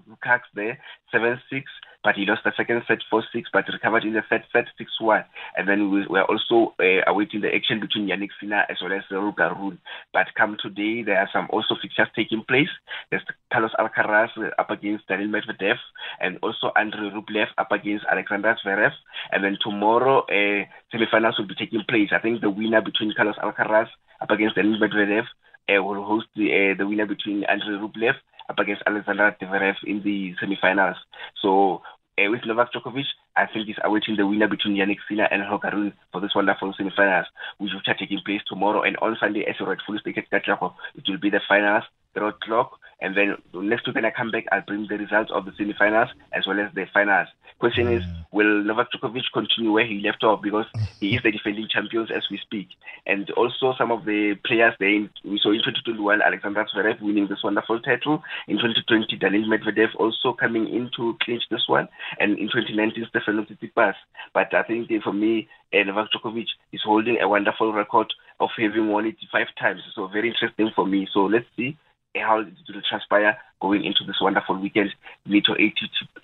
there 0.55 0.79
7-6 1.13 1.63
but 2.03 2.15
he 2.15 2.25
lost 2.25 2.41
the 2.45 2.53
second 2.55 2.81
set 2.87 2.99
4-6, 3.11 3.23
but 3.51 3.67
recovered 3.67 4.03
in 4.03 4.13
the 4.13 4.23
third 4.29 4.43
set 4.53 4.65
6-1. 4.79 5.25
And 5.57 5.67
then 5.67 5.91
we 5.91 6.07
were 6.07 6.23
also 6.23 6.73
uh, 6.79 7.03
awaiting 7.07 7.41
the 7.41 7.53
action 7.53 7.79
between 7.79 8.07
Jannik 8.07 8.29
Sinner 8.39 8.65
as 8.69 8.77
well 8.81 8.93
as 8.93 9.03
Holger 9.09 9.53
Rune. 9.53 9.79
But 10.13 10.27
come 10.37 10.57
today, 10.61 11.03
there 11.03 11.19
are 11.19 11.29
some 11.33 11.47
also 11.49 11.75
fixtures 11.81 12.07
taking 12.15 12.43
place. 12.47 12.69
There's 13.11 13.23
Carlos 13.51 13.71
Alcaraz 13.79 14.29
up 14.57 14.69
against 14.69 15.07
Daniil 15.07 15.27
Medvedev, 15.29 15.75
and 16.21 16.37
also 16.41 16.71
Andrei 16.75 17.09
Rublev 17.09 17.47
up 17.57 17.71
against 17.71 18.05
Alexander 18.09 18.55
Zverev. 18.63 18.91
And 19.31 19.43
then 19.43 19.57
tomorrow, 19.61 20.21
uh, 20.21 20.65
semifinals 20.93 21.37
will 21.37 21.47
be 21.47 21.55
taking 21.55 21.83
place. 21.87 22.09
I 22.13 22.19
think 22.19 22.41
the 22.41 22.49
winner 22.49 22.81
between 22.81 23.13
Carlos 23.15 23.35
Alcaraz 23.43 23.87
up 24.21 24.31
against 24.31 24.55
Daniil 24.55 24.79
Medvedev 24.79 25.25
uh, 25.69 25.83
will 25.83 26.03
host 26.03 26.27
the, 26.35 26.47
uh, 26.47 26.77
the 26.77 26.87
winner 26.87 27.05
between 27.05 27.43
Andrei 27.43 27.77
Rublev 27.77 28.15
up 28.49 28.59
against 28.59 28.83
Alexander 28.85 29.35
Zverev 29.41 29.75
in 29.85 30.01
the 30.03 30.33
semifinals. 30.41 30.95
So 31.41 31.81
uh, 32.17 32.29
with 32.29 32.41
Novak 32.45 32.73
Djokovic, 32.73 33.05
I 33.35 33.45
think 33.45 33.69
is 33.69 33.75
awaiting 33.83 34.17
the 34.17 34.27
winner 34.27 34.47
between 34.47 34.75
Jannik 34.75 34.97
Sinner 35.07 35.27
and 35.31 35.43
Holger 35.43 35.71
Rune 35.73 35.93
for 36.11 36.21
this 36.21 36.35
wonderful 36.35 36.73
semifinals, 36.73 37.25
which 37.57 37.71
will 37.73 37.81
be 37.85 37.99
taking 37.99 38.19
place 38.25 38.41
tomorrow. 38.47 38.81
And 38.81 38.97
on 38.97 39.17
Sunday 39.19 39.45
as 39.45 39.55
you 39.59 39.65
rightfully 39.65 39.99
stated, 39.99 40.25
it 40.31 41.03
will 41.07 41.17
be 41.17 41.29
the 41.29 41.41
finals, 41.47 41.83
3 42.13 42.27
o'clock, 42.27 42.79
and 43.01 43.15
then 43.15 43.37
next 43.53 43.87
week 43.87 43.95
when 43.95 44.05
I 44.05 44.11
come 44.11 44.31
back, 44.31 44.45
I'll 44.51 44.61
bring 44.61 44.87
the 44.87 44.97
results 44.97 45.31
of 45.33 45.45
the 45.45 45.51
semifinals 45.51 46.09
as 46.33 46.45
well 46.45 46.59
as 46.59 46.73
the 46.73 46.85
finals. 46.93 47.27
Question 47.59 47.91
is, 47.91 48.03
will 48.31 48.63
Novak 48.63 48.87
Djokovic 48.91 49.23
continue 49.33 49.73
where 49.73 49.85
he 49.85 49.99
left 49.99 50.23
off? 50.23 50.41
Because 50.41 50.65
he 51.01 51.15
is 51.15 51.23
the 51.23 51.31
defending 51.37 51.67
champions 51.69 52.09
as 52.09 52.23
we 52.31 52.37
speak, 52.37 52.69
and 53.05 53.29
also 53.31 53.73
some 53.77 53.91
of 53.91 54.05
the 54.05 54.35
players 54.45 54.73
they 54.79 55.09
we 55.25 55.39
saw 55.43 55.51
in 55.51 55.59
2021 55.59 56.21
Alexander 56.21 56.65
Zverev 56.73 57.01
winning 57.01 57.27
this 57.27 57.43
wonderful 57.43 57.81
title, 57.81 58.23
in 58.47 58.55
2020 58.57 59.17
Daniil 59.17 59.49
Medvedev 59.49 59.89
also 59.99 60.31
coming 60.31 60.69
in 60.73 60.89
to 60.95 61.17
clinch 61.21 61.43
this 61.51 61.67
one, 61.67 61.89
and 62.19 62.39
in 62.39 62.47
2019 62.47 63.07
Stefano 63.21 63.45
Tsitsipas. 63.45 63.93
But 64.33 64.53
I 64.53 64.63
think 64.63 64.89
for 65.03 65.13
me, 65.13 65.47
uh, 65.73 65.83
Novak 65.83 66.09
Djokovic 66.11 66.47
is 66.71 66.81
holding 66.83 67.19
a 67.19 67.27
wonderful 67.27 67.73
record 67.73 68.07
of 68.39 68.49
having 68.57 68.87
won 68.87 69.05
it 69.05 69.15
five 69.31 69.47
times. 69.59 69.81
So 69.95 70.07
very 70.07 70.29
interesting 70.29 70.71
for 70.75 70.85
me. 70.85 71.07
So 71.13 71.21
let's 71.21 71.45
see 71.55 71.77
how 72.15 72.39
it 72.39 72.47
will 72.67 72.81
transpire 72.87 73.37
going 73.61 73.85
into 73.85 74.03
this 74.05 74.17
wonderful 74.21 74.57
weekend, 74.57 74.89
Nitto 75.27 75.51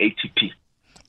ATP. 0.00 0.52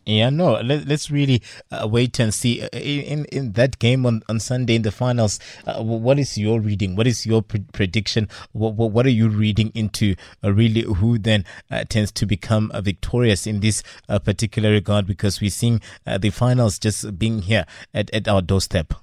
Yeah, 0.08 0.30
no, 0.30 0.54
let, 0.62 0.90
us 0.90 1.12
really 1.12 1.44
uh, 1.70 1.86
wait 1.86 2.18
and 2.20 2.34
see. 2.34 2.62
Uh, 2.62 2.70
in 2.72 3.26
in 3.26 3.52
that 3.54 3.78
game 3.78 4.06
on, 4.06 4.24
on 4.30 4.40
Sunday 4.40 4.76
in 4.76 4.84
the 4.84 4.92
finals, 4.92 5.38
uh, 5.66 5.84
what 5.84 6.18
is 6.18 6.38
your 6.38 6.62
reading? 6.62 6.96
What 6.96 7.08
is 7.08 7.26
your 7.26 7.42
pre- 7.42 7.66
prediction? 7.74 8.30
What, 8.54 8.76
what, 8.76 8.92
what, 8.92 9.06
are 9.06 9.10
you 9.10 9.28
reading 9.28 9.70
into 9.76 10.16
uh, 10.46 10.54
really 10.54 10.84
who 10.84 11.18
then 11.18 11.44
uh, 11.70 11.84
tends 11.90 12.14
to 12.14 12.26
become 12.26 12.72
victorious 12.76 13.46
in 13.46 13.60
this 13.60 13.84
particular 14.24 14.72
regard? 14.72 15.08
Because 15.08 15.42
we're 15.42 15.50
seeing 15.50 15.82
the 16.06 16.30
finals 16.30 16.80
just 16.80 17.20
being 17.20 17.42
here 17.42 17.66
at, 17.94 18.10
at 18.14 18.30
our 18.30 18.42
doorstep 18.42 18.94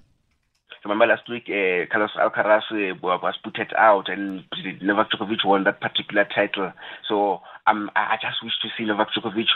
remember 0.84 1.06
last 1.06 1.28
week 1.30 1.44
uh, 1.48 1.86
Carlos 1.90 2.10
Alcaraz 2.20 2.62
uh, 2.70 2.94
was 3.02 3.34
put 3.42 3.56
out 3.76 4.08
and 4.08 4.44
Novak 4.82 5.10
Djokovic 5.10 5.44
won 5.44 5.64
that 5.64 5.80
particular 5.80 6.26
title. 6.34 6.72
So 7.08 7.40
um, 7.66 7.90
I 7.96 8.16
just 8.20 8.42
wish 8.42 8.53
to 8.62 8.68
see 8.77 8.85
Novak 8.85 9.09
Djokovic 9.16 9.46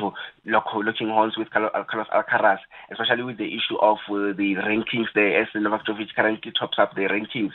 looking 0.46 1.08
horns 1.08 1.36
with 1.36 1.50
Carlos 1.50 1.72
Alcaraz, 1.74 2.58
especially 2.90 3.22
with 3.22 3.38
the 3.38 3.46
issue 3.46 3.76
of 3.80 3.98
uh, 4.08 4.32
the 4.36 4.56
rankings 4.64 5.12
there, 5.14 5.42
as 5.42 5.48
Novak 5.54 5.84
Djokovic 5.86 6.14
currently 6.16 6.52
tops 6.58 6.78
up 6.78 6.94
the 6.94 7.02
rankings. 7.02 7.52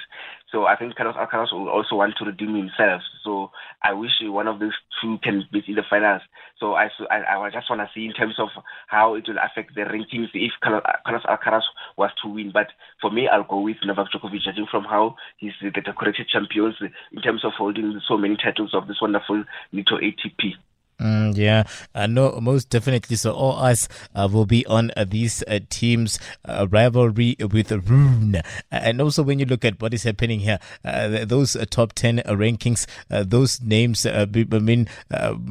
So 0.52 0.66
I 0.66 0.76
think 0.76 0.96
Carlos 0.96 1.16
Alcaraz 1.16 1.52
will 1.52 1.70
also 1.70 1.96
want 1.96 2.13
to 2.20 2.26
redeem 2.26 2.56
himself. 2.56 3.02
So 3.24 3.50
I 3.82 3.94
wish 3.94 4.12
one 4.22 4.48
of 4.48 4.60
those 4.60 4.78
two 5.02 5.18
can 5.24 5.44
be 5.52 5.63
in 5.68 5.76
the 5.76 5.82
finals. 5.89 6.22
So 6.60 6.74
I, 6.74 6.89
I, 7.10 7.36
I 7.36 7.50
just 7.50 7.70
want 7.70 7.82
to 7.82 7.89
see 7.94 8.06
in 8.06 8.13
terms 8.13 8.36
of 8.38 8.50
how 8.88 9.16
it 9.16 9.26
will 9.28 9.42
affect 9.42 9.74
the 9.74 9.82
rankings 9.82 10.30
if 10.36 10.52
Carlos 10.62 11.26
Alcaraz 11.26 11.63
was 11.98 12.12
to 12.22 12.30
win. 12.30 12.52
But 12.54 12.68
for 13.02 13.10
me, 13.10 13.28
I'll 13.28 13.44
go 13.44 13.60
with 13.60 13.78
Novak 13.84 14.08
Djokovic, 14.13 14.44
judging 14.46 14.68
from 14.70 14.84
how 14.84 15.16
he's 15.38 15.54
the 15.62 15.72
decorated 15.72 16.28
champions 16.32 16.76
in 17.12 17.22
terms 17.24 17.44
of 17.44 17.54
holding 17.58 18.00
so 18.08 18.18
many 18.18 18.38
titles 18.38 18.76
of 18.76 18.88
this 18.88 19.02
wonderful 19.02 19.44
little 19.72 19.98
ATP 19.98 20.42
happy 20.43 20.72
Mm, 21.04 21.36
yeah, 21.36 21.63
uh, 21.94 22.08
no, 22.08 22.39
most 22.39 22.70
definitely. 22.70 23.18
So 23.18 23.34
all 23.34 23.58
eyes 23.58 23.89
uh, 24.16 24.30
will 24.32 24.46
be 24.46 24.66
on 24.68 24.92
uh, 24.96 25.04
these 25.04 25.44
uh, 25.50 25.60
teams' 25.70 26.18
uh, 26.46 26.66
rivalry 26.72 27.36
with 27.52 27.74
Rune, 27.74 28.42
and 28.72 29.02
also 29.02 29.22
when 29.22 29.38
you 29.38 29.46
look 29.46 29.66
at 29.66 29.82
what 29.82 29.94
is 29.94 30.04
happening 30.04 30.39
here, 30.39 30.60
uh, 30.86 31.26
those 31.26 31.58
top 31.70 31.92
ten 31.92 32.20
rankings, 32.20 32.86
those 33.10 33.62
names. 33.62 34.06
I 34.06 34.26
mean, 34.26 34.88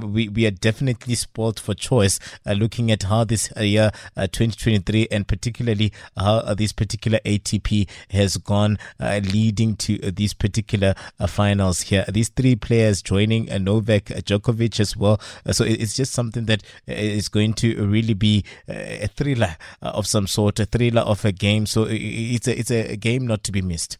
we 0.00 0.30
we 0.30 0.46
are 0.46 0.50
definitely 0.50 1.16
spoiled 1.16 1.60
for 1.60 1.74
choice. 1.74 2.18
looking 2.46 2.90
at 2.90 3.02
how 3.04 3.24
this 3.24 3.52
year 3.58 3.90
2023 4.16 5.08
and 5.10 5.28
particularly 5.28 5.92
how 6.16 6.54
this 6.54 6.72
particular 6.72 7.18
ATP 7.26 7.88
has 8.10 8.38
gone, 8.38 8.78
leading 9.00 9.76
to 9.76 9.98
these 9.98 10.32
particular 10.32 10.94
finals 11.26 11.82
here. 11.82 12.06
These 12.08 12.30
three 12.30 12.56
players 12.56 13.02
joining 13.02 13.46
Novak 13.62 14.06
Djokovic 14.06 14.80
as 14.80 14.96
well. 14.96 15.20
Uh, 15.46 15.52
so 15.52 15.64
it's 15.64 15.94
just 15.94 16.12
something 16.12 16.46
that 16.46 16.62
uh, 16.88 16.94
going 17.28 17.54
to 17.54 17.86
really 17.86 18.14
be 18.14 18.44
uh, 18.68 18.74
a 18.74 19.08
thriller 19.08 19.56
of 19.80 20.06
some 20.06 20.26
sort, 20.26 20.60
a 20.60 20.64
thriller 20.64 21.02
of 21.02 21.24
a 21.24 21.32
game. 21.32 21.66
So 21.66 21.86
it's 21.88 22.48
a, 22.48 22.58
it's 22.58 22.70
a 22.70 22.96
game 22.96 23.26
not 23.26 23.44
to 23.44 23.52
be 23.52 23.62
missed 23.62 23.98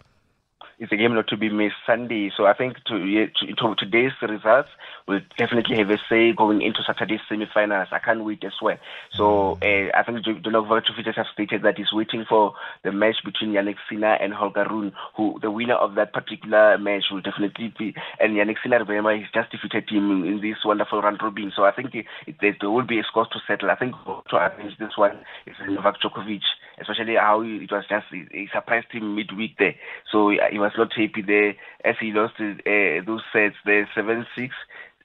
it's 0.83 0.91
a 0.91 0.97
game 0.97 1.15
not 1.15 1.29
to 1.29 1.37
be 1.37 1.49
missed 1.49 1.77
Sunday. 1.87 2.33
So 2.37 2.45
I 2.45 2.55
think 2.55 2.75
to, 2.87 2.99
to, 2.99 3.55
to 3.55 3.75
today's 3.79 4.11
results 4.21 4.69
will 5.07 5.21
definitely 5.37 5.77
have 5.79 5.91
a 5.91 5.99
say 6.09 6.33
going 6.33 6.63
into 6.63 6.83
Saturday's 6.87 7.21
semi-finals. 7.29 7.89
I 7.93 7.99
can't 7.99 8.25
wait 8.25 8.45
as 8.45 8.53
well. 8.61 8.77
So 9.13 9.59
uh, 9.63 9.91
I 9.97 10.03
think 10.05 10.27
Novak 10.27 10.85
Djokovic 10.85 11.17
have 11.17 11.27
stated 11.33 11.63
that 11.63 11.77
he's 11.77 11.93
waiting 11.93 12.25
for 12.29 12.55
the 12.85 12.93
match 12.93 13.17
between 13.25 13.53
Jannik 13.53 13.77
Sinner 13.89 14.15
and 14.15 14.33
Holger 14.33 14.67
Rune, 14.69 14.93
who 15.17 15.39
the 15.43 15.51
winner 15.51 15.75
of 15.75 15.95
that 15.95 16.13
particular 16.13 16.79
match 16.79 17.05
will 17.11 17.21
definitely 17.21 17.73
be. 17.79 17.95
And 18.21 18.37
Jannik 18.37 18.57
Sinner, 18.63 18.85
remember, 18.85 19.17
he's 19.17 19.27
just 19.35 19.51
defeated 19.51 19.89
him 19.89 20.25
in 20.25 20.41
this 20.41 20.65
wonderful 20.65 21.03
round 21.03 21.21
robin. 21.23 21.53
So 21.55 21.65
I 21.65 21.73
think 21.73 21.95
it, 21.95 22.07
it, 22.27 22.57
there 22.61 22.71
will 22.71 22.87
be 22.87 22.99
a 22.99 23.05
score 23.05 23.27
to 23.27 23.39
settle. 23.47 23.71
I 23.71 23.77
think 23.77 23.95
to 24.31 24.37
arrange 24.37 24.79
this 24.79 24.97
one 24.97 25.19
is 25.47 25.57
Novak 25.67 26.01
Djokovic, 26.01 26.43
especially 26.81 27.17
how 27.17 27.43
it 27.43 27.71
was 27.71 27.85
just 27.89 28.07
he 28.11 28.49
surprised 28.53 28.91
him 28.91 29.15
midweek 29.15 29.59
there. 29.59 29.75
So 30.11 30.31
he 30.31 30.59
was 30.59 30.73
not 30.77 30.93
happy 30.93 31.23
there 31.23 31.55
as 31.85 31.97
he 32.01 32.13
lost 32.13 32.35
uh, 32.41 33.05
those 33.07 33.23
sets, 33.33 33.57
the 33.65 33.87
seven 33.95 34.27
six. 34.37 34.55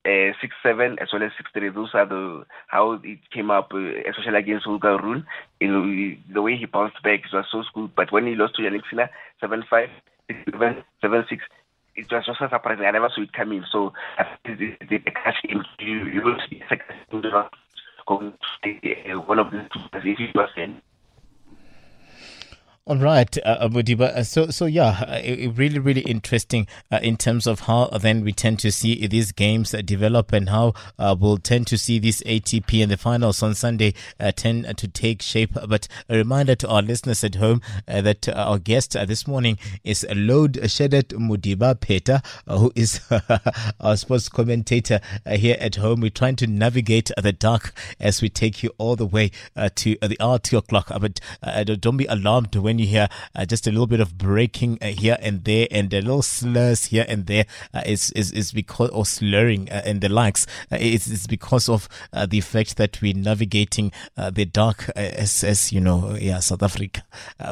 Uh, 0.07 0.31
six 0.39 0.55
seven 0.63 0.97
as 1.01 1.09
well 1.11 1.21
as 1.21 1.31
six 1.35 1.51
three. 1.51 1.67
Those 1.67 1.89
are 1.93 2.05
the 2.05 2.45
how 2.67 2.93
it 3.03 3.19
came 3.29 3.51
up, 3.51 3.73
uh, 3.73 3.91
especially 4.09 4.39
against. 4.39 4.65
You 4.65 4.79
know, 4.79 6.15
the 6.33 6.41
way 6.41 6.55
he 6.55 6.65
bounced 6.65 7.03
back 7.03 7.25
it 7.25 7.33
was 7.33 7.45
so 7.51 7.63
good. 7.75 7.93
But 7.93 8.13
when 8.13 8.25
he 8.25 8.35
lost 8.35 8.55
to 8.55 8.81
Sinner, 8.89 9.09
seven 9.41 9.65
five, 9.69 9.89
six 10.27 10.39
seven, 10.49 10.83
seven 11.01 11.25
six, 11.27 11.43
it 11.97 12.09
was 12.09 12.25
just 12.25 12.39
so 12.39 12.47
surprising. 12.47 12.85
I 12.85 12.91
never 12.91 13.09
saw 13.13 13.21
it 13.21 13.33
coming. 13.33 13.65
So 13.69 13.91
I 14.17 14.23
think 14.45 14.59
the, 14.59 14.77
the, 14.87 15.11
cash 15.11 15.41
in 15.43 15.65
you, 15.79 16.05
you 16.05 16.21
will 16.23 16.37
see 16.49 16.63
second 16.69 17.25
uh, 17.25 17.49
one 18.07 19.39
of 19.39 19.51
the 19.51 19.67
two 19.73 19.81
if 20.09 20.19
you 20.19 20.27
was. 20.33 20.49
All 22.87 22.95
right, 22.95 23.37
uh. 23.45 23.67
Uh, 23.69 24.23
so, 24.23 24.47
so 24.47 24.65
yeah, 24.65 25.03
uh, 25.05 25.51
really, 25.51 25.77
really 25.77 25.99
interesting 26.01 26.67
uh, 26.89 26.99
in 27.03 27.17
terms 27.17 27.45
of 27.45 27.61
how 27.61 27.87
then 27.87 28.23
we 28.23 28.31
tend 28.31 28.59
to 28.59 28.71
see 28.71 29.05
these 29.07 29.33
games 29.33 29.71
develop 29.71 30.31
and 30.31 30.47
how 30.47 30.73
uh, 30.97 31.13
we'll 31.19 31.37
tend 31.37 31.67
to 31.67 31.77
see 31.77 31.99
this 31.99 32.23
ATP 32.23 32.81
and 32.81 32.89
the 32.89 32.95
finals 32.95 33.43
on 33.43 33.55
Sunday 33.55 33.93
uh, 34.21 34.31
tend 34.31 34.77
to 34.77 34.87
take 34.87 35.21
shape. 35.21 35.51
But 35.67 35.89
a 36.07 36.15
reminder 36.15 36.55
to 36.55 36.69
our 36.69 36.81
listeners 36.81 37.25
at 37.25 37.35
home 37.35 37.61
that 37.87 38.29
our 38.29 38.57
guest 38.57 38.93
this 38.93 39.27
morning 39.27 39.59
is 39.83 40.07
Load 40.15 40.53
Shedet 40.53 41.09
Modiba 41.09 41.77
Peter, 41.77 42.21
who 42.47 42.71
is 42.73 43.01
our 43.81 43.97
sports 43.97 44.29
commentator 44.29 45.01
here 45.29 45.57
at 45.59 45.75
home. 45.75 45.99
We're 45.99 46.09
trying 46.09 46.37
to 46.37 46.47
navigate 46.47 47.11
the 47.21 47.33
dark 47.33 47.73
as 47.99 48.21
we 48.21 48.29
take 48.29 48.63
you 48.63 48.71
all 48.77 48.95
the 48.95 49.05
way 49.05 49.31
to 49.75 49.97
the 50.01 50.15
hour 50.21 50.39
two 50.39 50.57
o'clock. 50.57 50.89
But 51.01 51.19
don't 51.81 51.97
be 51.97 52.05
alarmed 52.05 52.55
when 52.55 52.76
when 52.77 52.85
you 52.85 52.91
hear 52.91 53.09
uh, 53.33 53.43
just 53.43 53.65
a 53.65 53.71
little 53.71 53.87
bit 53.87 53.99
of 53.99 54.19
breaking 54.19 54.77
uh, 54.83 54.85
here 54.85 55.17
and 55.19 55.45
there 55.45 55.67
and 55.71 55.91
a 55.93 55.99
little 55.99 56.21
slurs 56.21 56.85
here 56.85 57.05
and 57.07 57.25
there, 57.25 57.47
uh, 57.73 57.81
is, 57.87 58.11
is, 58.11 58.31
is 58.31 58.51
because, 58.51 58.91
or 58.91 59.03
slurring 59.03 59.67
uh, 59.71 59.81
and 59.83 60.01
the 60.01 60.09
likes, 60.09 60.45
uh, 60.71 60.77
it's, 60.79 61.07
it's 61.07 61.25
because 61.25 61.67
of 61.67 61.89
uh, 62.13 62.27
the 62.27 62.39
fact 62.39 62.77
that 62.77 63.01
we're 63.01 63.15
navigating 63.15 63.91
uh, 64.15 64.29
the 64.29 64.45
dark 64.45 64.89
uh, 64.89 64.99
as, 64.99 65.43
as, 65.43 65.73
you 65.73 65.81
know, 65.81 66.15
yeah, 66.21 66.39
South 66.39 66.61
Africa. 66.61 67.03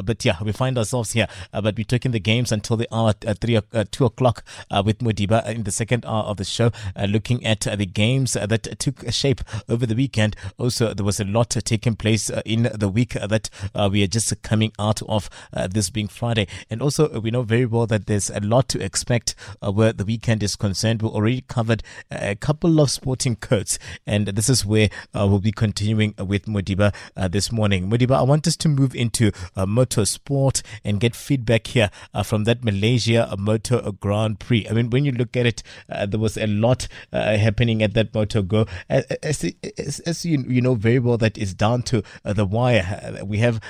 but 0.03 0.23
yeah, 0.23 0.38
we 0.43 0.51
find 0.51 0.78
ourselves 0.78 1.13
here, 1.13 1.28
but 1.51 1.76
we're 1.76 1.84
taking 1.84 2.11
the 2.11 2.19
games 2.19 2.51
until 2.51 2.78
the 2.78 2.88
hour 2.93 3.15
at 3.26 3.39
three, 3.39 3.59
two 3.89 4.05
o'clock 4.05 4.43
with 4.84 4.99
Modiba 4.99 5.47
in 5.47 5.63
the 5.63 5.71
second 5.71 6.05
hour 6.05 6.23
of 6.26 6.38
the 6.38 6.43
show, 6.43 6.71
looking 7.07 7.43
at 7.43 7.61
the 7.61 7.86
games 7.88 8.34
that 8.34 8.80
took 8.80 9.11
shape 9.11 9.41
over 9.67 9.88
the 9.88 9.95
weekend. 9.95 10.36
Also, 10.59 10.93
there 10.93 11.05
was 11.05 11.19
a 11.19 11.26
lot 11.26 11.49
taking 11.49 11.95
place 11.95 12.30
in 12.45 12.69
the 12.76 12.89
week 12.89 13.13
that 13.13 13.49
we 13.89 14.03
are 14.03 14.07
just 14.07 14.39
coming 14.43 14.71
out 14.78 15.01
of 15.03 15.14
of 15.16 15.30
uh, 15.53 15.68
this 15.68 15.89
being 15.89 16.07
Friday. 16.07 16.47
And 16.70 16.82
also, 16.82 17.13
uh, 17.13 17.20
we 17.20 17.32
know 17.32 17.43
very 17.43 17.66
well 17.66 17.88
that 17.88 18.05
there's 18.05 18.30
a 18.30 18.39
lot 18.39 18.68
to 18.70 18.84
expect 18.84 19.36
uh, 19.61 19.72
where 19.72 19.93
the 19.93 20.05
weekend 20.05 20.43
is 20.43 20.55
concerned. 20.55 21.01
We 21.01 21.09
already 21.09 21.41
covered 21.47 21.84
a 22.11 22.36
couple 22.36 22.80
of 22.80 22.91
sporting 22.91 23.36
codes, 23.36 23.80
and 24.05 24.28
this 24.28 24.49
is 24.49 24.66
where 24.66 24.89
uh, 25.13 25.26
we'll 25.28 25.39
be 25.39 25.51
continuing 25.51 26.13
with 26.20 26.45
Modiba 26.45 26.93
uh, 27.16 27.28
this 27.28 27.51
morning. 27.51 27.89
Modiba, 27.89 28.16
I 28.16 28.24
want 28.24 28.47
us 28.47 28.57
to 28.57 28.70
move 28.70 28.93
into 28.95 29.32
uh, 29.55 29.66
motorsport 29.66 30.61
and 30.84 30.99
get 30.99 31.16
feedback 31.16 31.68
here 31.68 31.89
from 32.24 32.43
that 32.43 32.63
Malaysia 32.63 33.34
Motor 33.38 33.91
Grand 33.99 34.39
Prix. 34.39 34.68
I 34.70 34.74
mean, 34.74 34.89
when 34.89 35.05
you 35.05 35.11
look 35.11 35.38
at 35.38 35.45
it, 35.45 35.63
there 35.88 36.20
was 36.20 36.38
a 36.38 36.47
lot 36.47 36.88
happening 37.11 37.82
at 37.82 37.93
that 37.93 38.13
Motor 38.13 38.41
Go. 38.41 38.66
As, 38.89 39.05
as, 39.24 39.99
as, 40.01 40.26
you, 40.26 40.43
you 40.47 40.61
know 40.61 40.76
very 40.76 40.99
well, 40.99 41.18
that 41.18 41.38
is 41.38 41.53
down 41.53 41.84
to 41.84 42.03
the 42.24 42.45
wire. 42.45 43.24
We 43.24 43.38
have 43.39 43.61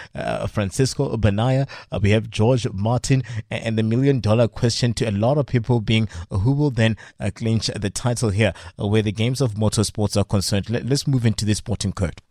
Francisco 0.50 1.16
Bernal 1.18 1.35
Uh, 1.40 2.00
we 2.02 2.12
have 2.12 2.30
George 2.30 2.68
Martin 2.74 3.24
and 3.50 3.78
the 3.78 3.84
million 3.84 4.20
dollar 4.20 4.48
question 4.48 4.94
to 4.96 5.10
a 5.10 5.12
lot 5.12 5.38
of 5.38 5.46
people 5.46 5.80
being 5.82 6.08
uh, 6.32 6.40
who 6.40 6.52
will 6.52 6.72
then 6.72 6.98
uh, 7.20 7.30
clinch 7.34 7.68
the 7.68 7.90
title 7.90 8.30
here 8.30 8.54
uh, 8.80 8.88
where 8.88 9.02
the 9.02 9.12
games 9.12 9.42
of 9.42 9.54
motorsports 9.54 10.18
are 10.18 10.24
concerned. 10.24 10.70
Let, 10.70 10.92
us 10.92 11.08
move 11.08 11.26
into 11.26 11.46
the 11.46 11.54
sporting 11.54 11.94
code 11.94 12.22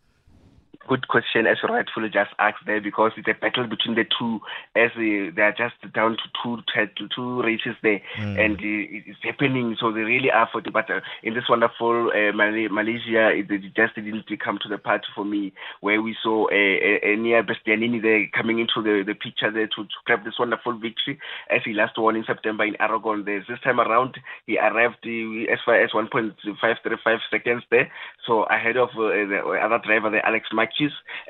good 0.86 1.08
question 1.08 1.46
as 1.46 1.56
you 1.62 1.68
rightfully 1.68 2.08
just 2.08 2.30
asked 2.38 2.64
there 2.66 2.80
because 2.80 3.12
it's 3.16 3.28
a 3.28 3.34
battle 3.40 3.66
between 3.66 3.94
the 3.94 4.04
two 4.18 4.40
as 4.76 4.90
uh, 4.96 5.32
they 5.34 5.42
are 5.42 5.54
just 5.56 5.74
down 5.94 6.16
to 6.16 6.26
two 6.42 6.58
to 6.74 7.08
two 7.14 7.42
races 7.42 7.74
there 7.82 8.00
mm. 8.18 8.38
and 8.38 8.56
uh, 8.58 9.08
it's 9.08 9.18
happening 9.22 9.76
so 9.80 9.92
they 9.92 10.00
really 10.00 10.30
are 10.30 10.48
for 10.52 10.60
the 10.60 10.70
but 10.70 10.90
uh, 10.90 11.00
in 11.22 11.34
this 11.34 11.48
wonderful 11.48 12.10
uh, 12.12 12.32
Malaysia 12.32 13.32
it, 13.32 13.50
it, 13.50 13.74
just 13.74 13.94
didn't 13.94 14.28
come 14.44 14.58
to 14.62 14.68
the 14.68 14.78
party 14.78 15.06
for 15.14 15.24
me 15.24 15.52
where 15.80 16.02
we 16.02 16.16
saw 16.22 16.46
a, 16.52 17.16
near 17.16 17.42
Bastianini 17.42 18.02
there 18.02 18.26
coming 18.34 18.58
into 18.58 18.82
the, 18.82 19.04
the 19.06 19.14
picture 19.14 19.50
there 19.50 19.66
to, 19.66 19.84
to 19.84 19.98
grab 20.04 20.24
this 20.24 20.38
wonderful 20.38 20.72
victory 20.74 21.18
as 21.50 21.60
he 21.64 21.72
last 21.72 21.96
won 21.96 22.16
in 22.16 22.24
September 22.26 22.64
in 22.64 22.76
Aragon 22.80 23.24
there 23.24 23.44
this 23.48 23.60
time 23.62 23.80
around 23.80 24.16
he 24.46 24.58
arrived 24.58 25.04
uh, 25.06 25.52
as 25.52 25.58
far 25.64 25.80
as 25.80 25.90
1.535 25.90 27.18
seconds 27.30 27.62
there 27.70 27.90
so 28.26 28.44
ahead 28.44 28.76
of 28.76 28.90
uh, 28.90 29.08
the 29.28 29.40
other 29.62 29.80
driver 29.84 30.10
the 30.10 30.24
Alex 30.26 30.48
Mack 30.52 30.73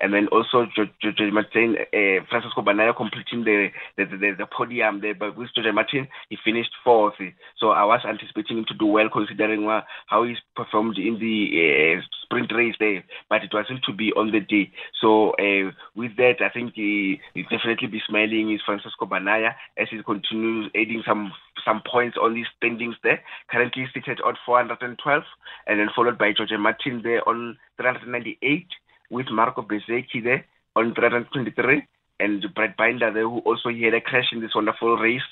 and 0.01 0.12
then 0.12 0.28
also 0.28 0.66
George 0.74 1.32
Martin, 1.32 1.76
uh, 1.78 2.24
Francisco 2.28 2.62
Bagnaia 2.62 2.97
completing 2.97 3.45
the 3.45 3.68
the, 3.97 4.05
the 4.05 4.34
the, 4.38 4.47
podium 4.47 5.01
there. 5.01 5.14
But 5.14 5.36
with 5.36 5.51
George 5.55 5.72
Martin, 5.74 6.09
he 6.28 6.36
finished 6.45 6.70
fourth. 6.82 7.14
So 7.59 7.70
I 7.70 7.84
was 7.84 8.01
anticipating 8.07 8.59
him 8.59 8.64
to 8.68 8.74
do 8.74 8.86
well 8.86 9.09
considering 9.12 9.68
uh, 9.68 9.82
how 10.07 10.24
he's 10.24 10.38
performed 10.57 10.99
in 10.99 11.18
the 11.18 11.99
uh, 11.99 12.03
sprint 12.22 12.53
race 12.55 12.74
there. 12.78 13.05
But 13.28 13.45
it 13.45 13.51
wasn't 13.53 13.84
to 13.84 13.92
be 13.92 14.12
on 14.12 14.32
the 14.32 14.40
day. 14.40 14.72
So 15.01 15.30
uh, 15.32 15.70
with 15.95 16.16
that, 16.16 16.36
I 16.40 16.49
think 16.49 16.72
he, 16.74 17.20
he 17.34 17.42
definitely 17.42 17.88
be 17.88 18.03
smiling 18.07 18.53
is 18.53 18.61
Francisco 18.64 19.07
Bagnaia 19.07 19.55
as 19.78 19.88
he 19.90 20.03
continues 20.03 20.70
adding 20.74 21.03
some 21.07 21.32
some 21.64 21.82
points 21.90 22.16
on 22.20 22.36
his 22.36 22.47
standings 22.57 22.97
there. 23.03 23.20
Currently 23.51 23.86
seated 23.95 24.20
on 24.20 24.36
412, 24.45 25.22
and 25.66 25.80
then 25.80 25.88
followed 25.95 26.18
by 26.18 26.32
George 26.36 26.51
Martin 26.59 27.01
there 27.03 27.26
on 27.28 27.57
398 27.78 28.66
with 29.11 29.27
Marco 29.31 29.63
Bezzecchi 29.63 30.23
there 30.23 30.45
on 30.77 30.95
323 30.95 31.87
and 32.21 32.47
Brad 32.55 32.77
Binder 32.77 33.13
there, 33.13 33.29
who 33.29 33.39
also 33.41 33.69
he 33.69 33.83
had 33.83 33.95
a 33.95 34.01
crash 34.01 34.33
in 34.33 34.41
this 34.41 34.55
wonderful 34.55 34.97
race 34.97 35.23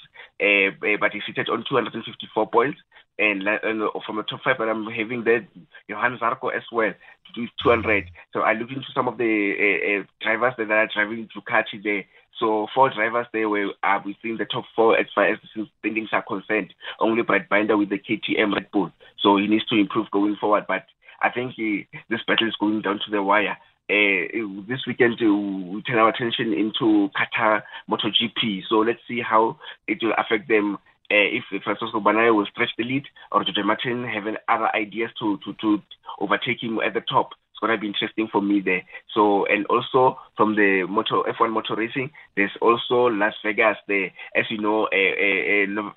uh, 0.42 0.68
uh, 0.70 0.96
but 0.98 1.12
he's 1.12 1.22
seated 1.26 1.48
on 1.48 1.64
254 1.68 2.48
points. 2.48 2.78
And, 3.18 3.46
and 3.46 3.82
from 4.06 4.16
the 4.16 4.22
top 4.22 4.40
five 4.42 4.58
that 4.58 4.68
I'm 4.68 4.86
having 4.86 5.22
there, 5.24 5.46
Johann 5.86 6.18
Zarco 6.18 6.54
as 6.54 6.62
well, 6.72 6.92
to 7.34 7.46
200. 7.62 8.06
So 8.32 8.40
I 8.40 8.54
look 8.54 8.70
into 8.70 8.88
some 8.94 9.06
of 9.06 9.18
the 9.18 9.54
uh, 9.54 10.00
uh, 10.00 10.04
drivers 10.20 10.54
that 10.58 10.70
are 10.70 10.88
driving 10.92 11.28
Ducati 11.28 11.82
there. 11.82 12.04
So 12.40 12.66
four 12.74 12.90
drivers 12.90 13.26
there 13.32 13.48
were 13.48 13.68
uh, 13.82 14.00
within 14.04 14.38
the 14.38 14.46
top 14.46 14.64
four 14.74 14.98
as 14.98 15.06
far 15.14 15.26
as 15.26 15.38
the 15.54 15.66
standings 15.78 16.08
are 16.12 16.22
concerned. 16.22 16.74
Only 16.98 17.22
Brad 17.22 17.48
Binder 17.48 17.76
with 17.76 17.90
the 17.90 17.98
KTM 17.98 18.54
Red 18.54 18.70
Bull. 18.72 18.90
So 19.20 19.36
he 19.36 19.46
needs 19.46 19.66
to 19.66 19.76
improve 19.76 20.10
going 20.10 20.36
forward. 20.40 20.64
But 20.66 20.86
I 21.22 21.30
think 21.30 21.54
he, 21.56 21.86
this 22.10 22.20
battle 22.26 22.48
is 22.48 22.56
going 22.58 22.82
down 22.82 23.00
to 23.04 23.10
the 23.10 23.22
wire. 23.22 23.56
Uh, 23.90 24.24
this 24.68 24.80
weekend 24.86 25.14
uh, 25.20 25.26
we 25.26 25.82
turn 25.82 25.98
our 25.98 26.08
attention 26.08 26.52
into 26.52 27.10
Qatar 27.12 27.62
MotoGP. 27.90 28.62
So 28.68 28.76
let's 28.76 29.00
see 29.08 29.20
how 29.20 29.58
it 29.86 29.98
will 30.02 30.14
affect 30.16 30.48
them. 30.48 30.78
Uh, 31.10 31.28
if 31.28 31.44
Francisco 31.62 32.00
Bagnaia 32.00 32.34
will 32.34 32.46
stretch 32.46 32.70
the 32.78 32.84
lead 32.84 33.04
or 33.32 33.44
Jorge 33.44 33.62
Martin 33.62 34.04
having 34.04 34.36
other 34.48 34.74
ideas 34.74 35.10
to, 35.20 35.38
to, 35.44 35.52
to 35.60 35.82
overtake 36.20 36.62
him 36.62 36.78
at 36.80 36.94
the 36.94 37.02
top 37.02 37.30
It's 37.50 37.60
going 37.60 37.76
to 37.76 37.78
be 37.78 37.88
interesting 37.88 38.28
for 38.32 38.40
me 38.40 38.62
there. 38.64 38.82
So, 39.12 39.44
and 39.44 39.66
also 39.66 40.16
from 40.38 40.56
the 40.56 40.86
motor 40.88 41.20
F1 41.28 41.52
motor 41.52 41.76
racing, 41.76 42.12
there's 42.34 42.56
also 42.62 43.12
Las 43.12 43.34
Vegas 43.44 43.76
there. 43.88 44.10
As 44.34 44.46
you 44.48 44.56
know, 44.56 44.88
uh, 44.88 45.12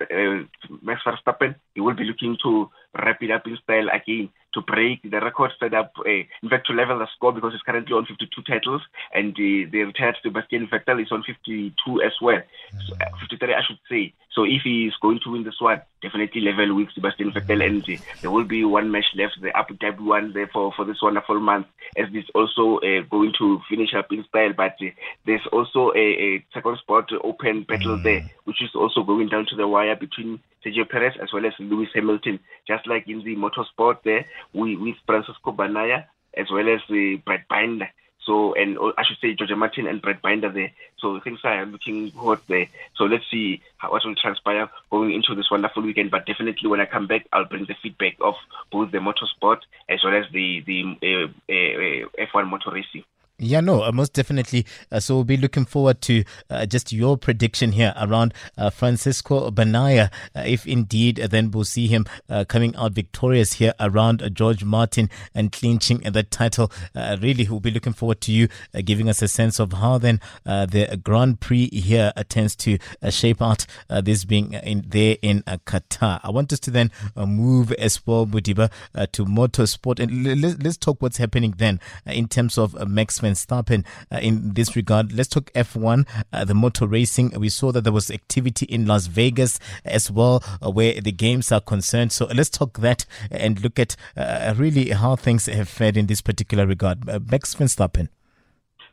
uh, 0.04 0.44
Max 0.82 1.00
Verstappen, 1.06 1.54
he 1.74 1.80
will 1.80 1.94
be 1.94 2.04
looking 2.04 2.36
to 2.42 2.68
wrap 2.94 3.22
it 3.22 3.30
up 3.30 3.46
in 3.46 3.56
style 3.62 3.88
again 3.88 4.28
to 4.56 4.62
break 4.62 5.02
the 5.02 5.20
record 5.20 5.52
set 5.60 5.74
up, 5.74 5.92
uh, 6.00 6.10
in 6.10 6.48
fact, 6.48 6.66
to 6.66 6.72
level 6.72 6.98
the 6.98 7.06
score 7.14 7.32
because 7.32 7.52
he's 7.52 7.62
currently 7.62 7.94
on 7.94 8.06
52 8.06 8.42
titles, 8.42 8.82
and 9.14 9.36
the, 9.36 9.66
the 9.70 9.84
retired 9.84 10.16
Sebastian 10.22 10.66
Vettel 10.66 11.02
is 11.02 11.12
on 11.12 11.22
52 11.22 12.02
as 12.02 12.12
well, 12.20 12.40
so, 12.88 12.94
uh, 12.94 13.18
53, 13.20 13.54
I 13.54 13.62
should 13.66 13.78
say. 13.88 14.12
So 14.32 14.44
if 14.44 14.62
he 14.64 14.86
is 14.86 14.94
going 15.00 15.20
to 15.24 15.32
win 15.32 15.44
this 15.44 15.60
one, 15.60 15.80
definitely 16.06 16.42
level 16.42 16.76
with 16.76 16.88
Sebastian 16.94 17.32
Vettel, 17.32 17.64
and 17.64 17.82
uh, 17.82 18.02
there 18.20 18.30
will 18.30 18.44
be 18.44 18.64
one 18.64 18.90
match 18.90 19.06
left, 19.14 19.40
the 19.40 19.56
Abu 19.56 19.74
Dhabi 19.76 20.00
one, 20.00 20.32
there 20.32 20.48
for, 20.52 20.72
for 20.76 20.84
this 20.84 21.02
wonderful 21.02 21.40
month, 21.40 21.66
as 21.96 22.06
this 22.12 22.24
also 22.34 22.78
uh, 22.78 23.02
going 23.10 23.32
to 23.38 23.60
finish 23.68 23.92
up 23.94 24.12
in 24.12 24.24
style. 24.28 24.52
But 24.56 24.76
uh, 24.80 24.90
there's 25.26 25.46
also 25.52 25.92
a, 25.94 26.06
a 26.26 26.46
second 26.54 26.78
spot 26.78 27.10
open 27.24 27.64
battle 27.64 27.98
mm. 27.98 28.04
there, 28.04 28.30
which 28.44 28.62
is 28.62 28.70
also 28.74 29.02
going 29.02 29.28
down 29.28 29.46
to 29.50 29.56
the 29.56 29.66
wire 29.66 29.96
between 29.96 30.40
Sergio 30.64 30.88
Perez 30.88 31.14
as 31.22 31.32
well 31.32 31.46
as 31.46 31.52
Lewis 31.58 31.88
Hamilton, 31.94 32.38
just 32.66 32.86
like 32.86 33.08
in 33.08 33.22
the 33.24 33.36
motorsport 33.36 33.98
there 34.04 34.24
we, 34.52 34.76
with 34.76 34.96
Francisco 35.06 35.52
Bagnaia 35.52 36.04
as 36.36 36.46
well 36.52 36.68
as 36.68 36.80
the 36.88 37.16
Brad 37.24 37.44
Binder. 37.48 37.88
So, 38.26 38.54
and 38.54 38.76
I 38.98 39.04
should 39.04 39.18
say 39.18 39.36
Jorge 39.38 39.54
Martin 39.54 39.86
and 39.86 40.02
Brad 40.02 40.20
Binder 40.20 40.50
there. 40.50 40.72
So 40.98 41.20
things 41.20 41.38
are 41.44 41.64
looking 41.64 42.10
hot 42.10 42.42
there. 42.48 42.66
So 42.96 43.04
let's 43.04 43.24
see 43.30 43.62
how, 43.76 43.92
what 43.92 44.04
will 44.04 44.16
transpire 44.16 44.68
going 44.90 45.12
into 45.12 45.34
this 45.34 45.50
wonderful 45.50 45.84
weekend. 45.84 46.10
But 46.10 46.26
definitely 46.26 46.68
when 46.68 46.80
I 46.80 46.86
come 46.86 47.06
back, 47.06 47.26
I'll 47.32 47.44
bring 47.44 47.66
the 47.66 47.76
feedback 47.80 48.16
of 48.20 48.34
both 48.72 48.90
the 48.90 48.98
motorsport 48.98 49.58
as 49.88 50.02
well 50.02 50.14
as 50.14 50.24
the, 50.32 50.60
the 50.66 50.82
uh, 51.02 51.28
uh, 51.48 52.24
uh 52.24 52.26
F1 52.26 52.50
motor 52.50 52.72
racing. 52.72 53.04
Yeah, 53.38 53.60
no, 53.60 53.82
uh, 53.82 53.92
most 53.92 54.14
definitely. 54.14 54.64
Uh, 54.90 54.98
so 54.98 55.16
we'll 55.16 55.24
be 55.24 55.36
looking 55.36 55.66
forward 55.66 56.00
to 56.02 56.24
uh, 56.48 56.64
just 56.64 56.90
your 56.90 57.18
prediction 57.18 57.72
here 57.72 57.92
around 58.00 58.32
uh, 58.56 58.70
Francisco 58.70 59.50
Bagnaia, 59.50 60.10
uh, 60.34 60.40
if 60.46 60.66
indeed 60.66 61.20
uh, 61.20 61.26
then 61.26 61.50
we'll 61.50 61.64
see 61.64 61.86
him 61.86 62.06
uh, 62.30 62.46
coming 62.48 62.74
out 62.76 62.92
victorious 62.92 63.54
here 63.54 63.74
around 63.78 64.22
uh, 64.22 64.30
George 64.30 64.64
Martin 64.64 65.10
and 65.34 65.52
clinching 65.52 65.98
the 65.98 66.22
title. 66.22 66.72
Uh, 66.94 67.18
really, 67.20 67.46
we'll 67.46 67.60
be 67.60 67.70
looking 67.70 67.92
forward 67.92 68.22
to 68.22 68.32
you 68.32 68.48
giving 68.84 69.06
us 69.06 69.20
a 69.20 69.28
sense 69.28 69.58
of 69.58 69.74
how 69.74 69.98
then 69.98 70.18
the 70.44 70.98
Grand 71.02 71.40
Prix 71.40 71.68
here 71.68 72.12
tends 72.30 72.56
to 72.56 72.78
shape 73.10 73.42
out. 73.42 73.66
this 73.88 74.24
being 74.24 74.54
in 74.54 74.84
there 74.86 75.16
in 75.20 75.42
Qatar. 75.42 76.20
I 76.22 76.30
want 76.30 76.52
us 76.52 76.60
to 76.60 76.70
then 76.70 76.90
move 77.16 77.72
as 77.72 78.06
well, 78.06 78.26
Modiba, 78.26 78.70
to 79.12 79.24
motorsport 79.24 80.00
and 80.00 80.40
let's, 80.40 80.58
let's 80.62 80.76
talk 80.76 81.02
what's 81.02 81.18
happening 81.18 81.54
then 81.58 81.80
in 82.06 82.28
terms 82.28 82.56
of 82.56 82.74
Max 82.88 83.20
Verstappen 83.26 83.84
uh, 84.10 84.18
in 84.18 84.54
this 84.54 84.76
regard. 84.76 85.12
Let's 85.12 85.28
talk 85.28 85.52
F1, 85.52 86.06
uh, 86.32 86.44
the 86.44 86.54
motor 86.54 86.86
racing. 86.86 87.30
We 87.38 87.48
saw 87.48 87.72
that 87.72 87.82
there 87.82 87.92
was 87.92 88.10
activity 88.10 88.66
in 88.66 88.86
Las 88.86 89.06
Vegas 89.06 89.58
as 89.84 90.10
well, 90.10 90.42
uh, 90.64 90.70
where 90.70 91.00
the 91.00 91.12
games 91.12 91.52
are 91.52 91.60
concerned. 91.60 92.12
So 92.12 92.26
let's 92.26 92.50
talk 92.50 92.78
that 92.78 93.04
and 93.30 93.60
look 93.62 93.78
at 93.78 93.96
uh, 94.16 94.54
really 94.56 94.90
how 94.90 95.16
things 95.16 95.46
have 95.46 95.68
fared 95.68 95.96
in 95.96 96.06
this 96.06 96.20
particular 96.20 96.66
regard. 96.66 97.08
Uh, 97.08 97.20
Max 97.30 97.54
Verstappen. 97.54 98.08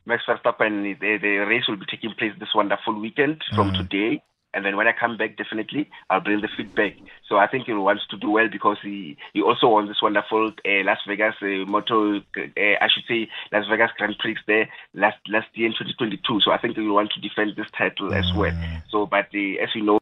Max 0.06 0.24
Verstappen, 0.28 1.00
the, 1.00 1.18
the 1.22 1.38
race 1.48 1.64
will 1.68 1.78
be 1.78 1.86
taking 1.90 2.14
place 2.18 2.34
this 2.40 2.50
wonderful 2.54 3.00
weekend 3.00 3.42
from 3.56 3.72
mm. 3.72 3.78
today 3.78 4.24
and 4.54 4.66
then 4.66 4.78
when 4.78 4.88
I 4.88 4.94
come 4.98 5.18
back, 5.18 5.38
definitely 5.38 5.90
I'll 6.10 6.22
bring 6.22 6.42
the 6.42 6.50
feedback. 6.56 6.94
So 7.28 7.38
I 7.38 7.48
think 7.48 7.66
he 7.66 7.74
wants 7.74 8.04
to 8.12 8.18
do 8.18 8.30
well 8.30 8.48
because 8.52 8.78
he 8.84 9.18
he 9.34 9.42
also 9.42 9.68
won 9.68 9.88
this 9.88 10.02
wonderful 10.02 10.52
uh, 10.66 10.84
Las 10.84 11.00
Vegas 11.08 11.36
uh, 11.42 11.66
motor, 11.66 12.18
uh, 12.38 12.76
I 12.82 12.88
should 12.94 13.06
say 13.08 13.30
Las 13.52 13.66
Vegas 13.70 13.92
Grand 13.98 14.16
Prix 14.20 14.38
there 14.48 14.70
last 14.94 15.18
last 15.28 15.48
year 15.54 15.68
in 15.68 15.74
2022. 15.74 16.42
So 16.42 16.52
I 16.52 16.58
think 16.58 16.76
he 16.76 16.82
will 16.82 16.96
want 16.96 17.12
to 17.14 17.22
defend 17.22 17.56
this 17.56 17.68
title 17.78 18.10
mm. 18.10 18.20
as 18.20 18.32
well. 18.36 18.54
So, 18.90 19.06
but 19.06 19.28
uh, 19.34 19.64
as 19.64 19.70
you 19.74 19.84
know 19.84 20.00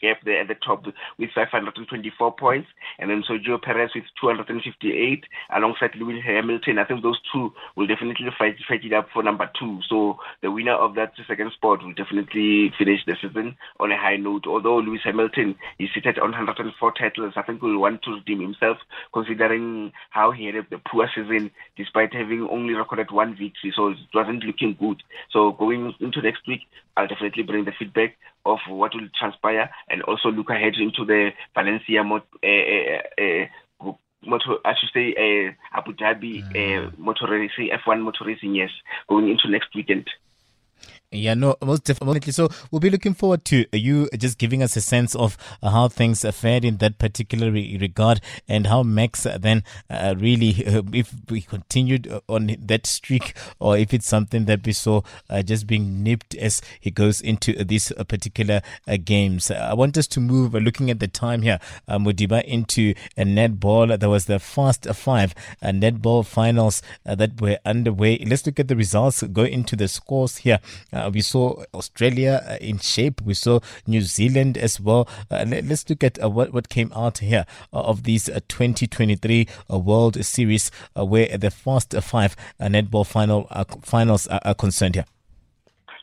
gap 0.00 0.18
there 0.24 0.40
at 0.40 0.48
the 0.48 0.54
top 0.54 0.84
with 1.18 1.30
524 1.34 2.32
points, 2.36 2.68
and 2.98 3.10
then 3.10 3.22
Sergio 3.22 3.60
Perez 3.60 3.90
with 3.94 4.04
258, 4.20 5.24
alongside 5.54 5.94
Lewis 5.96 6.22
Hamilton. 6.24 6.78
I 6.78 6.84
think 6.84 7.02
those 7.02 7.20
two 7.32 7.52
will 7.76 7.86
definitely 7.86 8.28
fight, 8.38 8.56
fight 8.68 8.84
it 8.84 8.92
up 8.92 9.08
for 9.12 9.22
number 9.22 9.50
two. 9.58 9.80
So 9.88 10.18
the 10.42 10.50
winner 10.50 10.74
of 10.74 10.94
that 10.94 11.12
second 11.26 11.52
spot 11.52 11.82
will 11.82 11.94
definitely 11.94 12.72
finish 12.78 13.00
the 13.06 13.16
season 13.20 13.56
on 13.78 13.92
a 13.92 13.96
high 13.96 14.16
note. 14.16 14.46
Although 14.46 14.78
Lewis 14.78 15.00
Hamilton 15.04 15.56
is 15.78 15.88
seated 15.94 16.18
on 16.18 16.30
104 16.30 16.92
titles, 16.92 17.34
I 17.36 17.42
think 17.42 17.62
will 17.62 17.80
want 17.80 18.02
to 18.02 18.14
redeem 18.14 18.40
himself, 18.40 18.78
considering 19.12 19.92
how 20.10 20.30
he 20.32 20.46
had 20.46 20.66
the 20.70 20.78
poor 20.90 21.08
season 21.14 21.50
despite 21.76 22.14
having 22.14 22.48
only 22.50 22.74
recorded 22.74 23.10
one 23.10 23.30
victory. 23.36 23.72
So 23.74 23.88
it 23.88 23.98
wasn't 24.14 24.44
looking 24.44 24.76
good. 24.78 25.02
So 25.30 25.52
going 25.52 25.94
into 26.00 26.22
next 26.22 26.46
week, 26.46 26.62
I'll 26.96 27.06
definitely 27.06 27.42
bring 27.42 27.64
the 27.64 27.72
feedback 27.78 28.16
of 28.44 28.58
what 28.68 28.94
will 28.94 29.08
transpire 29.18 29.70
and 29.88 30.02
also 30.02 30.30
look 30.30 30.50
ahead 30.50 30.74
into 30.78 31.04
the 31.04 31.30
Valencia 31.54 32.02
uh, 32.02 32.20
uh, 32.46 33.22
uh, 33.22 33.92
motor, 34.24 34.56
I 34.64 34.74
should 34.78 34.90
say, 34.92 35.14
uh, 35.14 35.78
Abu 35.78 35.92
Dhabi 35.92 36.42
mm. 36.42 36.88
uh, 36.88 36.90
motor 36.98 37.26
racing, 37.28 37.70
F1 37.86 38.02
motor 38.02 38.24
racing, 38.24 38.54
yes, 38.54 38.70
going 39.08 39.28
into 39.28 39.48
next 39.48 39.74
weekend. 39.74 40.08
Yeah, 41.12 41.34
no, 41.34 41.56
most 41.60 41.82
definitely. 41.84 42.30
So 42.30 42.50
we'll 42.70 42.78
be 42.78 42.88
looking 42.88 43.14
forward 43.14 43.44
to 43.46 43.66
you 43.76 44.08
just 44.16 44.38
giving 44.38 44.62
us 44.62 44.76
a 44.76 44.80
sense 44.80 45.16
of 45.16 45.36
uh, 45.60 45.70
how 45.70 45.88
things 45.88 46.24
fared 46.36 46.64
in 46.64 46.76
that 46.76 46.98
particular 46.98 47.50
regard 47.50 48.20
and 48.46 48.68
how 48.68 48.84
Max 48.84 49.26
uh, 49.26 49.36
then 49.36 49.64
uh, 49.90 50.14
really, 50.16 50.64
uh, 50.64 50.82
if 50.92 51.12
we 51.28 51.40
continued 51.40 52.06
uh, 52.06 52.20
on 52.28 52.54
that 52.60 52.86
streak 52.86 53.36
or 53.58 53.76
if 53.76 53.92
it's 53.92 54.06
something 54.06 54.44
that 54.44 54.64
we 54.64 54.72
saw 54.72 55.00
uh, 55.28 55.42
just 55.42 55.66
being 55.66 56.04
nipped 56.04 56.36
as 56.36 56.62
he 56.78 56.92
goes 56.92 57.20
into 57.20 57.64
these 57.64 57.90
particular 58.06 58.62
games. 59.02 59.50
I 59.50 59.74
want 59.74 59.98
us 59.98 60.06
to 60.08 60.20
move, 60.20 60.54
looking 60.54 60.90
at 60.92 61.00
the 61.00 61.08
time 61.08 61.42
here, 61.42 61.58
Modiba, 61.88 62.44
into 62.44 62.94
a 63.16 63.24
netball. 63.24 63.98
There 63.98 64.08
was 64.08 64.26
the 64.26 64.38
Fast 64.38 64.86
Five 64.94 65.34
netball 65.60 66.24
finals 66.24 66.82
that 67.04 67.40
were 67.40 67.58
underway. 67.64 68.18
Let's 68.18 68.46
look 68.46 68.60
at 68.60 68.68
the 68.68 68.76
results, 68.76 69.24
go 69.24 69.42
into 69.42 69.74
the 69.74 69.88
scores 69.88 70.38
here. 70.38 70.60
Uh, 70.99 70.99
Uh, 71.00 71.10
we 71.10 71.20
saw 71.20 71.62
Australia 71.74 72.42
uh, 72.46 72.56
in 72.60 72.78
shape. 72.78 73.20
We 73.22 73.34
saw 73.34 73.60
New 73.86 74.02
Zealand 74.02 74.58
as 74.58 74.80
well. 74.80 75.08
Uh, 75.30 75.44
let, 75.46 75.70
us 75.70 75.88
look 75.88 76.04
at 76.04 76.22
uh, 76.22 76.28
what, 76.28 76.52
what 76.52 76.68
came 76.68 76.92
out 76.94 77.18
here 77.18 77.46
uh, 77.72 77.80
of 77.80 78.04
these 78.04 78.26
2023 78.26 79.46
World 79.70 80.22
Series 80.24 80.70
where 80.94 81.38
the 81.38 81.50
Fast 81.50 81.94
Five 82.02 82.36
netball 82.60 83.06
final 83.06 83.48
finals 83.82 84.26
are, 84.26 84.40
are 84.44 84.54
concerned 84.54 84.94
here 84.94 85.04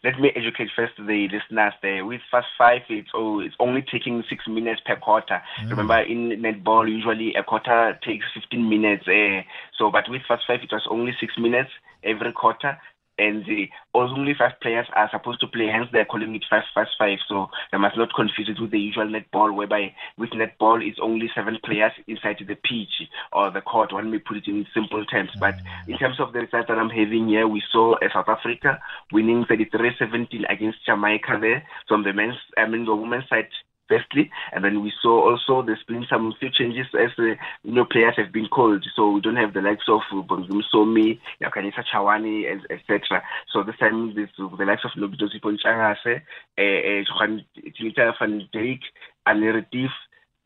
let 0.04 0.20
me 0.20 0.32
educate 0.36 0.70
first 0.76 0.94
the 0.98 1.28
listeners 1.28 1.74
there. 1.82 2.06
With 2.06 2.22
Fast 2.32 2.48
Five, 2.58 2.82
it's, 2.90 3.10
oh, 3.14 3.40
it's 3.40 3.56
only 3.60 3.82
taking 3.82 4.24
six 4.30 4.48
minutes 4.48 4.80
per 4.86 4.96
quarter. 4.96 5.42
Mm. 5.62 5.70
Remember, 5.72 6.00
in 6.00 6.30
netball, 6.42 6.90
usually 6.90 7.34
a 7.34 7.44
quarter 7.44 8.00
takes 8.06 8.26
15 8.34 8.70
minutes. 8.70 9.08
Uh, 9.08 9.42
so, 9.78 9.92
but 9.92 10.08
with 10.08 10.22
Fast 10.28 10.44
Five, 10.48 10.62
it 10.64 10.72
was 10.72 10.88
only 10.90 11.14
six 11.20 11.34
minutes 11.38 11.72
every 12.04 12.32
quarter 12.32 12.78
and 13.18 13.46
the 13.46 13.70
only 13.94 14.34
five 14.38 14.60
players 14.62 14.88
are 14.94 15.10
supposed 15.12 15.40
to 15.42 15.48
play, 15.48 15.68
hence 15.68 15.88
they're 15.92 16.06
calling 16.06 16.36
it 16.36 16.46
five 16.50 16.64
five 16.74 16.88
five. 16.98 17.18
So 17.28 17.50
they 17.72 17.78
must 17.78 17.98
not 17.98 18.14
confuse 18.14 18.50
it 18.50 18.62
with 18.62 18.72
the 18.72 18.80
usual 18.80 19.08
netball, 19.08 19.56
whereby 19.56 19.94
with 20.18 20.32
netball 20.32 20.86
it's 20.88 21.00
only 21.02 21.30
seven 21.34 21.58
players 21.64 21.92
inside 22.08 22.38
the 22.40 22.56
pitch 22.56 23.10
or 23.34 23.52
the 23.52 23.62
court. 23.62 23.94
One 23.94 24.12
may 24.12 24.20
put 24.20 24.38
it 24.38 24.48
in 24.48 24.66
simple 24.74 25.06
terms, 25.06 25.32
but 25.40 25.56
in 25.88 25.98
terms 25.98 26.20
of 26.20 26.34
the 26.34 26.40
result 26.40 26.68
that 26.68 26.78
I'm 26.78 26.90
having 26.90 27.28
here, 27.28 27.48
we 27.48 27.62
saw 27.72 27.96
uh, 27.96 28.08
South 28.14 28.30
Africa 28.30 28.80
winning 29.12 29.46
33-17 29.46 30.44
against 30.50 30.86
Jamaica 30.86 31.38
there. 31.42 31.64
From 31.88 32.04
the 32.04 32.14
men's, 32.14 32.36
I 32.58 32.68
mean 32.68 32.86
the 32.86 32.96
women's 32.96 33.28
side, 33.30 33.48
firstly, 33.88 34.30
and 34.54 34.64
then 34.64 34.82
we 34.82 34.92
saw 35.02 35.32
also 35.32 35.66
there's 35.66 35.84
been 35.88 36.06
some 36.10 36.34
few 36.40 36.50
changes 36.52 36.88
as 37.00 37.12
uh, 37.20 37.36
you 37.64 37.74
know 37.74 37.86
players 37.86 38.16
have 38.18 38.32
been 38.32 38.48
called, 38.48 38.86
so 38.96 39.12
we 39.12 39.22
don't 39.22 39.36
have 39.36 39.54
the 39.54 39.62
likes 39.62 39.86
of 39.88 40.02
Bonzum 40.12 40.62
Somi, 40.74 41.20
Yakanisa 41.42 41.84
Chawani, 41.94 42.46
etc. 42.70 43.24
So 43.52 43.64
this 43.64 43.78
time 43.78 44.16
this 44.16 44.30
the 44.38 44.66
likes 44.66 44.86
of 44.86 44.92
Lobito 44.98 45.28
Siponchangase, 45.28 46.22
Johan 46.58 47.46
Tinita 47.58 48.14
van 48.20 48.48
Dijk, 48.54 48.82
Aneritif, 49.28 49.90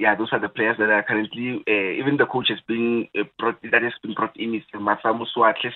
yeah, 0.01 0.15
those 0.15 0.29
are 0.31 0.39
the 0.39 0.49
players 0.49 0.77
that 0.79 0.89
are 0.89 1.03
currently, 1.03 1.61
uh, 1.69 2.01
even 2.01 2.17
the 2.17 2.25
coach 2.25 2.49
has 2.49 2.57
been 2.67 3.07
uh, 3.15 3.21
brought, 3.37 3.61
that 3.61 3.83
has 3.83 3.93
been 4.01 4.15
brought 4.15 4.35
in 4.35 4.55
is 4.55 4.63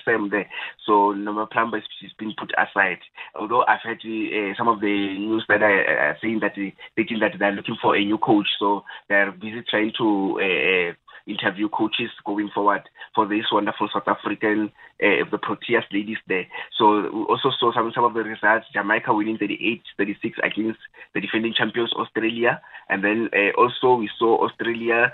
Sam 0.04 0.30
there. 0.30 0.50
So 0.84 1.12
Norma 1.12 1.46
Plummer 1.46 1.78
has 1.78 2.12
been 2.18 2.34
put 2.36 2.50
aside. 2.58 2.98
Although 3.38 3.62
I've 3.68 3.82
heard 3.84 4.02
uh, 4.02 4.52
some 4.58 4.66
of 4.66 4.80
the 4.80 5.14
news 5.16 5.44
that 5.48 5.62
are, 5.62 6.10
are 6.10 6.18
saying 6.20 6.40
that 6.40 6.54
they, 6.56 6.74
they 6.96 7.04
think 7.04 7.20
that 7.20 7.38
they're 7.38 7.52
looking 7.52 7.76
for 7.80 7.94
a 7.94 8.04
new 8.04 8.18
coach. 8.18 8.48
So 8.58 8.82
they're 9.08 9.30
busy 9.30 9.62
trying 9.70 9.92
to 9.98 10.40
uh, 10.42 10.92
interview 11.26 11.68
coaches 11.68 12.10
going 12.24 12.50
forward 12.54 12.82
for 13.14 13.26
this 13.26 13.44
wonderful 13.50 13.88
South 13.92 14.06
African, 14.06 14.70
uh, 15.02 15.24
the 15.30 15.38
Proteas 15.38 15.84
ladies 15.92 16.18
there. 16.28 16.46
So 16.78 17.02
we 17.02 17.22
also 17.24 17.50
saw 17.58 17.72
some, 17.74 17.90
some 17.94 18.04
of 18.04 18.14
the 18.14 18.22
results. 18.22 18.66
Jamaica 18.72 19.12
winning 19.12 19.38
38-36 19.38 20.38
against 20.42 20.78
the 21.14 21.20
defending 21.20 21.54
champions 21.54 21.92
Australia. 21.94 22.60
And 22.88 23.02
then 23.02 23.28
uh, 23.32 23.60
also 23.60 23.96
we 23.96 24.10
saw 24.18 24.44
Australia 24.44 25.12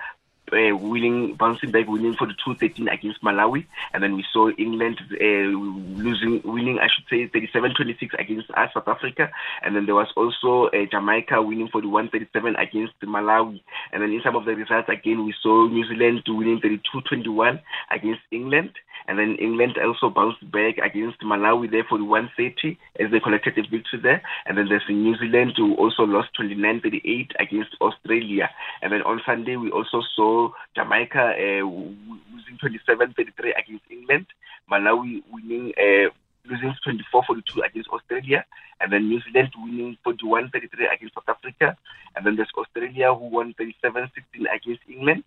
uh, 0.53 0.76
winning, 0.76 1.34
bouncing 1.34 1.70
back, 1.70 1.86
winning 1.88 2.14
for 2.14 2.26
the 2.26 2.34
2-13 2.47 2.93
against 2.93 3.22
Malawi, 3.22 3.66
and 3.93 4.03
then 4.03 4.16
we 4.16 4.24
saw 4.32 4.51
England 4.51 4.99
uh, 5.12 5.24
losing, 6.03 6.43
winning, 6.45 6.78
I 6.78 6.88
should 6.88 7.05
say, 7.09 7.28
37-26 7.28 8.18
against 8.18 8.51
us, 8.51 8.70
South 8.74 8.88
Africa, 8.88 9.30
and 9.62 9.76
then 9.76 9.86
there 9.86 9.95
was 9.95 10.09
also 10.16 10.68
uh, 10.68 10.86
Jamaica 10.90 11.40
winning 11.43 11.68
for 11.68 11.80
the 11.80 11.88
137 11.88 12.57
against 12.57 12.95
Malawi, 13.03 13.61
and 13.93 14.03
then 14.03 14.11
in 14.11 14.20
some 14.24 14.36
of 14.36 14.45
the 14.45 14.55
results 14.55 14.88
again 14.88 15.24
we 15.24 15.34
saw 15.43 15.66
New 15.68 15.86
Zealand 15.86 16.22
winning 16.28 16.61
32-21 16.61 17.61
against 17.90 18.22
England, 18.30 18.72
and 19.07 19.18
then 19.18 19.36
England 19.36 19.78
also 19.78 20.11
bounced 20.11 20.49
back 20.51 20.78
against 20.78 21.20
Malawi 21.20 21.70
there 21.70 21.84
for 21.88 21.99
the 21.99 22.05
130 22.05 22.78
as 23.01 23.11
they 23.11 23.20
collected 23.20 23.59
a 23.59 23.62
victory 23.62 24.01
there. 24.03 24.22
And 24.47 24.57
then 24.57 24.68
there's 24.68 24.84
New 24.88 25.16
Zealand 25.16 25.55
who 25.57 25.74
also 25.74 26.05
lost 26.05 26.28
29-38 26.38 27.32
against 27.38 27.74
Australia. 27.80 28.51
And 28.80 28.93
then 28.93 29.03
on 29.03 29.20
Sunday 29.26 29.57
we 29.57 29.70
also 29.70 30.03
saw 30.14 30.31
Jamaica 30.74 31.34
uh, 31.36 31.64
losing 31.64 32.56
27-33 32.62 33.58
against 33.58 33.84
England. 33.90 34.26
Malawi 34.70 35.22
winning. 35.30 35.72
Uh, 35.76 36.10
losing 36.44 36.74
24-42 36.86 37.64
against 37.64 37.88
Australia, 37.90 38.44
and 38.80 38.92
then 38.92 39.08
New 39.08 39.20
Zealand 39.22 39.52
winning 39.56 39.96
41-33 40.04 40.92
against 40.92 41.14
South 41.14 41.28
Africa, 41.28 41.76
and 42.16 42.26
then 42.26 42.36
there's 42.36 42.50
Australia 42.56 43.14
who 43.14 43.26
won 43.26 43.54
37-16 43.54 44.10
against 44.52 44.82
England, 44.88 45.24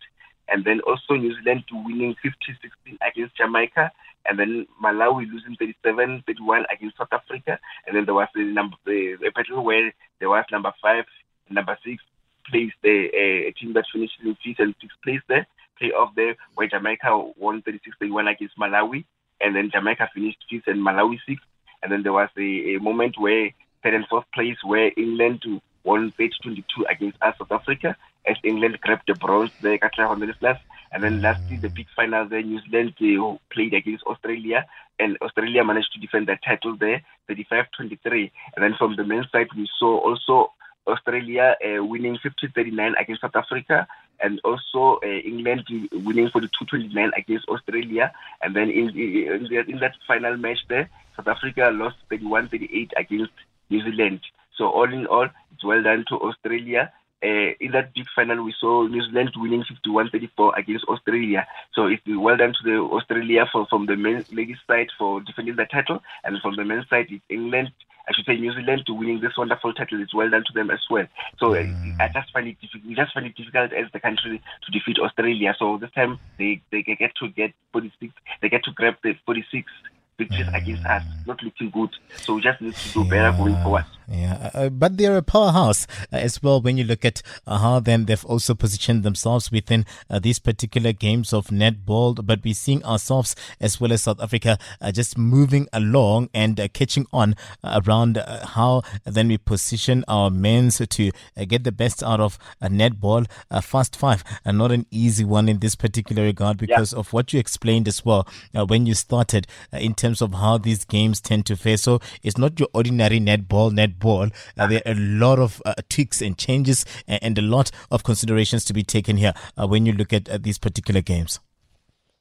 and 0.48 0.64
then 0.64 0.80
also 0.80 1.14
New 1.14 1.34
Zealand 1.36 1.64
winning 1.72 2.14
50-16 2.24 2.98
against 3.08 3.36
Jamaica, 3.36 3.90
and 4.26 4.38
then 4.38 4.66
Malawi 4.82 5.26
losing 5.30 5.56
37-31 5.56 6.64
against 6.72 6.98
South 6.98 7.12
Africa, 7.12 7.58
and 7.86 7.96
then 7.96 8.04
there 8.04 8.14
was 8.14 8.28
a 8.34 8.42
number 8.42 8.76
the 8.84 9.16
battle 9.34 9.64
where 9.64 9.92
there 10.20 10.28
was 10.28 10.44
number 10.52 10.72
five, 10.82 11.04
number 11.50 11.78
six 11.84 12.02
place 12.50 12.72
there, 12.82 13.06
a, 13.14 13.52
team 13.52 13.72
that 13.74 13.84
finished 13.92 14.18
in 14.24 14.36
fifth 14.44 14.58
and 14.58 14.74
sixth 14.80 14.96
place 15.02 15.20
there, 15.28 15.46
playoff 15.80 16.14
there, 16.14 16.36
where 16.54 16.68
Jamaica 16.68 17.32
won 17.36 17.62
36-31 17.62 18.32
against 18.32 18.58
Malawi, 18.58 19.04
and 19.40 19.54
then 19.54 19.70
Jamaica 19.72 20.08
finished 20.14 20.38
fifth 20.50 20.66
and 20.66 20.84
Malawi 20.84 21.18
sixth, 21.26 21.44
and 21.82 21.92
then 21.92 22.02
there 22.02 22.12
was 22.12 22.30
a, 22.38 22.76
a 22.76 22.78
moment 22.78 23.18
where 23.18 23.50
third 23.82 23.94
and 23.94 24.06
fourth 24.08 24.24
place 24.34 24.56
where 24.64 24.90
England 24.96 25.44
won 25.84 26.12
30-22 26.18 26.64
against 26.90 27.16
us, 27.22 27.34
South 27.38 27.52
Africa, 27.52 27.96
as 28.26 28.36
England 28.42 28.78
grabbed 28.80 29.04
the 29.06 29.14
bronze 29.14 29.52
there, 29.62 29.78
plus. 29.78 30.58
And 30.92 31.02
then 31.02 31.20
lastly, 31.22 31.56
the 31.56 31.68
big 31.68 31.86
final 31.94 32.28
there, 32.28 32.42
New 32.42 32.60
Zealand 32.62 32.94
uh, 33.00 33.36
played 33.52 33.74
against 33.74 34.04
Australia, 34.04 34.66
and 34.98 35.16
Australia 35.22 35.64
managed 35.64 35.92
to 35.92 36.00
defend 36.00 36.26
the 36.26 36.36
title 36.44 36.76
there, 36.76 37.02
35-23. 37.30 38.30
And 38.56 38.64
then 38.64 38.74
from 38.78 38.96
the 38.96 39.04
men's 39.04 39.26
side, 39.30 39.48
we 39.56 39.68
saw 39.78 39.98
also 39.98 40.52
Australia 40.86 41.56
uh, 41.64 41.84
winning 41.84 42.18
50-39 42.18 43.00
against 43.00 43.22
South 43.22 43.36
Africa, 43.36 43.86
and 44.20 44.40
also 44.44 44.98
uh, 45.04 45.06
England 45.06 45.64
winning 45.92 46.30
for 46.30 46.40
the 46.40 46.48
229 46.48 47.12
against 47.16 47.48
Australia. 47.48 48.12
And 48.42 48.54
then 48.54 48.70
in, 48.70 48.90
in, 48.90 49.46
the, 49.50 49.64
in 49.68 49.78
that 49.80 49.94
final 50.06 50.36
match 50.36 50.60
there, 50.68 50.88
South 51.16 51.28
Africa 51.28 51.70
lost 51.72 51.96
31-38 52.10 52.90
against 52.96 53.32
New 53.70 53.82
Zealand. 53.82 54.20
So 54.56 54.70
all 54.70 54.90
in 54.90 55.06
all, 55.06 55.28
it's 55.52 55.64
well 55.64 55.82
done 55.82 56.04
to 56.08 56.16
Australia 56.16 56.92
uh, 57.24 57.52
in 57.60 57.72
that 57.72 57.94
big 57.94 58.06
final, 58.14 58.44
we 58.44 58.54
saw 58.60 58.86
New 58.86 59.02
Zealand 59.02 59.30
winning 59.36 59.64
51-34 59.86 60.58
against 60.58 60.84
Australia. 60.84 61.46
So 61.74 61.86
it's 61.86 62.02
well 62.06 62.36
done 62.36 62.52
to 62.52 62.62
the 62.62 62.76
Australia 62.78 63.46
for, 63.50 63.66
from 63.66 63.86
the 63.86 63.96
men's 63.96 64.30
ladies 64.32 64.58
side 64.66 64.88
for 64.98 65.20
defending 65.20 65.56
the 65.56 65.64
title, 65.64 66.02
and 66.24 66.40
from 66.40 66.56
the 66.56 66.64
men's 66.64 66.88
side, 66.88 67.06
it's 67.10 67.24
England. 67.28 67.72
I 68.08 68.12
should 68.14 68.24
say 68.24 68.36
New 68.36 68.52
Zealand 68.52 68.84
to 68.86 68.94
winning 68.94 69.20
this 69.20 69.36
wonderful 69.36 69.72
title. 69.72 70.00
It's 70.00 70.14
well 70.14 70.30
done 70.30 70.44
to 70.46 70.52
them 70.52 70.70
as 70.70 70.80
well. 70.88 71.06
So 71.38 71.50
mm. 71.50 72.00
I 72.00 72.08
just 72.08 72.32
find 72.32 72.46
it 72.46 72.60
difficult. 72.60 72.86
We 72.86 72.94
just 72.94 73.12
find 73.12 73.26
it 73.26 73.34
difficult 73.34 73.72
as 73.72 73.90
the 73.92 74.00
country 74.00 74.40
to 74.64 74.70
defeat 74.70 74.98
Australia. 74.98 75.54
So 75.58 75.78
this 75.78 75.90
time 75.90 76.18
they 76.38 76.62
they 76.70 76.82
get 76.82 77.14
to 77.20 77.28
get 77.28 77.52
46. 77.72 78.12
They 78.42 78.48
get 78.48 78.64
to 78.64 78.70
grab 78.72 78.94
the 79.02 79.14
46 79.26 79.70
victories 80.18 80.46
mm. 80.46 80.56
against 80.56 80.84
us. 80.86 81.02
Not 81.26 81.42
looking 81.42 81.70
good. 81.70 81.90
So 82.16 82.34
we 82.34 82.42
just 82.42 82.60
need 82.60 82.74
to 82.74 82.92
do 82.92 83.02
yeah. 83.04 83.10
better 83.10 83.36
going 83.36 83.54
forward. 83.62 83.84
Yeah, 84.08 84.50
uh, 84.54 84.68
but 84.68 84.96
they're 84.96 85.16
a 85.16 85.22
powerhouse 85.22 85.86
uh, 86.12 86.16
as 86.16 86.40
well 86.40 86.60
when 86.60 86.76
you 86.76 86.84
look 86.84 87.04
at 87.04 87.22
uh, 87.44 87.58
how 87.58 87.80
then 87.80 88.04
they've 88.04 88.24
also 88.24 88.54
positioned 88.54 89.02
themselves 89.02 89.50
within 89.50 89.84
uh, 90.08 90.20
these 90.20 90.38
particular 90.38 90.92
games 90.92 91.32
of 91.32 91.48
netball. 91.48 92.24
But 92.24 92.44
we're 92.44 92.54
seeing 92.54 92.84
ourselves 92.84 93.34
as 93.60 93.80
well 93.80 93.92
as 93.92 94.04
South 94.04 94.20
Africa 94.20 94.58
uh, 94.80 94.92
just 94.92 95.18
moving 95.18 95.66
along 95.72 96.30
and 96.32 96.60
uh, 96.60 96.68
catching 96.68 97.06
on 97.12 97.34
around 97.64 98.22
how 98.54 98.82
then 99.04 99.28
we 99.28 99.38
position 99.38 100.04
our 100.06 100.30
men's 100.30 100.76
to 100.76 101.10
get 101.48 101.64
the 101.64 101.72
best 101.72 102.02
out 102.02 102.20
of 102.20 102.38
a 102.60 102.68
netball. 102.68 103.26
A 103.50 103.60
fast 103.60 103.96
five, 103.96 104.22
and 104.44 104.58
not 104.58 104.70
an 104.70 104.86
easy 104.90 105.24
one 105.24 105.48
in 105.48 105.58
this 105.58 105.74
particular 105.74 106.22
regard 106.22 106.58
because 106.58 106.92
yeah. 106.92 106.98
of 106.98 107.12
what 107.12 107.32
you 107.32 107.40
explained 107.40 107.88
as 107.88 108.04
well 108.04 108.26
when 108.52 108.86
you 108.86 108.94
started 108.94 109.46
in 109.72 109.94
terms 109.94 110.05
of 110.14 110.34
how 110.34 110.58
these 110.58 110.84
games 110.84 111.20
tend 111.20 111.46
to 111.46 111.56
fare. 111.56 111.76
So 111.76 112.00
it's 112.22 112.38
not 112.38 112.58
your 112.58 112.68
ordinary 112.72 113.20
netball, 113.20 113.72
netball 113.72 114.32
uh, 114.58 114.66
there 114.66 114.82
are 114.86 114.92
a 114.92 114.94
lot 114.94 115.38
of 115.38 115.62
uh, 115.64 115.74
tweaks 115.88 116.22
and 116.22 116.36
changes 116.36 116.84
and, 117.06 117.22
and, 117.22 117.38
a 117.38 117.42
lot 117.42 117.70
of 117.90 118.02
considerations 118.02 118.64
to 118.64 118.72
be 118.72 118.82
taken 118.82 119.16
here 119.16 119.34
uh, 119.56 119.66
when 119.66 119.84
you 119.86 119.92
look 119.92 120.12
at 120.12 120.42
these 120.42 120.58
particular 120.58 121.00
games 121.00 121.40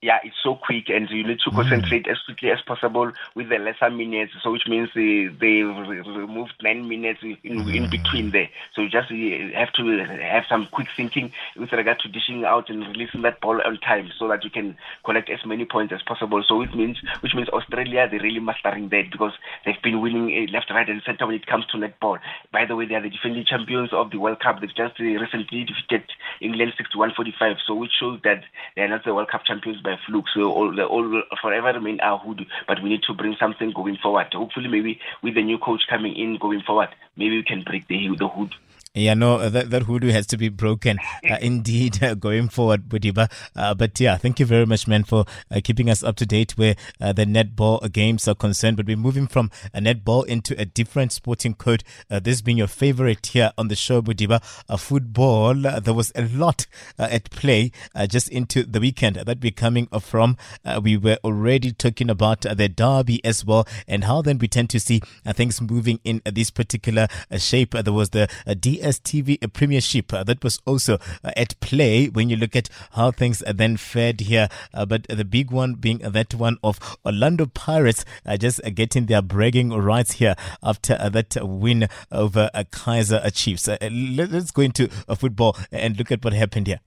yeah, 0.02 0.20
it's 0.24 0.36
so 0.44 0.56
quick 0.56 0.90
and 0.90 1.10
you 1.10 1.26
need 1.26 1.40
to 1.40 1.50
mm. 1.50 1.56
concentrate 1.56 2.08
as 2.08 2.18
quickly 2.26 2.52
as 2.52 2.62
possible 2.62 3.12
with 3.34 3.50
the 3.50 3.58
lesser 3.58 3.90
minutes. 3.90 4.34
So 4.44 4.52
which 4.52 4.68
means 4.68 4.90
uh, 4.90 5.34
they 5.40 5.64
removed 5.64 6.54
nine 6.62 6.88
minutes 6.88 7.22
in, 7.24 7.38
mm. 7.44 7.76
in 7.76 7.90
between 7.90 8.32
there. 8.32 8.50
So 8.76 8.82
you 8.82 8.90
just 8.90 9.10
uh, 9.10 9.58
have 9.58 9.74
to 9.74 10.06
have 10.22 10.44
some 10.48 10.68
quick 10.72 10.88
thinking 10.96 11.32
with 11.58 11.72
regard 11.72 12.00
to 12.02 12.10
dishing 12.10 12.46
out 12.46 12.70
and 12.70 12.86
releasing 12.88 13.24
that 13.24 13.42
ball 13.42 13.60
on 13.66 13.78
time 13.80 14.12
so 14.20 14.28
that 14.28 14.44
you 14.44 14.50
can 14.50 14.78
collect 15.04 15.30
as 15.30 15.40
many 15.46 15.66
points 15.66 15.94
as 15.94 16.02
possible. 16.04 16.44
So 16.48 16.62
it 16.62 16.76
means 16.76 16.98
which 17.22 17.34
means 17.34 17.50
Australia 17.50 18.08
they're 18.10 18.20
really 18.20 18.40
mastering 18.40 18.90
that 18.90 19.10
because 19.12 19.34
they've 19.66 19.82
been 19.82 20.02
winning 20.02 20.30
uh, 20.30 20.52
left, 20.52 20.70
right, 20.70 20.88
and 20.88 21.02
center 21.06 21.26
when 21.26 21.36
it 21.36 21.48
comes 21.48 21.66
to 21.68 21.78
netball. 21.78 22.20
By 22.52 22.66
the 22.66 22.76
way, 22.76 22.86
they 22.86 22.96
are 22.96 23.02
the 23.02 23.10
defending 23.10 23.46
champions 23.46 23.90
of 23.92 24.12
the 24.12 24.18
World 24.18 24.40
Cup. 24.40 24.62
They've 24.62 24.76
just 24.76 25.00
recently 25.00 25.66
defeated 25.66 26.04
England 26.42 26.74
61-45. 26.94 27.56
So 27.66 27.74
which 27.74 27.92
shows 28.00 28.20
that 28.24 28.44
they 28.76 28.84
are 28.84 28.88
not 28.88 29.04
the 29.04 29.16
World 29.16 29.30
Cup 29.30 29.46
champions 29.46 29.82
by 29.82 29.95
fluke. 30.06 30.26
So 30.34 30.42
uh, 30.42 30.46
all 30.46 30.82
all 30.82 31.24
forever 31.42 31.74
remain 31.74 32.00
our 32.02 32.18
hood, 32.18 32.46
but 32.68 32.82
we 32.82 32.90
need 32.90 33.04
to 33.04 33.14
bring 33.14 33.36
something 33.40 33.72
going 33.72 33.98
forward. 34.02 34.28
Hopefully, 34.34 34.68
maybe 34.70 35.00
with 35.22 35.36
the 35.36 35.44
new 35.44 35.58
coach 35.58 35.84
coming 35.90 36.16
in 36.16 36.38
going 36.38 36.62
forward, 36.62 36.90
maybe 37.16 37.38
we 37.38 37.44
can 37.44 37.64
break 37.64 37.88
the 37.88 38.16
the 38.18 38.28
hood. 38.28 38.54
Yeah, 38.96 39.14
no, 39.14 39.40
uh, 39.40 39.50
that, 39.50 39.72
that 39.72 39.84
hoodoo 39.84 40.12
has 40.12 40.26
to 40.28 40.38
be 40.38 40.48
broken 40.48 41.00
uh, 41.30 41.36
indeed 41.42 42.02
uh, 42.02 42.16
going 42.16 42.48
forward, 42.48 42.88
Modiba. 42.88 43.30
Uh, 43.54 43.74
but 43.74 44.00
yeah, 44.00 44.16
thank 44.16 44.40
you 44.40 44.46
very 44.46 44.66
much, 44.66 44.88
man, 44.88 45.04
for 45.04 45.26
uh, 45.52 45.60
keeping 45.62 45.90
us 45.90 46.02
up 46.02 46.16
to 46.16 46.26
date 46.26 46.58
where 46.58 46.78
uh, 47.02 47.12
the 47.12 47.26
netball 47.26 47.92
games 47.92 48.26
are 48.30 48.36
concerned. 48.36 48.78
But 48.78 48.88
we're 48.88 48.96
moving 48.96 49.28
from 49.28 49.52
a 49.74 49.82
netball 49.82 50.26
into 50.26 50.58
a 50.60 50.64
different 50.64 51.12
sporting 51.12 51.56
code. 51.56 51.84
this 52.08 52.42
being 52.42 52.58
your 52.58 52.68
favorite 52.68 53.26
here 53.26 53.52
on 53.58 53.68
the 53.68 53.76
show, 53.76 54.02
Modiba. 54.02 54.42
football, 54.80 55.56
there 55.56 55.94
was 55.94 56.14
a 56.16 56.22
lot 56.30 56.66
at 56.98 57.30
play 57.32 57.74
just 58.08 58.30
into 58.30 58.64
the 58.64 58.80
weekend 58.80 59.18
that 59.18 59.42
we're 59.42 59.52
coming 59.52 59.88
from. 60.00 60.38
we 60.82 60.96
were 60.96 61.18
already 61.22 61.74
talking 61.74 62.10
about 62.10 62.42
the 62.42 62.70
derby 62.70 63.24
as 63.26 63.44
well 63.44 63.68
and 63.90 64.06
how 64.06 64.22
then 64.22 64.38
we 64.38 64.48
tend 64.48 64.70
to 64.70 64.80
see 64.80 65.02
things 65.34 65.60
moving 65.60 66.00
in 66.06 66.22
this 66.26 66.50
particular 66.50 67.10
shape. 67.38 67.72
there 67.72 67.92
was 67.92 68.12
the 68.12 68.30
D 68.58 68.85
DSTV 68.86 69.52
Premiership 69.54 70.14
uh, 70.14 70.24
that 70.24 70.44
was 70.44 70.60
also 70.66 70.96
uh, 71.24 71.32
at 71.36 71.60
play 71.60 72.08
when 72.08 72.30
you 72.30 72.36
look 72.36 72.56
at 72.56 72.70
how 72.92 73.12
things 73.12 73.44
then 73.48 73.78
fared 73.78 74.22
here. 74.22 74.48
Uh, 74.74 74.86
but 74.86 75.08
the 75.08 75.26
big 75.26 75.52
one 75.52 75.74
being 75.74 75.98
that 76.00 76.34
one 76.36 76.58
of 76.64 76.98
Orlando 77.06 77.48
Pirates 77.48 78.06
just 78.40 78.62
getting 78.76 79.08
their 79.08 79.22
bragging 79.22 79.70
rights 79.70 80.14
here 80.14 80.36
after 80.62 80.98
that 81.10 81.36
win 81.42 81.88
over 82.12 82.50
Kaizer 82.72 83.34
Chiefs. 83.34 83.68
let's 83.68 84.52
go 84.52 84.62
into 84.62 84.88
football 85.16 85.58
and 85.72 85.98
look 85.98 86.12
at 86.12 86.24
what 86.24 86.34
happened 86.34 86.68
here. 86.68 86.80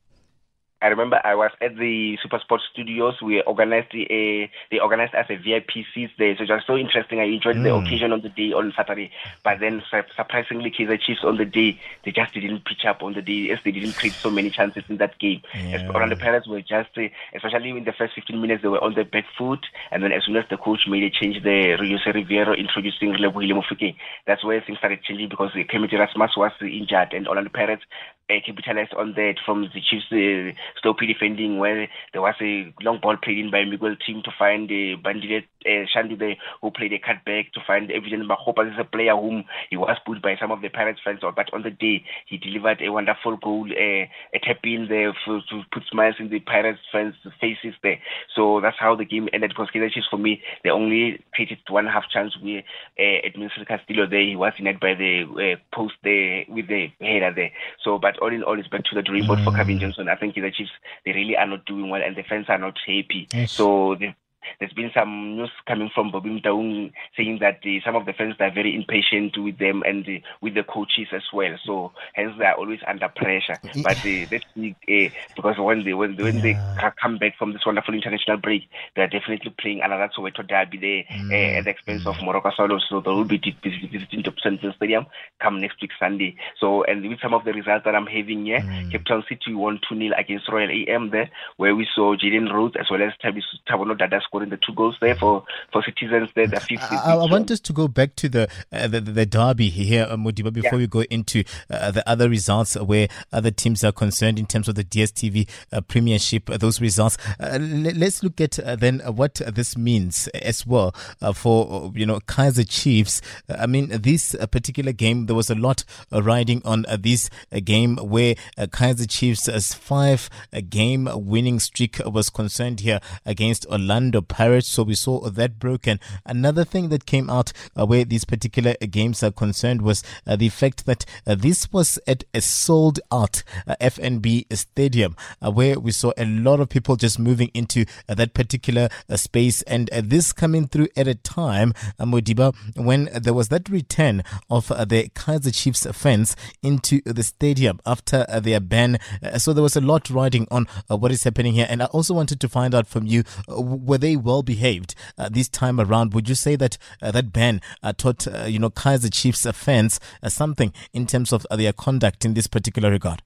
I 0.80 0.88
remember 0.88 1.20
I 1.24 1.34
was 1.34 1.50
at 1.60 1.76
the 1.76 2.16
Super 2.22 2.38
Sports 2.38 2.64
Studios. 2.72 3.20
We 3.20 3.42
organized 3.42 3.94
a 3.94 4.50
they 4.70 4.78
organized 4.78 5.14
as 5.14 5.26
a 5.28 5.36
VIP 5.36 5.84
seats 5.92 6.12
there, 6.18 6.36
so 6.36 6.44
it 6.44 6.50
was 6.50 6.62
so 6.66 6.76
interesting. 6.76 7.20
I 7.20 7.24
enjoyed 7.24 7.56
mm. 7.56 7.64
the 7.64 7.74
occasion 7.74 8.12
on 8.12 8.20
the 8.20 8.28
day 8.28 8.52
on 8.52 8.72
Saturday, 8.76 9.10
but 9.42 9.58
then 9.58 9.82
surprisingly, 10.16 10.70
Kaizer 10.70 11.00
Chiefs 11.00 11.24
on 11.24 11.36
the 11.36 11.44
day 11.44 11.80
they 12.04 12.12
just 12.12 12.32
didn't 12.32 12.64
pitch 12.64 12.84
up 12.86 13.02
on 13.02 13.14
the 13.14 13.22
day 13.22 13.50
as 13.50 13.58
they 13.64 13.72
didn't 13.72 13.94
create 13.94 14.14
so 14.14 14.30
many 14.30 14.50
chances 14.50 14.84
in 14.88 14.98
that 14.98 15.18
game. 15.18 15.42
Yeah. 15.54 15.88
Orlando 15.88 16.16
Pirates 16.16 16.46
were 16.46 16.60
just, 16.60 16.90
uh, 16.96 17.08
especially 17.34 17.70
in 17.70 17.84
the 17.84 17.92
first 17.92 18.14
15 18.14 18.40
minutes, 18.40 18.62
they 18.62 18.68
were 18.68 18.82
on 18.82 18.94
the 18.94 19.04
back 19.04 19.24
foot, 19.36 19.66
and 19.90 20.02
then 20.02 20.12
as 20.12 20.24
soon 20.24 20.36
as 20.36 20.44
the 20.48 20.56
coach 20.56 20.86
made 20.86 21.02
a 21.02 21.10
change, 21.10 21.42
the 21.42 21.76
Jose 21.78 22.10
Riveiro 22.12 22.54
introducing 22.54 23.14
Mofokeng, 23.14 23.96
that's 24.26 24.44
where 24.44 24.60
things 24.60 24.78
started 24.78 25.02
changing 25.02 25.28
because 25.28 25.50
Kemedi 25.52 25.98
Rasmus 25.98 26.36
was 26.36 26.52
injured, 26.62 27.12
and 27.12 27.26
Orlando 27.26 27.50
Pirates 27.52 27.82
uh, 28.30 28.40
capitalized 28.44 28.94
on 28.94 29.14
that 29.14 29.34
from 29.44 29.62
the 29.74 29.80
Chiefs. 29.80 30.06
Uh, 30.12 30.52
Stoppy 30.78 31.06
defending 31.06 31.58
where 31.58 31.88
there 32.12 32.22
was 32.22 32.34
a 32.40 32.72
long 32.82 32.98
ball 33.00 33.16
played 33.16 33.38
in 33.38 33.50
by 33.50 33.64
Miguel 33.64 33.96
Timm 34.04 34.22
to 34.24 34.30
find 34.38 34.70
uh, 34.70 34.96
Bandile 35.02 35.44
uh, 35.66 35.86
Shandu 35.94 36.36
who 36.60 36.70
played 36.70 36.92
a 36.92 36.98
cutback 36.98 37.52
to 37.52 37.60
find 37.66 37.90
Evident 37.90 38.28
Makgopa 38.28 38.70
is 38.70 38.78
a 38.78 38.84
player 38.84 39.16
whom 39.16 39.44
he 39.70 39.76
was 39.76 39.96
put 40.06 40.22
by 40.22 40.36
some 40.40 40.50
of 40.50 40.60
the 40.60 40.68
Pirates 40.68 41.00
fans 41.04 41.20
but 41.20 41.52
on 41.52 41.62
the 41.62 41.70
day 41.70 42.04
he 42.26 42.36
delivered 42.38 42.80
a 42.82 42.92
wonderful 42.92 43.36
goal, 43.36 43.66
uh, 43.70 44.04
a 44.34 44.38
tap 44.42 44.58
in 44.64 44.86
there 44.88 45.12
to 45.26 45.62
put 45.72 45.82
smiles 45.90 46.16
in 46.18 46.28
the 46.30 46.40
Pirates 46.40 46.80
fans' 46.92 47.14
faces 47.40 47.74
there. 47.82 47.98
So 48.34 48.60
that's 48.60 48.78
how 48.78 48.94
the 48.96 49.04
game 49.04 49.28
ended 49.32 49.50
because 49.50 49.68
Kaizer 49.74 49.90
Chiefs 49.90 50.08
for 50.10 50.18
me 50.18 50.42
they 50.64 50.70
only 50.70 51.22
created 51.34 51.58
one 51.68 51.86
half 51.86 52.04
chance 52.12 52.36
where 52.40 52.62
uh, 52.98 53.02
Edmilson 53.26 53.66
Castillo 53.66 54.06
there 54.06 54.22
he 54.22 54.36
was 54.36 54.52
it 54.58 54.80
by 54.80 54.94
the 54.94 55.24
uh, 55.24 55.74
post 55.74 55.94
there 56.04 56.44
with 56.48 56.68
the 56.68 56.88
header 57.00 57.32
there. 57.34 57.50
So 57.84 57.98
but 57.98 58.17
all 58.18 58.32
in 58.32 58.42
all 58.42 58.58
it's 58.58 58.68
back 58.68 58.84
to 58.84 58.94
the 58.94 59.02
dream 59.02 59.26
board 59.26 59.38
mm. 59.40 59.44
for 59.44 59.52
Cavin 59.52 59.80
Johnson. 59.80 60.08
I 60.08 60.16
think 60.16 60.34
Kaizer 60.34 60.52
Chiefs 60.52 60.70
they 61.04 61.12
really 61.12 61.36
are 61.36 61.46
not 61.46 61.64
doing 61.64 61.88
well 61.88 62.02
and 62.02 62.16
the 62.16 62.22
fans 62.22 62.46
are 62.48 62.58
not 62.58 62.78
happy. 62.86 63.28
Yes. 63.32 63.52
So 63.52 63.94
the 63.94 64.14
there's 64.58 64.72
been 64.72 64.90
some 64.94 65.36
news 65.36 65.50
coming 65.66 65.90
from 65.94 66.10
Motaung 66.12 66.92
saying 67.16 67.38
that 67.40 67.60
uh, 67.64 67.84
some 67.84 67.96
of 67.96 68.06
the 68.06 68.12
fans 68.12 68.34
are 68.40 68.50
very 68.50 68.74
impatient 68.74 69.36
with 69.38 69.58
them 69.58 69.82
and 69.86 70.06
uh, 70.06 70.18
with 70.40 70.54
the 70.54 70.62
coaches 70.62 71.08
as 71.12 71.22
well. 71.32 71.56
So 71.64 71.92
hence 72.14 72.34
they 72.38 72.44
are 72.44 72.54
always 72.54 72.80
under 72.86 73.08
pressure. 73.08 73.56
But 73.82 73.98
uh, 74.04 74.26
let's 74.30 74.44
see, 74.54 74.74
uh, 74.88 75.14
because 75.36 75.58
when 75.58 75.84
they 75.84 75.94
when, 75.94 76.16
when 76.16 76.36
yeah. 76.36 76.42
they 76.42 76.90
come 77.00 77.18
back 77.18 77.36
from 77.38 77.52
this 77.52 77.64
wonderful 77.64 77.94
international 77.94 78.38
break, 78.38 78.68
they 78.96 79.02
are 79.02 79.08
definitely 79.08 79.54
playing 79.58 79.80
another 79.82 80.10
Soweto 80.16 80.46
derby 80.46 80.78
there 80.78 81.18
mm. 81.18 81.30
uh, 81.30 81.58
at 81.58 81.64
the 81.64 81.70
expense 81.70 82.04
mm. 82.04 82.10
of 82.10 82.16
Moroka 82.16 82.54
Swallows. 82.54 82.86
So 82.88 83.00
they 83.00 83.10
will 83.10 83.24
be 83.24 83.38
visiting 83.38 84.22
the 84.22 84.32
Central 84.42 84.72
Stadium 84.74 85.06
come 85.40 85.60
next 85.60 85.80
week 85.80 85.90
Sunday. 85.98 86.36
So 86.60 86.84
and 86.84 87.06
with 87.08 87.20
some 87.20 87.34
of 87.34 87.44
the 87.44 87.52
results 87.52 87.84
that 87.84 87.94
I'm 87.94 88.06
having 88.06 88.46
here, 88.46 88.60
mm. 88.60 88.90
Cape 88.90 89.04
Town 89.04 89.24
City 89.28 89.54
won 89.54 89.80
2 89.88 89.96
0 89.96 90.14
against 90.16 90.48
Royal 90.48 90.70
AM 90.70 91.10
there, 91.10 91.30
where 91.56 91.74
we 91.74 91.86
saw 91.94 92.16
Jaden 92.16 92.52
Rhodes 92.52 92.76
as 92.78 92.86
well 92.90 93.02
as 93.02 93.12
Thabo 93.22 93.84
Nodada 93.84 94.22
score 94.22 94.27
scoring 94.28 94.50
the 94.50 94.58
two 94.58 94.74
goals 94.74 94.96
there 95.00 95.14
for, 95.14 95.44
for 95.72 95.82
Citizens 95.82 96.28
there, 96.34 96.46
fifth. 96.48 96.92
I, 96.92 97.14
I 97.14 97.30
want 97.30 97.50
us 97.50 97.60
to 97.60 97.72
go 97.72 97.88
back 97.88 98.14
to 98.16 98.28
the 98.28 98.48
uh, 98.72 98.86
the, 98.86 99.00
the, 99.00 99.26
derby 99.26 99.70
here, 99.70 100.06
uh, 100.08 100.16
Modiba, 100.16 100.52
before 100.52 100.72
yeah. 100.74 100.78
we 100.78 100.86
go 100.86 101.00
into 101.02 101.42
uh, 101.70 101.90
the 101.90 102.08
other 102.08 102.28
results 102.28 102.76
where 102.76 103.08
other 103.32 103.50
teams 103.50 103.82
are 103.82 103.92
concerned 103.92 104.38
in 104.38 104.46
terms 104.46 104.68
of 104.68 104.74
the 104.74 104.84
DSTV 104.84 105.48
uh, 105.72 105.80
Premiership, 105.80 106.50
uh, 106.50 106.56
those 106.56 106.80
results. 106.80 107.16
Uh, 107.40 107.58
let's 107.60 108.22
look 108.22 108.40
at 108.40 108.58
then 108.78 109.00
what 109.00 109.34
this 109.54 109.76
means 109.76 110.28
as 110.28 110.66
well 110.66 110.92
for, 111.34 111.90
you 111.94 112.04
know, 112.06 112.20
Kaizer 112.20 112.68
Chiefs. 112.68 113.20
I 113.48 113.66
mean, 113.66 113.88
this 113.88 114.36
particular 114.50 114.92
game, 114.92 115.26
there 115.26 115.36
was 115.36 115.50
a 115.50 115.54
lot 115.54 115.84
riding 116.12 116.62
on 116.64 116.84
this 116.98 117.30
game 117.64 117.96
where 117.96 118.34
Kaizer 118.58 119.08
Chiefs' 119.08 119.74
five 119.74 120.28
game 120.68 121.08
winning 121.12 121.58
streak 121.58 122.00
was 122.04 122.30
concerned 122.30 122.80
here 122.80 123.00
against 123.24 123.66
Orlando 123.66 124.17
Pirates. 124.22 124.68
So 124.68 124.82
we 124.82 124.94
saw 124.94 125.28
that 125.30 125.58
broken. 125.58 126.00
Another 126.24 126.64
thing 126.64 126.88
that 126.90 127.06
came 127.06 127.30
out 127.30 127.52
uh, 127.78 127.86
where 127.86 128.04
these 128.04 128.24
particular 128.24 128.74
games 128.74 129.22
are 129.22 129.30
concerned 129.30 129.82
was 129.82 130.02
uh, 130.26 130.36
the 130.36 130.48
fact 130.48 130.86
that 130.86 131.04
uh, 131.26 131.34
this 131.34 131.72
was 131.72 131.98
at 132.06 132.24
a 132.34 132.40
sold 132.40 133.00
out 133.10 133.42
uh, 133.66 133.76
FNB 133.80 134.44
stadium 134.56 135.16
uh, 135.44 135.50
where 135.50 135.78
we 135.78 135.90
saw 135.90 136.12
a 136.16 136.24
lot 136.24 136.60
of 136.60 136.68
people 136.68 136.96
just 136.96 137.18
moving 137.18 137.50
into 137.54 137.84
uh, 138.08 138.14
that 138.14 138.34
particular 138.34 138.88
space. 139.16 139.62
And 139.62 139.88
this 139.88 140.32
coming 140.32 140.66
through 140.66 140.88
at 140.96 141.08
a 141.08 141.14
time, 141.14 141.72
Modiba, 142.00 142.54
when 142.76 143.08
there 143.14 143.34
was 143.34 143.48
that 143.48 143.68
return 143.68 144.22
of 144.50 144.68
the 144.68 145.10
Kaizer 145.14 145.54
Chiefs 145.54 145.86
fans 145.92 146.36
into 146.62 147.00
the 147.02 147.22
stadium 147.22 147.80
after 147.86 148.24
their 148.40 148.60
ban. 148.60 148.98
so 149.36 149.52
there 149.52 149.62
was 149.62 149.76
a 149.76 149.80
lot 149.80 150.10
riding 150.10 150.46
on 150.50 150.66
what 150.88 151.12
is 151.12 151.24
happening 151.24 151.54
here. 151.54 151.66
And 151.68 151.82
I 151.82 151.86
also 151.86 152.14
wanted 152.14 152.40
to 152.40 152.48
find 152.48 152.74
out 152.74 152.86
from 152.86 153.06
you, 153.06 153.24
were 153.48 153.98
they 154.08 154.16
well 154.16 154.42
behaved 154.42 154.94
uh, 155.18 155.28
this 155.28 155.48
time 155.48 155.78
around. 155.78 156.14
Would 156.14 156.28
you 156.28 156.34
say 156.34 156.56
that 156.56 156.78
uh, 157.02 157.10
that 157.10 157.32
ban 157.32 157.60
uh, 157.82 157.92
taught 157.92 158.26
you 158.48 158.58
know 158.58 158.70
Kaizer 158.70 159.12
Chiefs 159.12 159.46
fans 159.52 160.00
something 160.26 160.72
in 160.94 161.06
terms 161.06 161.32
of 161.32 161.46
their 161.50 161.72
conduct 161.72 162.24
in 162.24 162.34
this 162.34 162.46
particular 162.46 162.90
regard? 162.90 163.22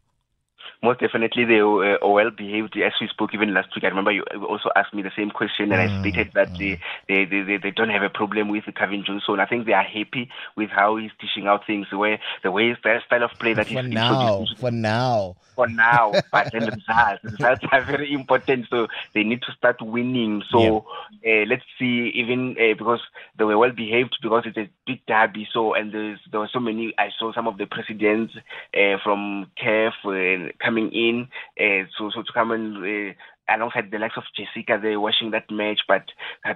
Most 0.82 0.98
definitely 1.00 1.44
they 1.44 1.62
were 1.62 1.98
uh, 2.02 2.08
well 2.08 2.30
behaved. 2.30 2.76
As 2.76 2.92
we 3.00 3.06
spoke 3.06 3.34
even 3.34 3.54
last 3.54 3.68
week, 3.74 3.84
I 3.84 3.88
remember 3.88 4.10
you 4.10 4.24
also 4.48 4.68
asked 4.74 4.92
me 4.92 5.02
the 5.02 5.12
same 5.16 5.30
question, 5.30 5.70
and 5.70 5.90
mm, 5.90 5.98
I 5.98 6.00
stated 6.00 6.32
that 6.34 6.52
mm. 6.54 6.80
they, 7.08 7.24
they, 7.24 7.42
they, 7.42 7.56
they 7.56 7.70
don't 7.70 7.90
have 7.90 8.02
a 8.02 8.10
problem 8.10 8.48
with 8.48 8.64
Cavin 8.64 9.04
Johnson. 9.04 9.38
I 9.38 9.46
think 9.46 9.66
they 9.66 9.74
are 9.74 9.84
happy 9.84 10.28
with 10.56 10.70
how 10.70 10.96
he's 10.96 11.12
teaching 11.20 11.46
out 11.46 11.66
things, 11.66 11.86
where 11.92 12.18
the 12.42 12.50
way 12.50 12.72
the 12.72 13.00
style 13.06 13.22
of 13.22 13.30
play 13.38 13.54
that 13.54 13.68
for 13.68 13.82
he's 13.82 13.92
now, 13.92 14.44
for 14.58 14.72
now, 14.72 15.36
for 15.54 15.68
now. 15.68 16.12
but 16.32 16.50
then 16.52 16.62
the 16.62 16.72
results, 16.72 17.22
the 17.22 17.30
results 17.30 17.64
are 17.70 17.84
very 17.84 18.12
important, 18.12 18.66
so 18.68 18.88
they 19.14 19.22
need 19.22 19.42
to 19.42 19.52
start 19.52 19.80
winning. 19.80 20.42
So 20.50 20.84
uh, 21.24 21.44
let's 21.46 21.64
see, 21.78 22.10
even 22.14 22.56
uh, 22.58 22.74
because 22.76 23.00
they 23.38 23.44
were 23.44 23.58
well 23.58 23.72
behaved 23.72 24.16
because 24.20 24.44
it's 24.46 24.58
a 24.58 24.68
big 24.86 25.06
derby. 25.06 25.46
So 25.52 25.74
and 25.74 25.92
there 25.92 26.40
were 26.40 26.50
so 26.52 26.60
many. 26.60 26.92
I 26.98 27.10
saw 27.18 27.32
some 27.32 27.46
of 27.46 27.58
the 27.58 27.66
presidents 27.66 28.34
uh, 28.74 28.98
from 29.04 29.46
CAF 29.62 29.92
uh, 30.04 30.52
coming 30.72 30.90
in 30.92 31.28
uh, 31.60 31.84
so 31.98 32.10
so 32.14 32.22
to 32.22 32.32
come 32.32 32.50
and 32.50 32.76
uh, 32.78 33.12
alongside 33.48 33.90
the 33.90 33.98
likes 33.98 34.16
of 34.16 34.24
Jessica 34.36 34.78
they 34.80 34.96
watching 34.96 35.30
that 35.30 35.50
match. 35.50 35.80
But 35.86 36.04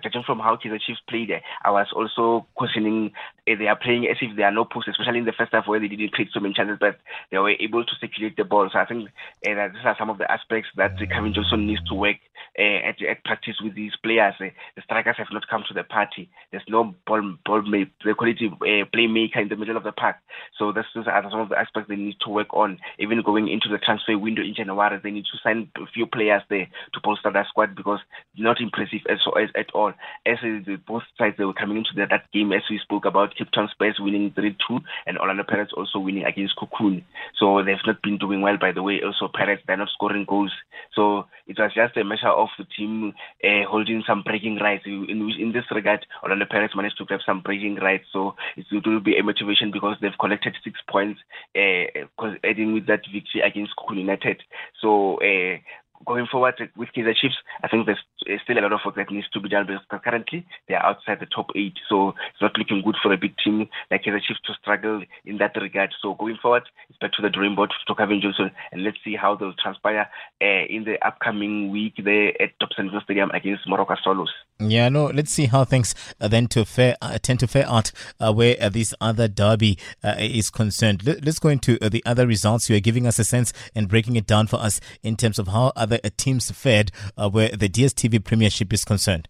judging 0.03 0.23
from 0.25 0.39
how 0.39 0.57
the 0.57 0.79
Chiefs 0.79 1.01
played, 1.09 1.31
I 1.65 1.71
was 1.71 1.89
also 1.95 2.47
questioning 2.55 3.13
they 3.47 3.67
are 3.67 3.77
playing 3.77 4.07
as 4.07 4.17
if 4.21 4.37
there 4.37 4.47
are 4.47 4.53
no 4.53 4.65
posts, 4.65 4.91
especially 4.91 5.19
in 5.19 5.25
the 5.25 5.33
first 5.33 5.53
half 5.53 5.67
where 5.67 5.81
they 5.81 5.89
didn't 5.89 6.13
create 6.13 6.31
so 6.33 6.41
many 6.41 6.55
chances, 6.55 6.79
but 6.81 6.99
they 7.31 7.39
were 7.39 7.51
able 7.51 7.85
to 7.85 7.93
circulate 8.01 8.37
the 8.37 8.45
ball. 8.45 8.69
So 8.73 8.79
I 8.79 8.87
think 8.87 9.09
uh, 9.09 9.55
that 9.55 9.73
these 9.73 9.85
are 9.85 9.97
some 9.99 10.11
of 10.11 10.19
the 10.19 10.31
aspects 10.31 10.71
that 10.77 10.93
uh, 10.93 11.07
Cavin 11.07 11.35
Johnson 11.35 11.67
needs 11.67 11.83
to 11.89 11.95
work 11.95 12.17
uh, 12.59 12.89
at, 12.89 13.01
at 13.03 13.25
practice 13.25 13.57
with 13.63 13.75
these 13.75 13.93
players. 14.03 14.35
Uh, 14.41 14.51
the 14.75 14.83
strikers 14.83 15.17
have 15.19 15.29
not 15.33 15.49
come 15.49 15.65
to 15.69 15.75
the 15.75 15.85
party. 15.85 16.29
There's 16.51 16.65
no 16.69 16.95
ball, 17.07 17.37
ball 17.45 17.63
the 17.63 18.15
quality 18.17 18.49
uh, 18.51 18.85
playmaker 18.95 19.43
in 19.43 19.49
the 19.49 19.57
middle 19.57 19.77
of 19.77 19.85
the 19.85 19.93
park. 19.93 20.17
So 20.59 20.73
that's 20.73 20.89
those 20.95 21.07
are 21.07 21.31
some 21.31 21.41
of 21.41 21.49
the 21.49 21.59
aspects 21.59 21.89
they 21.89 21.97
need 21.97 22.17
to 22.25 22.31
work 22.31 22.53
on. 22.53 22.79
Even 22.99 23.23
going 23.23 23.49
into 23.49 23.69
the 23.69 23.79
transfer 23.79 24.19
window 24.19 24.43
in 24.43 24.55
January, 24.55 24.99
they 25.03 25.11
need 25.11 25.27
to 25.27 25.39
sign 25.43 25.71
a 25.77 25.87
few 25.93 26.07
players 26.07 26.43
there 26.49 26.69
to 26.93 27.01
bolster 27.03 27.31
that 27.33 27.47
squad 27.49 27.75
because 27.75 28.01
not 28.37 28.61
impressive 28.61 29.01
as, 29.09 29.19
as 29.41 29.51
at 29.57 29.71
all. 29.75 29.93
As 30.25 30.39
uh, 30.43 30.77
both 30.87 31.03
sides 31.19 31.37
they 31.39 31.45
were 31.45 31.53
coming 31.53 31.79
into 31.79 31.91
that, 31.97 32.11
that 32.11 32.31
game, 32.33 32.53
as 32.53 32.63
we 32.71 32.79
spoke 32.79 33.05
about, 33.05 33.35
Cape 33.37 33.51
Town 33.53 33.69
Spurs 33.73 33.97
winning 33.99 34.31
3-2 34.33 34.81
and 35.07 35.19
Orlando 35.19 35.45
Pirates 35.45 35.73
also 35.77 35.99
winning 35.99 36.25
against 36.25 36.57
Cocoon. 36.57 37.05
So 37.39 37.63
they've 37.63 37.77
not 37.87 38.03
been 38.03 38.19
doing 38.19 38.41
well, 38.41 38.57
by 38.59 38.73
the 38.73 38.83
way. 38.83 39.01
Also, 39.05 39.29
Pirates 39.33 39.63
they're 39.67 39.77
not 39.77 39.89
scoring 39.93 40.25
goals. 40.29 40.53
So 40.95 41.27
it 41.47 41.59
was 41.59 41.73
just 41.75 41.97
a 41.97 42.05
measure 42.05 42.29
of 42.29 42.49
the 42.59 42.65
team 42.77 43.15
uh, 43.45 43.69
holding 43.69 44.03
some 44.07 44.23
breaking 44.23 44.57
rights. 44.57 44.85
In, 44.87 45.07
in 45.39 45.53
this 45.53 45.65
regard, 45.71 46.05
Orlando 46.23 46.47
Pirates 46.49 46.77
managed 46.77 46.99
to 46.99 47.05
grab 47.05 47.21
some 47.25 47.41
breaking 47.41 47.77
rights. 47.77 48.05
So 48.13 48.35
it 48.57 48.67
will 48.71 49.01
be 49.01 49.17
a 49.17 49.23
motivation 49.23 49.71
because 49.71 49.97
they've 50.01 50.19
collected 50.19 50.55
six 50.65 50.79
points, 50.89 51.21
uh, 51.57 52.27
adding 52.45 52.73
with 52.75 52.87
that 52.87 53.03
victory 53.13 53.41
against 53.45 53.77
Cocoon 53.77 53.99
United. 53.99 54.43
So 54.81 55.17
uh, 55.19 55.59
going 56.05 56.27
forward 56.27 56.55
with 56.77 56.89
Kaizer 56.97 57.15
Chiefs, 57.17 57.37
I 57.63 57.69
think 57.69 57.87
there's 57.87 58.03
still 58.43 58.59
a 58.59 58.61
lot 58.61 58.73
of 58.73 58.81
work 58.85 58.97
that 58.97 59.11
needs 59.11 59.29
to 59.31 59.41
be 59.41 59.49
done 59.49 59.67
because 59.67 60.01
currently 60.05 60.47
they 60.69 60.75
are 60.75 60.85
outside 60.85 61.21
the 61.21 61.27
top 61.27 61.51
eight. 61.55 61.79
So 61.89 62.11
it's 62.11 62.43
not 62.43 62.57
looking 62.59 62.83
good 62.83 62.97
for 63.03 63.13
a 63.13 63.17
big 63.17 63.35
team 63.43 63.69
like 63.91 64.05
Kaizer 64.05 64.23
Chiefs 64.23 64.41
to 64.47 64.55
struggle 64.61 65.03
in 65.25 65.39
that 65.39 65.57
regard. 65.57 65.95
So 66.03 66.15
going 66.15 66.39
forward, 66.41 66.65
it's 66.89 66.99
back 66.99 67.13
to 67.13 67.23
the 67.23 67.31
dream 67.31 67.55
board 67.55 67.73
to 67.87 67.95
Cavin 67.95 68.21
Johnson 68.21 68.51
and 68.73 68.85
let's 68.85 68.99
see 69.05 69.17
how 69.17 69.37
they'll 69.37 69.55
transpire 69.55 70.09
uh, 70.43 70.65
in 70.69 70.85
the 70.85 70.97
upcoming 71.07 71.71
week 71.71 71.95
there 72.03 72.31
at 72.41 72.59
Dobsonville 72.61 73.03
Stadium 73.05 73.31
against 73.31 73.67
Moroka 73.67 73.97
Swallows. 74.03 74.33
Yeah, 74.59 74.89
no. 74.89 75.07
Let's 75.07 75.31
see 75.31 75.47
how 75.47 75.65
things 75.65 75.95
uh, 76.21 76.29
then 76.29 76.47
to 76.49 76.65
fare 76.65 76.97
uh, 77.03 77.19
tend 77.19 77.41
to 77.41 77.47
fare 77.47 77.69
out 77.69 77.93
uh, 78.19 78.33
where 78.33 78.57
uh, 78.61 78.69
this 78.69 78.95
other 79.01 79.29
derby 79.29 79.79
uh, 80.03 80.15
is 80.19 80.51
concerned. 80.51 81.07
Let, 81.07 81.27
us 81.27 81.39
go 81.39 81.51
into 81.51 81.79
the 81.79 82.03
other 82.07 82.27
results. 82.27 82.71
You 82.71 82.77
are 82.77 82.81
giving 82.81 83.07
us 83.07 83.19
a 83.19 83.25
sense 83.25 83.53
and 83.75 83.89
breaking 83.89 84.17
it 84.17 84.27
down 84.27 84.47
for 84.47 84.57
us 84.57 84.81
in 85.03 85.17
terms 85.17 85.39
of 85.39 85.49
how 85.49 85.73
other 85.87 86.01
uh, 86.05 86.11
teams 86.17 86.51
fared 86.51 86.91
uh, 87.17 87.31
where 87.31 87.49
the 87.49 87.69
DSTV 87.69 88.25
Premiership 88.25 88.73
is 88.73 88.85
concerned. 88.85 89.29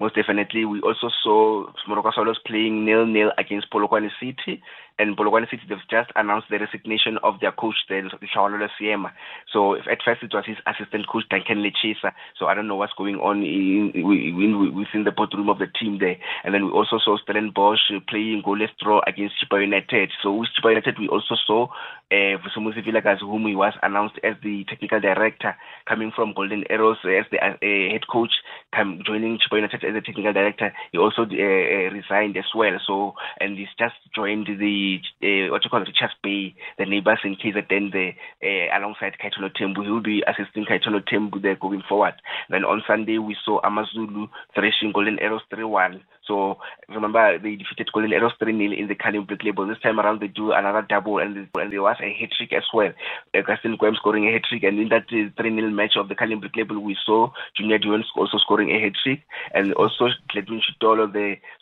Most 0.00 0.14
definitely, 0.14 0.64
we 0.64 0.80
also 0.80 1.08
saw 1.22 1.66
Moroka 1.88 2.12
Swallows 2.14 2.38
playing 2.46 2.84
nil-nil 2.84 3.32
against 3.36 3.70
Polokwane 3.72 4.10
City 4.20 4.62
and 4.98 5.16
Polokwane 5.16 5.48
City, 5.48 5.62
they've 5.68 5.78
just 5.90 6.10
announced 6.16 6.48
the 6.50 6.58
resignation 6.58 7.18
of 7.22 7.40
their 7.40 7.52
coach, 7.52 7.76
the 7.88 7.94
Lehlohonolo 7.94 8.68
Seema. 8.80 9.12
So 9.52 9.76
at 9.76 10.02
first 10.04 10.22
it 10.22 10.34
was 10.34 10.44
his 10.46 10.56
assistant 10.66 11.06
coach, 11.08 11.24
Duncan 11.30 11.62
Lechesa. 11.62 12.12
So 12.36 12.46
I 12.46 12.54
don't 12.54 12.66
know 12.66 12.76
what's 12.76 12.92
going 12.98 13.16
on 13.16 13.42
in, 13.42 13.92
in, 13.94 14.74
within 14.74 15.04
the 15.04 15.12
boardroom 15.12 15.48
of 15.48 15.58
the 15.58 15.66
team 15.66 15.98
there. 15.98 16.16
And 16.42 16.52
then 16.52 16.66
we 16.66 16.72
also 16.72 16.98
saw 16.98 17.16
Stellenbosch 17.18 17.78
playing 18.08 18.42
goalless 18.44 18.70
draw 18.82 19.00
against 19.06 19.36
Chippa 19.38 19.60
United. 19.60 20.10
So 20.22 20.32
with 20.32 20.50
Chippa 20.58 20.70
United, 20.70 20.98
we 20.98 21.08
also 21.08 21.36
saw 21.46 21.68
uh, 22.10 22.36
Vusumuzi 22.42 22.84
Vilakazi, 22.84 23.20
whom 23.20 23.46
he 23.46 23.54
was 23.54 23.74
announced 23.82 24.18
as 24.24 24.34
the 24.42 24.64
technical 24.68 25.00
director, 25.00 25.54
coming 25.88 26.10
from 26.14 26.34
Golden 26.34 26.64
Arrows 26.70 26.98
as 27.04 27.26
the 27.30 27.38
uh, 27.38 27.92
head 27.92 28.06
coach, 28.10 28.32
come, 28.74 29.02
joining 29.06 29.38
Chippa 29.38 29.56
United 29.56 29.84
as 29.84 29.94
the 29.94 30.00
technical 30.00 30.32
director. 30.32 30.72
He 30.90 30.98
also 30.98 31.22
uh, 31.22 31.94
resigned 31.94 32.36
as 32.36 32.50
well. 32.54 32.78
So, 32.86 33.14
and 33.40 33.56
he's 33.58 33.68
just 33.78 33.94
joined 34.14 34.46
the 34.46 34.87
uh, 34.96 35.50
what 35.52 35.64
you 35.64 35.70
call 35.70 35.80
Richards 35.80 36.14
Bay, 36.22 36.54
the 36.78 36.86
neighbors 36.86 37.18
in 37.24 37.36
case 37.36 37.54
KZN 37.54 37.92
there, 37.92 38.14
uh, 38.42 38.78
alongside 38.78 39.16
Kaitano 39.22 39.52
Tembo. 39.54 39.82
He 39.82 39.90
will 39.90 40.02
be 40.02 40.22
assisting 40.26 40.64
Kaitano 40.64 41.04
Tembo 41.06 41.38
there 41.38 41.56
going 41.56 41.82
forward. 41.88 42.14
Then 42.50 42.64
on 42.64 42.82
Sunday, 42.86 43.18
we 43.18 43.36
saw 43.44 43.60
Amazulu 43.64 44.28
thrashing 44.54 44.92
Golden 44.92 45.18
Arrows 45.18 45.42
3 45.50 45.64
1. 45.64 46.02
So 46.28 46.58
remember, 46.88 47.38
they 47.38 47.56
defeated 47.56 47.88
Arrows 48.12 48.32
3 48.38 48.52
0 48.52 48.72
in 48.72 48.86
the 48.86 48.94
Carling 48.94 49.24
Black 49.24 49.42
Label. 49.42 49.66
This 49.66 49.80
time 49.82 49.98
around, 49.98 50.20
they 50.20 50.28
do 50.28 50.52
another 50.52 50.86
double, 50.86 51.18
and, 51.18 51.48
and 51.54 51.72
there 51.72 51.82
was 51.82 51.96
a 52.00 52.12
hat 52.12 52.30
trick 52.36 52.52
as 52.52 52.64
well. 52.72 52.92
Augustine 53.34 53.78
Kwem 53.78 53.96
scoring 53.96 54.28
a 54.28 54.32
hat 54.32 54.42
trick, 54.48 54.62
and 54.62 54.78
in 54.78 54.88
that 54.90 55.08
3 55.08 55.32
uh, 55.36 55.42
0 55.42 55.70
match 55.70 55.96
of 55.96 56.08
the 56.08 56.14
Carling 56.14 56.40
Black 56.40 56.54
Label, 56.56 56.78
we 56.80 56.96
saw 57.04 57.30
Junior 57.56 57.78
Dion 57.78 58.04
also 58.16 58.36
scoring 58.38 58.70
a 58.70 58.80
hat 58.80 58.92
trick, 59.02 59.22
and 59.54 59.72
also 59.74 60.08
Clayton 60.30 60.60
Chitolo 60.60 61.08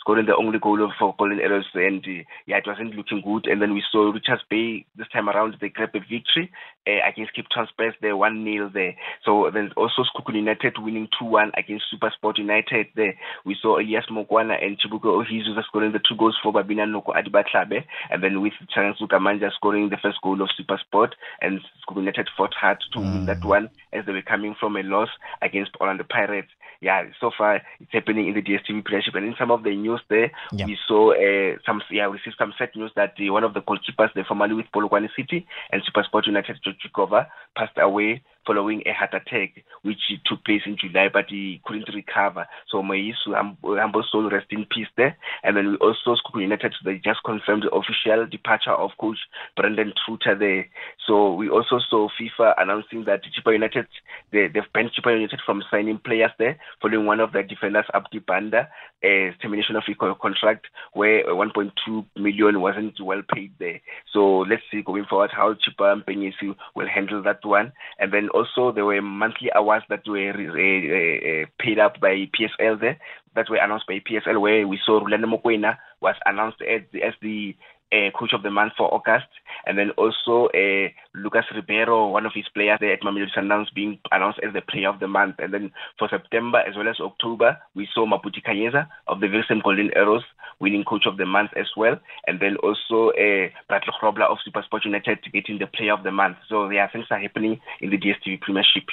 scoring 0.00 0.26
the 0.26 0.36
only 0.36 0.58
goal 0.58 0.92
for 0.98 1.14
Golden 1.18 1.40
Arrows. 1.40 1.66
And 1.74 2.04
uh, 2.04 2.22
yeah, 2.46 2.58
it 2.58 2.66
wasn't 2.66 2.94
looking 2.94 3.22
good. 3.22 3.46
And 3.46 3.62
then 3.62 3.72
we 3.72 3.82
saw 3.90 4.10
Richards 4.10 4.42
Bay 4.50 4.84
this 4.96 5.08
time 5.12 5.28
around, 5.28 5.56
they 5.60 5.68
grabbed 5.68 5.96
a 5.96 6.00
victory 6.00 6.50
uh, 6.86 7.06
against 7.08 7.34
Cape 7.34 7.46
Town 7.54 7.66
Spurs, 7.68 7.94
there 8.00 8.16
1 8.16 8.44
0 8.44 8.70
there. 8.72 8.94
So 9.24 9.50
then 9.52 9.70
also 9.76 10.02
Sekhukhune 10.02 10.36
United 10.36 10.78
winning 10.78 11.08
2 11.18 11.24
1 11.24 11.52
against 11.56 11.86
Supersport 11.92 12.38
United 12.38 12.86
there. 12.94 13.14
We 13.44 13.56
saw 13.60 13.78
Elias 13.78 14.06
Mokwana 14.10 14.55
and 14.62 14.78
Chibuike 14.78 15.02
Ohizu 15.02 15.62
scoring 15.64 15.92
the 15.92 16.00
two 16.00 16.16
goals 16.16 16.36
for 16.42 16.52
Babina 16.52 16.90
Noko 16.90 17.12
Adibatlabe, 17.12 17.84
and 18.10 18.22
then 18.22 18.40
with 18.40 18.52
Chansuka 18.74 19.20
Manja 19.20 19.50
scoring 19.54 19.88
the 19.88 19.96
first 19.96 20.18
goal 20.22 20.40
of 20.42 20.48
Super 20.56 20.78
Sport, 20.78 21.14
and 21.40 21.60
United 21.94 22.28
fought 22.36 22.54
hard 22.54 22.78
to 22.92 22.98
mm. 22.98 23.02
win 23.02 23.26
that 23.26 23.44
one 23.44 23.70
as 23.96 24.06
they 24.06 24.12
were 24.12 24.22
coming 24.22 24.54
from 24.58 24.76
a 24.76 24.82
loss 24.82 25.08
against 25.42 25.72
Orlando 25.80 26.04
Pirates. 26.08 26.50
Yeah, 26.80 27.04
so 27.20 27.30
far 27.36 27.62
it's 27.80 27.92
happening 27.92 28.28
in 28.28 28.34
the 28.34 28.42
DSTV 28.42 28.84
Premiership, 28.84 29.14
and 29.14 29.26
in 29.26 29.34
some 29.38 29.50
of 29.50 29.62
the 29.62 29.74
news 29.74 30.00
there, 30.10 30.30
yeah. 30.52 30.66
we 30.66 30.76
saw 30.86 31.12
uh, 31.12 31.56
some 31.64 31.80
yeah, 31.90 32.06
we 32.06 32.18
received 32.18 32.36
some 32.38 32.52
set 32.58 32.76
news 32.76 32.92
that 32.96 33.14
the, 33.16 33.30
one 33.30 33.44
of 33.44 33.54
the 33.54 33.62
goalkeepers, 33.62 34.12
they 34.14 34.22
formerly 34.28 34.54
with 34.54 34.66
Polokwane 34.74 35.08
City 35.16 35.46
and 35.72 35.82
Super 35.84 36.04
Sport 36.04 36.26
United, 36.26 36.58
George 36.62 36.76
Chigova, 36.84 37.26
passed 37.56 37.78
away 37.78 38.22
following 38.46 38.82
a 38.86 38.92
heart 38.92 39.12
attack, 39.12 39.64
which 39.82 39.98
took 40.24 40.44
place 40.44 40.62
in 40.64 40.76
July, 40.78 41.08
but 41.12 41.24
he 41.28 41.60
couldn't 41.66 41.88
recover. 41.92 42.46
So 42.70 42.80
Moisu, 42.82 43.34
humble 43.34 44.04
soul, 44.10 44.30
rest 44.30 44.46
in 44.50 44.64
peace 44.70 44.86
there. 44.96 45.16
And 45.42 45.56
then 45.56 45.70
we 45.70 45.76
also, 45.76 46.14
School 46.14 46.42
United, 46.42 46.74
they 46.84 46.94
just 47.04 47.20
confirmed 47.24 47.64
the 47.64 47.74
official 47.74 48.26
departure 48.26 48.72
of 48.72 48.90
coach 49.00 49.18
Brendan 49.56 49.92
Truter 50.04 50.38
there. 50.38 50.66
So 51.06 51.34
we 51.34 51.48
also 51.48 51.80
saw 51.90 52.08
FIFA 52.18 52.54
announcing 52.58 53.04
that 53.06 53.22
Chippa 53.24 53.52
United, 53.52 53.85
they, 54.32 54.48
they've 54.48 54.72
banned 54.72 54.90
Chippa 54.92 55.12
United 55.12 55.40
from 55.44 55.62
signing 55.70 55.98
players 55.98 56.30
there, 56.38 56.58
following 56.80 57.06
one 57.06 57.20
of 57.20 57.32
their 57.32 57.42
defenders, 57.42 57.84
Abdi 57.94 58.20
Banda, 58.20 58.68
a 59.02 59.32
termination 59.40 59.76
of 59.76 59.84
a 59.88 60.14
contract 60.14 60.66
where 60.92 61.24
1.2 61.24 62.04
million 62.16 62.60
wasn't 62.60 63.00
well 63.00 63.22
paid 63.32 63.52
there. 63.58 63.80
So 64.12 64.40
let's 64.40 64.62
see 64.70 64.82
going 64.82 65.04
forward 65.04 65.30
how 65.32 65.54
Chippa 65.54 65.92
and 65.92 66.04
Penyesi 66.04 66.56
will 66.74 66.88
handle 66.88 67.22
that 67.22 67.44
one. 67.44 67.72
And 67.98 68.12
then 68.12 68.28
also 68.30 68.72
there 68.72 68.84
were 68.84 69.02
monthly 69.02 69.50
awards 69.54 69.84
that 69.88 70.06
were 70.06 70.30
uh, 70.30 71.42
uh, 71.42 71.46
paid 71.58 71.78
up 71.78 72.00
by 72.00 72.28
PSL 72.38 72.80
there 72.80 72.98
that 73.36 73.50
were 73.50 73.56
announced 73.56 73.86
by 73.86 74.00
PSL 74.00 74.40
where 74.40 74.66
we 74.66 74.80
saw 74.84 75.00
Rhulani 75.00 75.26
Mokwena 75.26 75.76
was 76.00 76.16
announced 76.24 76.62
as 76.62 76.80
the, 76.92 77.02
as 77.02 77.14
the 77.22 77.54
uh, 77.92 78.10
coach 78.18 78.32
of 78.32 78.42
the 78.42 78.50
month 78.50 78.72
for 78.76 78.92
August, 78.92 79.28
and 79.66 79.78
then 79.78 79.90
also 79.90 80.48
uh, 80.54 80.88
Lucas 81.14 81.44
Ribeiro, 81.54 82.08
one 82.08 82.26
of 82.26 82.32
his 82.34 82.48
players 82.54 82.78
there 82.80 82.92
at 82.92 83.02
Mamelodi 83.02 83.30
Sundowns, 83.36 83.72
being 83.74 83.98
announced 84.12 84.40
as 84.46 84.52
the 84.52 84.60
player 84.60 84.88
of 84.88 85.00
the 85.00 85.08
month. 85.08 85.36
And 85.38 85.52
then 85.52 85.70
for 85.98 86.08
September 86.08 86.58
as 86.58 86.76
well 86.76 86.88
as 86.88 87.00
October, 87.00 87.56
we 87.74 87.88
saw 87.94 88.06
Mabhuti 88.06 88.42
Khenyeza 88.44 88.86
of 89.06 89.20
the 89.20 89.28
Wilson 89.28 89.60
Golden 89.64 89.90
Arrows 89.94 90.24
winning 90.60 90.84
coach 90.84 91.04
of 91.06 91.16
the 91.16 91.26
month 91.26 91.50
as 91.56 91.66
well, 91.76 91.98
and 92.26 92.40
then 92.40 92.56
also 92.62 93.10
uh, 93.10 93.48
Bradley 93.68 93.92
Grobler 94.00 94.30
of 94.30 94.38
Supersport 94.46 94.84
United 94.84 95.18
getting 95.32 95.58
the 95.58 95.66
player 95.66 95.92
of 95.92 96.02
the 96.02 96.10
month. 96.10 96.36
So 96.48 96.70
yeah, 96.70 96.88
things 96.90 97.06
are 97.10 97.20
happening 97.20 97.60
in 97.80 97.90
the 97.90 97.98
DSTV 97.98 98.40
Premiership. 98.40 98.84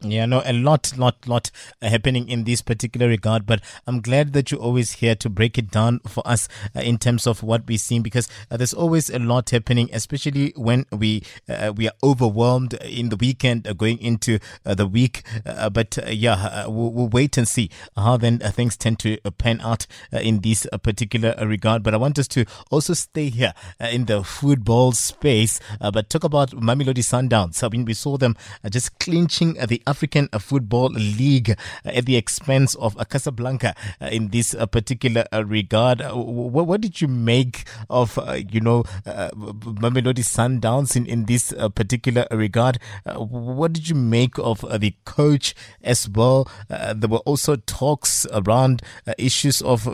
Yeah, 0.00 0.26
no, 0.26 0.42
a 0.44 0.52
lot, 0.52 0.96
lot, 0.96 1.26
lot 1.26 1.50
happening 1.82 2.28
in 2.28 2.44
this 2.44 2.62
particular 2.62 3.08
regard. 3.08 3.46
But 3.46 3.60
I'm 3.84 4.00
glad 4.00 4.32
that 4.32 4.52
you're 4.52 4.60
always 4.60 4.92
here 4.92 5.16
to 5.16 5.28
break 5.28 5.58
it 5.58 5.72
down 5.72 5.98
for 6.06 6.26
us 6.26 6.48
uh, 6.76 6.80
in 6.80 6.98
terms 6.98 7.26
of 7.26 7.42
what 7.42 7.66
we're 7.66 7.78
seeing, 7.78 8.02
because 8.02 8.28
uh, 8.48 8.56
there's 8.56 8.72
always 8.72 9.10
a 9.10 9.18
lot 9.18 9.50
happening, 9.50 9.90
especially 9.92 10.52
when 10.54 10.86
we 10.92 11.24
uh, 11.48 11.72
we 11.74 11.88
are 11.88 11.94
overwhelmed 12.04 12.74
in 12.74 13.08
the 13.08 13.16
weekend 13.16 13.66
uh, 13.66 13.72
going 13.72 13.98
into 13.98 14.38
uh, 14.64 14.72
the 14.72 14.86
week. 14.86 15.24
Uh, 15.44 15.68
but 15.68 15.98
yeah, 16.06 16.66
we'll, 16.68 16.92
we'll, 16.92 17.08
wait 17.08 17.36
and 17.36 17.48
see 17.48 17.70
how 17.96 18.16
then 18.16 18.38
things 18.38 18.76
tend 18.76 18.98
to 19.00 19.16
pan 19.38 19.60
out 19.62 19.86
in 20.12 20.40
this 20.42 20.66
particular 20.82 21.34
regard. 21.40 21.82
But 21.82 21.94
I 21.94 21.96
want 21.96 22.18
us 22.20 22.28
to 22.28 22.44
also 22.70 22.94
stay 22.94 23.30
here 23.30 23.52
in 23.80 24.04
the 24.04 24.22
football 24.22 24.92
space, 24.92 25.58
but 25.80 26.10
talk 26.10 26.22
about 26.22 26.50
Mamelodi 26.50 27.02
Sundowns. 27.02 27.64
I 27.64 27.68
mean, 27.68 27.84
we 27.84 27.94
saw 27.94 28.16
them 28.16 28.36
just 28.70 28.98
clinching 29.00 29.54
the 29.54 29.82
African 29.88 30.28
Football 30.38 30.90
League 30.90 31.50
uh, 31.50 31.54
at 31.84 32.04
the 32.04 32.16
expense 32.16 32.74
of 32.74 32.98
uh, 32.98 33.04
Casablanca 33.04 33.74
uh, 34.00 34.06
in 34.06 34.28
this 34.28 34.54
uh, 34.54 34.66
particular 34.66 35.24
uh, 35.32 35.44
regard. 35.44 36.02
Uh, 36.02 36.12
what, 36.14 36.66
what, 36.66 36.80
did 36.80 37.00
you 37.00 37.08
make 37.08 37.64
of, 37.88 38.18
you 38.50 38.60
know, 38.60 38.82
Mamelodi 39.04 40.22
Sundowns 40.22 40.94
in, 40.94 41.06
in 41.06 41.24
this 41.24 41.52
particular 41.74 42.26
regard? 42.30 42.78
what 43.16 43.72
did 43.72 43.88
you 43.88 43.94
make 43.94 44.38
of 44.38 44.60
the 44.80 44.94
coach 45.04 45.54
as 45.82 46.08
well? 46.08 46.48
there 46.68 47.08
were 47.08 47.18
also 47.18 47.56
talks 47.56 48.26
around 48.32 48.82
issues 49.16 49.62
of 49.62 49.88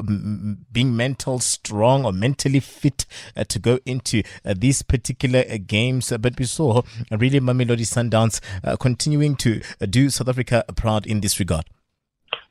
being 0.73 0.97
mental 0.97 1.39
strong 1.39 2.05
or 2.05 2.13
mentally 2.13 2.61
fit 2.61 3.07
to 3.49 3.59
go 3.59 3.79
into 3.87 4.23
these 4.45 4.83
particular 4.83 5.45
games. 5.59 6.13
but 6.21 6.39
we 6.39 6.45
saw 6.45 6.83
really 7.11 7.41
Mamelodi 7.41 7.87
Sundowns 7.87 8.41
continuing 8.79 9.37
to 9.37 9.61
do 9.87 10.11
South 10.11 10.29
Africa 10.29 10.65
proud 10.77 11.07
in 11.07 11.21
this 11.21 11.39
regard? 11.39 11.65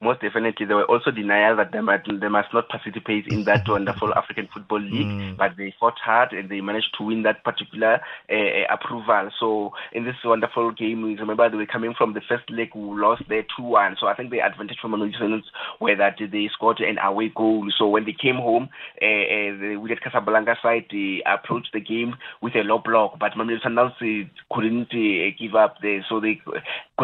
most 0.03 0.21
definitely 0.21 0.65
there 0.65 0.75
were 0.75 0.85
also 0.85 1.09
denials 1.09 1.57
that 1.57 1.71
they 1.71 1.79
might 1.79 2.03
they 2.05 2.27
must 2.27 2.53
not 2.53 2.67
participate 2.67 3.25
in 3.27 3.45
that 3.45 3.63
wonderful 3.67 4.13
African 4.13 4.49
Football 4.53 4.81
League, 4.81 5.07
mm. 5.07 5.37
but 5.37 5.51
they 5.57 5.73
fought 5.79 5.97
hard 6.03 6.33
and 6.33 6.49
they 6.49 6.61
managed 6.61 6.93
to 6.97 7.05
win 7.05 7.23
that 7.23 7.43
particular 7.43 8.01
uh, 8.29 8.73
approval. 8.73 9.29
So 9.39 9.71
in 9.93 10.03
this 10.03 10.15
wonderful 10.23 10.71
game, 10.71 11.03
remember 11.03 11.49
they 11.49 11.57
were 11.57 11.65
coming 11.65 11.93
from 11.97 12.13
the 12.13 12.21
first 12.27 12.49
leg 12.49 12.69
who 12.73 12.99
lost 12.99 13.23
their 13.29 13.43
two 13.55 13.63
one. 13.63 13.95
So 13.99 14.07
I 14.07 14.13
think 14.13 14.29
the 14.29 14.41
advantage 14.41 14.77
for 14.81 14.89
Mamelodi 14.89 15.41
were 15.79 15.95
that 15.95 16.17
they 16.19 16.49
scored 16.53 16.81
an 16.81 16.97
away 16.97 17.31
goal. 17.33 17.71
So 17.77 17.87
when 17.87 18.05
they 18.05 18.15
came 18.19 18.35
home, 18.35 18.69
uh, 19.01 19.05
uh, 19.05 19.87
the 19.87 19.97
Casablanca 20.03 20.57
side 20.61 20.85
they 20.91 21.23
approached 21.25 21.71
the 21.73 21.79
game 21.79 22.15
with 22.41 22.55
a 22.55 22.63
low 22.63 22.79
block, 22.79 23.17
but 23.19 23.33
Mamelodi 23.33 23.61
Sundowns 23.63 24.29
couldn't 24.51 24.91
uh, 24.91 25.31
give 25.39 25.55
up 25.55 25.77
there. 25.81 26.05
So 26.09 26.19
they 26.19 26.41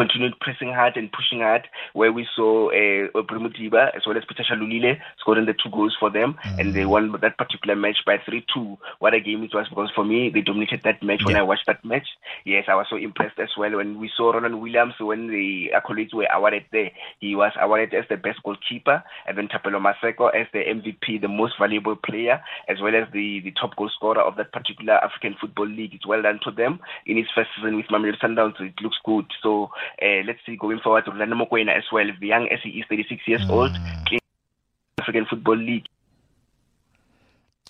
continued 0.00 0.38
pressing 0.40 0.72
hard 0.72 0.96
and 0.96 1.12
pushing 1.12 1.40
hard, 1.40 1.68
where 1.92 2.12
we 2.12 2.26
saw. 2.36 2.70
Uh, 2.70 3.08
Primutiba 3.30 3.94
as 3.94 4.02
well 4.06 4.16
as 4.16 4.24
Peter 4.28 4.42
Shalulile 4.42 4.98
scoring 5.18 5.46
the 5.46 5.54
two 5.54 5.70
goals 5.70 5.96
for 5.98 6.10
them, 6.10 6.34
mm-hmm. 6.44 6.60
and 6.60 6.74
they 6.74 6.84
won 6.84 7.12
that 7.20 7.38
particular 7.38 7.76
match 7.76 7.98
by 8.04 8.18
3 8.24 8.44
2. 8.52 8.78
What 8.98 9.14
a 9.14 9.20
game 9.20 9.42
it 9.42 9.54
was 9.54 9.68
because 9.68 9.90
for 9.94 10.04
me, 10.04 10.30
they 10.30 10.40
dominated 10.40 10.82
that 10.84 11.02
match 11.02 11.20
yeah. 11.20 11.26
when 11.26 11.36
I 11.36 11.42
watched 11.42 11.66
that 11.66 11.84
match. 11.84 12.06
Yes, 12.44 12.64
I 12.68 12.74
was 12.74 12.86
so 12.90 12.96
impressed 12.96 13.38
as 13.38 13.50
well 13.56 13.76
when 13.76 14.00
we 14.00 14.10
saw 14.16 14.32
Ronwen 14.32 14.60
Williams 14.60 14.94
when 14.98 15.28
the 15.28 15.70
accolades 15.74 16.14
were 16.14 16.26
awarded 16.32 16.64
there. 16.72 16.90
He 17.20 17.34
was 17.36 17.52
awarded 17.60 17.94
as 17.94 18.04
the 18.08 18.16
best 18.16 18.42
goalkeeper, 18.42 19.02
and 19.26 19.38
then 19.38 19.48
Thapelo 19.48 19.80
Maseko 19.80 20.34
as 20.34 20.46
the 20.52 20.60
MVP, 20.60 21.20
the 21.20 21.28
most 21.28 21.54
valuable 21.58 21.96
player, 21.96 22.42
as 22.68 22.80
well 22.80 22.94
as 22.94 23.06
the, 23.12 23.40
the 23.40 23.52
top 23.52 23.76
goal 23.76 23.90
scorer 23.94 24.20
of 24.20 24.36
that 24.36 24.52
particular 24.52 24.94
African 24.94 25.36
Football 25.40 25.68
League. 25.68 25.94
It's 25.94 26.06
well 26.06 26.22
done 26.22 26.40
to 26.44 26.50
them 26.50 26.80
in 27.06 27.16
his 27.16 27.26
first 27.34 27.50
season 27.56 27.76
with 27.76 27.86
Mamelodi 27.86 28.18
Sundowns. 28.18 28.60
It 28.60 28.74
looks 28.82 28.98
good. 29.04 29.26
So 29.42 29.70
uh, 30.02 30.22
let's 30.26 30.40
see 30.46 30.56
going 30.56 30.80
forward, 30.80 31.04
to 31.04 31.10
Orlando 31.10 31.36
Mokoena 31.36 31.76
as 31.76 31.84
well, 31.92 32.06
The 32.20 32.26
young 32.26 32.48
as 32.48 32.60
he 32.62 32.70
is, 32.70 32.86
36 32.88 33.22
years 33.26 33.42
mm. 33.42 33.50
old, 33.50 33.76
African 35.00 35.26
Football 35.26 35.56
League 35.56 35.86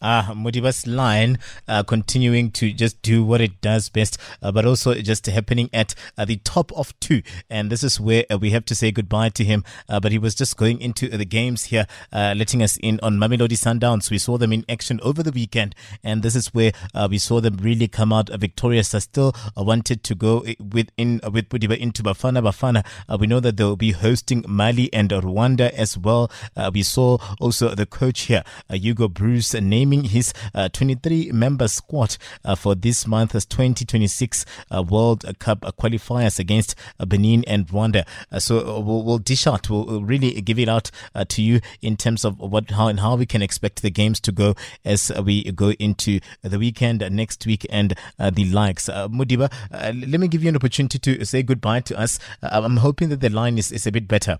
uh, 0.00 0.32
Modiba's 0.34 0.86
line 0.86 1.38
uh, 1.68 1.82
continuing 1.82 2.50
to 2.52 2.72
just 2.72 3.00
do 3.02 3.24
what 3.24 3.40
it 3.40 3.60
does 3.60 3.88
best, 3.88 4.18
uh, 4.42 4.52
but 4.52 4.64
also 4.64 4.94
just 4.94 5.26
happening 5.26 5.68
at 5.72 5.94
uh, 6.16 6.24
the 6.24 6.36
top 6.38 6.72
of 6.72 6.98
two. 7.00 7.22
And 7.48 7.70
this 7.70 7.82
is 7.82 8.00
where 8.00 8.24
uh, 8.30 8.38
we 8.38 8.50
have 8.50 8.64
to 8.66 8.74
say 8.74 8.90
goodbye 8.90 9.30
to 9.30 9.44
him. 9.44 9.64
Uh, 9.88 10.00
but 10.00 10.12
he 10.12 10.18
was 10.18 10.34
just 10.34 10.56
going 10.56 10.80
into 10.80 11.08
the 11.08 11.24
games 11.24 11.64
here, 11.64 11.86
uh, 12.12 12.34
letting 12.36 12.62
us 12.62 12.76
in 12.78 12.98
on 13.02 13.18
Mamelodi 13.18 13.56
Sundowns. 13.56 14.10
We 14.10 14.18
saw 14.18 14.38
them 14.38 14.52
in 14.52 14.64
action 14.68 15.00
over 15.02 15.22
the 15.22 15.32
weekend, 15.32 15.74
and 16.02 16.22
this 16.22 16.34
is 16.34 16.48
where 16.54 16.72
we 17.08 17.18
saw 17.18 17.40
them 17.40 17.56
really 17.58 17.88
come 17.88 18.12
out 18.12 18.30
victorious. 18.30 18.94
I 18.94 19.00
still 19.00 19.34
wanted 19.56 20.02
to 20.04 20.14
go 20.14 20.44
within 20.58 21.20
with 21.30 21.48
Modiba 21.48 21.76
into 21.76 22.02
Bafana 22.02 22.42
Bafana. 22.42 22.84
we 23.18 23.26
know 23.26 23.40
that 23.40 23.56
they 23.56 23.64
will 23.64 23.76
be 23.76 23.92
hosting 23.92 24.44
Mali 24.48 24.92
and 24.92 25.10
Rwanda 25.10 25.70
as 25.70 25.98
well. 25.98 26.30
we 26.72 26.82
saw 26.82 27.18
also 27.40 27.74
the 27.74 27.86
coach 27.86 28.22
here, 28.22 28.44
Hugo 28.70 29.08
Broos, 29.08 29.54
naming 29.54 29.89
naming 29.90 30.08
his 30.08 30.32
uh, 30.54 30.68
23 30.68 31.32
member 31.32 31.68
squad 31.68 32.16
uh, 32.44 32.54
for 32.54 32.74
this 32.74 33.06
month's 33.06 33.44
2026 33.44 34.44
uh, 34.70 34.82
World 34.82 35.24
Cup 35.38 35.62
qualifiers 35.78 36.38
against 36.38 36.74
uh, 36.98 37.06
Benin 37.06 37.44
and 37.46 37.66
Rwanda. 37.66 38.06
Uh, 38.30 38.38
so 38.38 38.58
uh, 38.58 38.80
we'll, 38.80 39.02
we'll, 39.02 39.18
dish 39.18 39.46
out, 39.46 39.68
we'll 39.68 40.02
really 40.02 40.40
give 40.40 40.58
it 40.58 40.68
out 40.68 40.90
to 41.28 41.42
you 41.42 41.60
in 41.82 41.96
terms 41.96 42.24
of 42.24 42.38
what, 42.38 42.70
how, 42.70 42.88
and 42.88 43.00
how 43.00 43.16
we 43.16 43.26
can 43.26 43.42
expect 43.42 43.82
the 43.82 43.90
games 43.90 44.20
to 44.20 44.32
go 44.32 44.54
as 44.84 45.12
we 45.24 45.50
go 45.52 45.72
into 45.72 46.20
the 46.42 46.58
weekend 46.58 47.00
next 47.10 47.44
week 47.46 47.66
and 47.70 47.94
the 48.18 48.44
likes. 48.46 48.88
Modiba, 48.88 49.50
let 49.70 50.20
me 50.20 50.28
give 50.28 50.42
you 50.42 50.48
an 50.48 50.56
opportunity 50.56 50.98
to 50.98 51.24
say 51.24 51.42
goodbye 51.42 51.80
to 51.80 51.98
us. 51.98 52.18
I'm 52.42 52.78
hoping 52.78 53.08
that 53.10 53.20
the 53.20 53.30
line 53.30 53.58
is, 53.58 53.72
is 53.72 53.86
a 53.86 53.92
bit 53.92 54.08
better. 54.08 54.38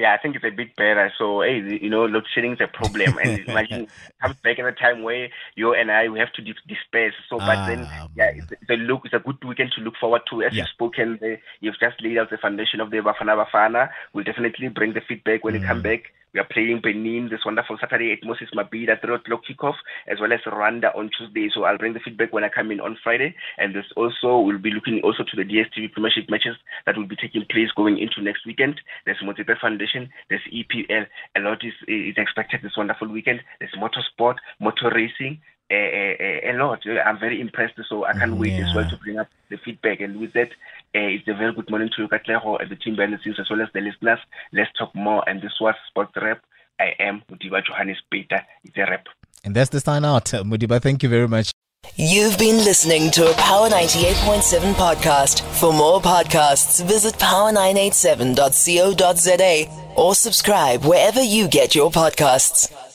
Yeah, 0.00 0.14
I 0.14 0.16
think 0.16 0.34
it's 0.34 0.44
a 0.46 0.50
bit 0.50 0.74
better. 0.76 1.12
So, 1.18 1.42
hey, 1.42 1.58
you 1.78 1.90
know, 1.90 2.06
load 2.06 2.24
shedding 2.34 2.54
is 2.54 2.60
a 2.62 2.68
problem. 2.68 3.18
And 3.22 3.40
imagine 3.46 3.86
comes 4.22 4.36
back 4.36 4.58
in 4.58 4.64
a 4.64 4.72
time 4.72 5.02
where 5.02 5.28
you 5.56 5.74
and 5.74 5.90
I 5.90 6.08
we 6.08 6.18
have 6.18 6.32
to 6.32 6.42
disperse. 6.42 7.12
So, 7.28 7.36
but 7.36 7.58
ah, 7.58 7.66
then, 7.66 7.86
yeah, 8.16 8.32
it's, 8.34 8.50
it's, 8.50 8.70
a 8.70 8.76
look. 8.76 9.02
It's 9.04 9.12
a 9.12 9.18
good 9.18 9.44
weekend 9.44 9.72
to 9.76 9.82
look 9.82 9.96
forward 10.00 10.22
to. 10.30 10.42
As 10.42 10.54
yeah. 10.54 10.62
you've 10.62 10.70
spoken, 10.70 11.18
you've 11.60 11.78
just 11.78 12.02
laid 12.02 12.16
out 12.16 12.30
the 12.30 12.38
foundation 12.38 12.80
of 12.80 12.90
the 12.90 12.96
Bafana 12.96 13.44
Bafana. 13.44 13.90
We'll 14.14 14.24
definitely 14.24 14.68
bring 14.68 14.94
the 14.94 15.02
feedback 15.06 15.44
when 15.44 15.52
mm. 15.52 15.60
you 15.60 15.66
come 15.66 15.82
back. 15.82 16.04
We 16.32 16.38
are 16.38 16.46
playing 16.48 16.80
Benin 16.80 17.28
this 17.28 17.44
wonderful 17.44 17.76
Saturday 17.80 18.12
at 18.12 18.24
Moses 18.24 18.50
Mabhida, 18.54 19.00
3 19.00 19.14
o'clock 19.16 19.40
kickoff, 19.42 19.74
as 20.06 20.20
well 20.20 20.32
as 20.32 20.38
Rwanda 20.46 20.94
on 20.94 21.10
Tuesday. 21.10 21.50
So 21.52 21.64
I'll 21.64 21.78
bring 21.78 21.92
the 21.92 21.98
feedback 21.98 22.32
when 22.32 22.44
I 22.44 22.48
come 22.48 22.70
in 22.70 22.78
on 22.80 22.96
Friday. 23.02 23.34
And 23.58 23.74
this 23.74 23.86
also, 23.96 24.38
we'll 24.38 24.58
be 24.58 24.70
looking 24.70 25.00
also 25.02 25.24
to 25.24 25.36
the 25.36 25.42
DSTV 25.42 25.90
Premiership 25.92 26.30
matches 26.30 26.54
that 26.86 26.96
will 26.96 27.08
be 27.08 27.16
taking 27.16 27.44
place 27.50 27.72
going 27.74 27.98
into 27.98 28.22
next 28.22 28.46
weekend. 28.46 28.80
There's 29.06 29.18
Motsepe 29.24 29.58
Foundation, 29.60 30.08
there's 30.28 30.46
EPL. 30.54 31.06
A 31.36 31.40
lot 31.40 31.64
is, 31.64 31.74
is 31.88 32.14
expected 32.16 32.60
this 32.62 32.76
wonderful 32.76 33.08
weekend. 33.08 33.40
There's 33.58 33.74
motorsport, 33.74 34.36
motor 34.60 34.92
racing, 34.94 35.40
a, 35.70 36.16
a, 36.20 36.50
a, 36.50 36.52
lot. 36.56 36.80
I'm 36.86 37.18
very 37.18 37.40
impressed, 37.40 37.74
so 37.88 38.04
I 38.04 38.12
can't 38.12 38.36
wait 38.36 38.52
yeah. 38.52 38.68
as 38.68 38.74
well 38.74 38.88
to 38.88 38.96
bring 38.96 39.18
up 39.18 39.28
the 39.48 39.58
feedback. 39.58 40.00
And 40.00 40.20
with 40.20 40.32
that, 40.32 40.50
uh, 40.94 41.14
it's 41.14 41.28
a 41.28 41.34
very 41.34 41.52
good 41.52 41.70
morning 41.70 41.90
to 41.96 42.02
you, 42.02 42.08
Katlego, 42.08 42.60
and 42.60 42.70
the 42.70 42.76
team 42.76 42.96
behind 42.96 43.14
the 43.14 43.18
scenes, 43.22 43.38
as 43.38 43.48
well 43.48 43.62
as 43.62 43.68
the 43.72 43.80
listeners. 43.80 44.18
Let's 44.52 44.70
talk 44.78 44.94
more. 44.94 45.26
And 45.28 45.40
this 45.40 45.54
was 45.60 45.74
Sports 45.88 46.12
Wrap. 46.20 46.42
I 46.80 46.94
am 46.98 47.22
Modiba 47.30 47.64
Johannes 47.64 47.98
Peter. 48.10 48.44
It's 48.64 48.76
a 48.76 48.82
rep. 48.82 49.06
And 49.44 49.54
that's 49.54 49.70
the 49.70 49.80
sign 49.80 50.04
out. 50.04 50.26
Modiba, 50.26 50.82
thank 50.82 51.02
you 51.02 51.08
very 51.08 51.28
much. 51.28 51.52
You've 51.96 52.38
been 52.38 52.58
listening 52.58 53.10
to 53.12 53.30
a 53.30 53.34
Power 53.34 53.68
98.7 53.68 54.74
podcast. 54.74 55.40
For 55.58 55.72
more 55.72 56.00
podcasts, 56.00 56.84
visit 56.84 57.14
power987.co.za 57.14 59.94
or 59.96 60.14
subscribe 60.14 60.84
wherever 60.84 61.22
you 61.22 61.48
get 61.48 61.74
your 61.74 61.90
podcasts. 61.90 62.89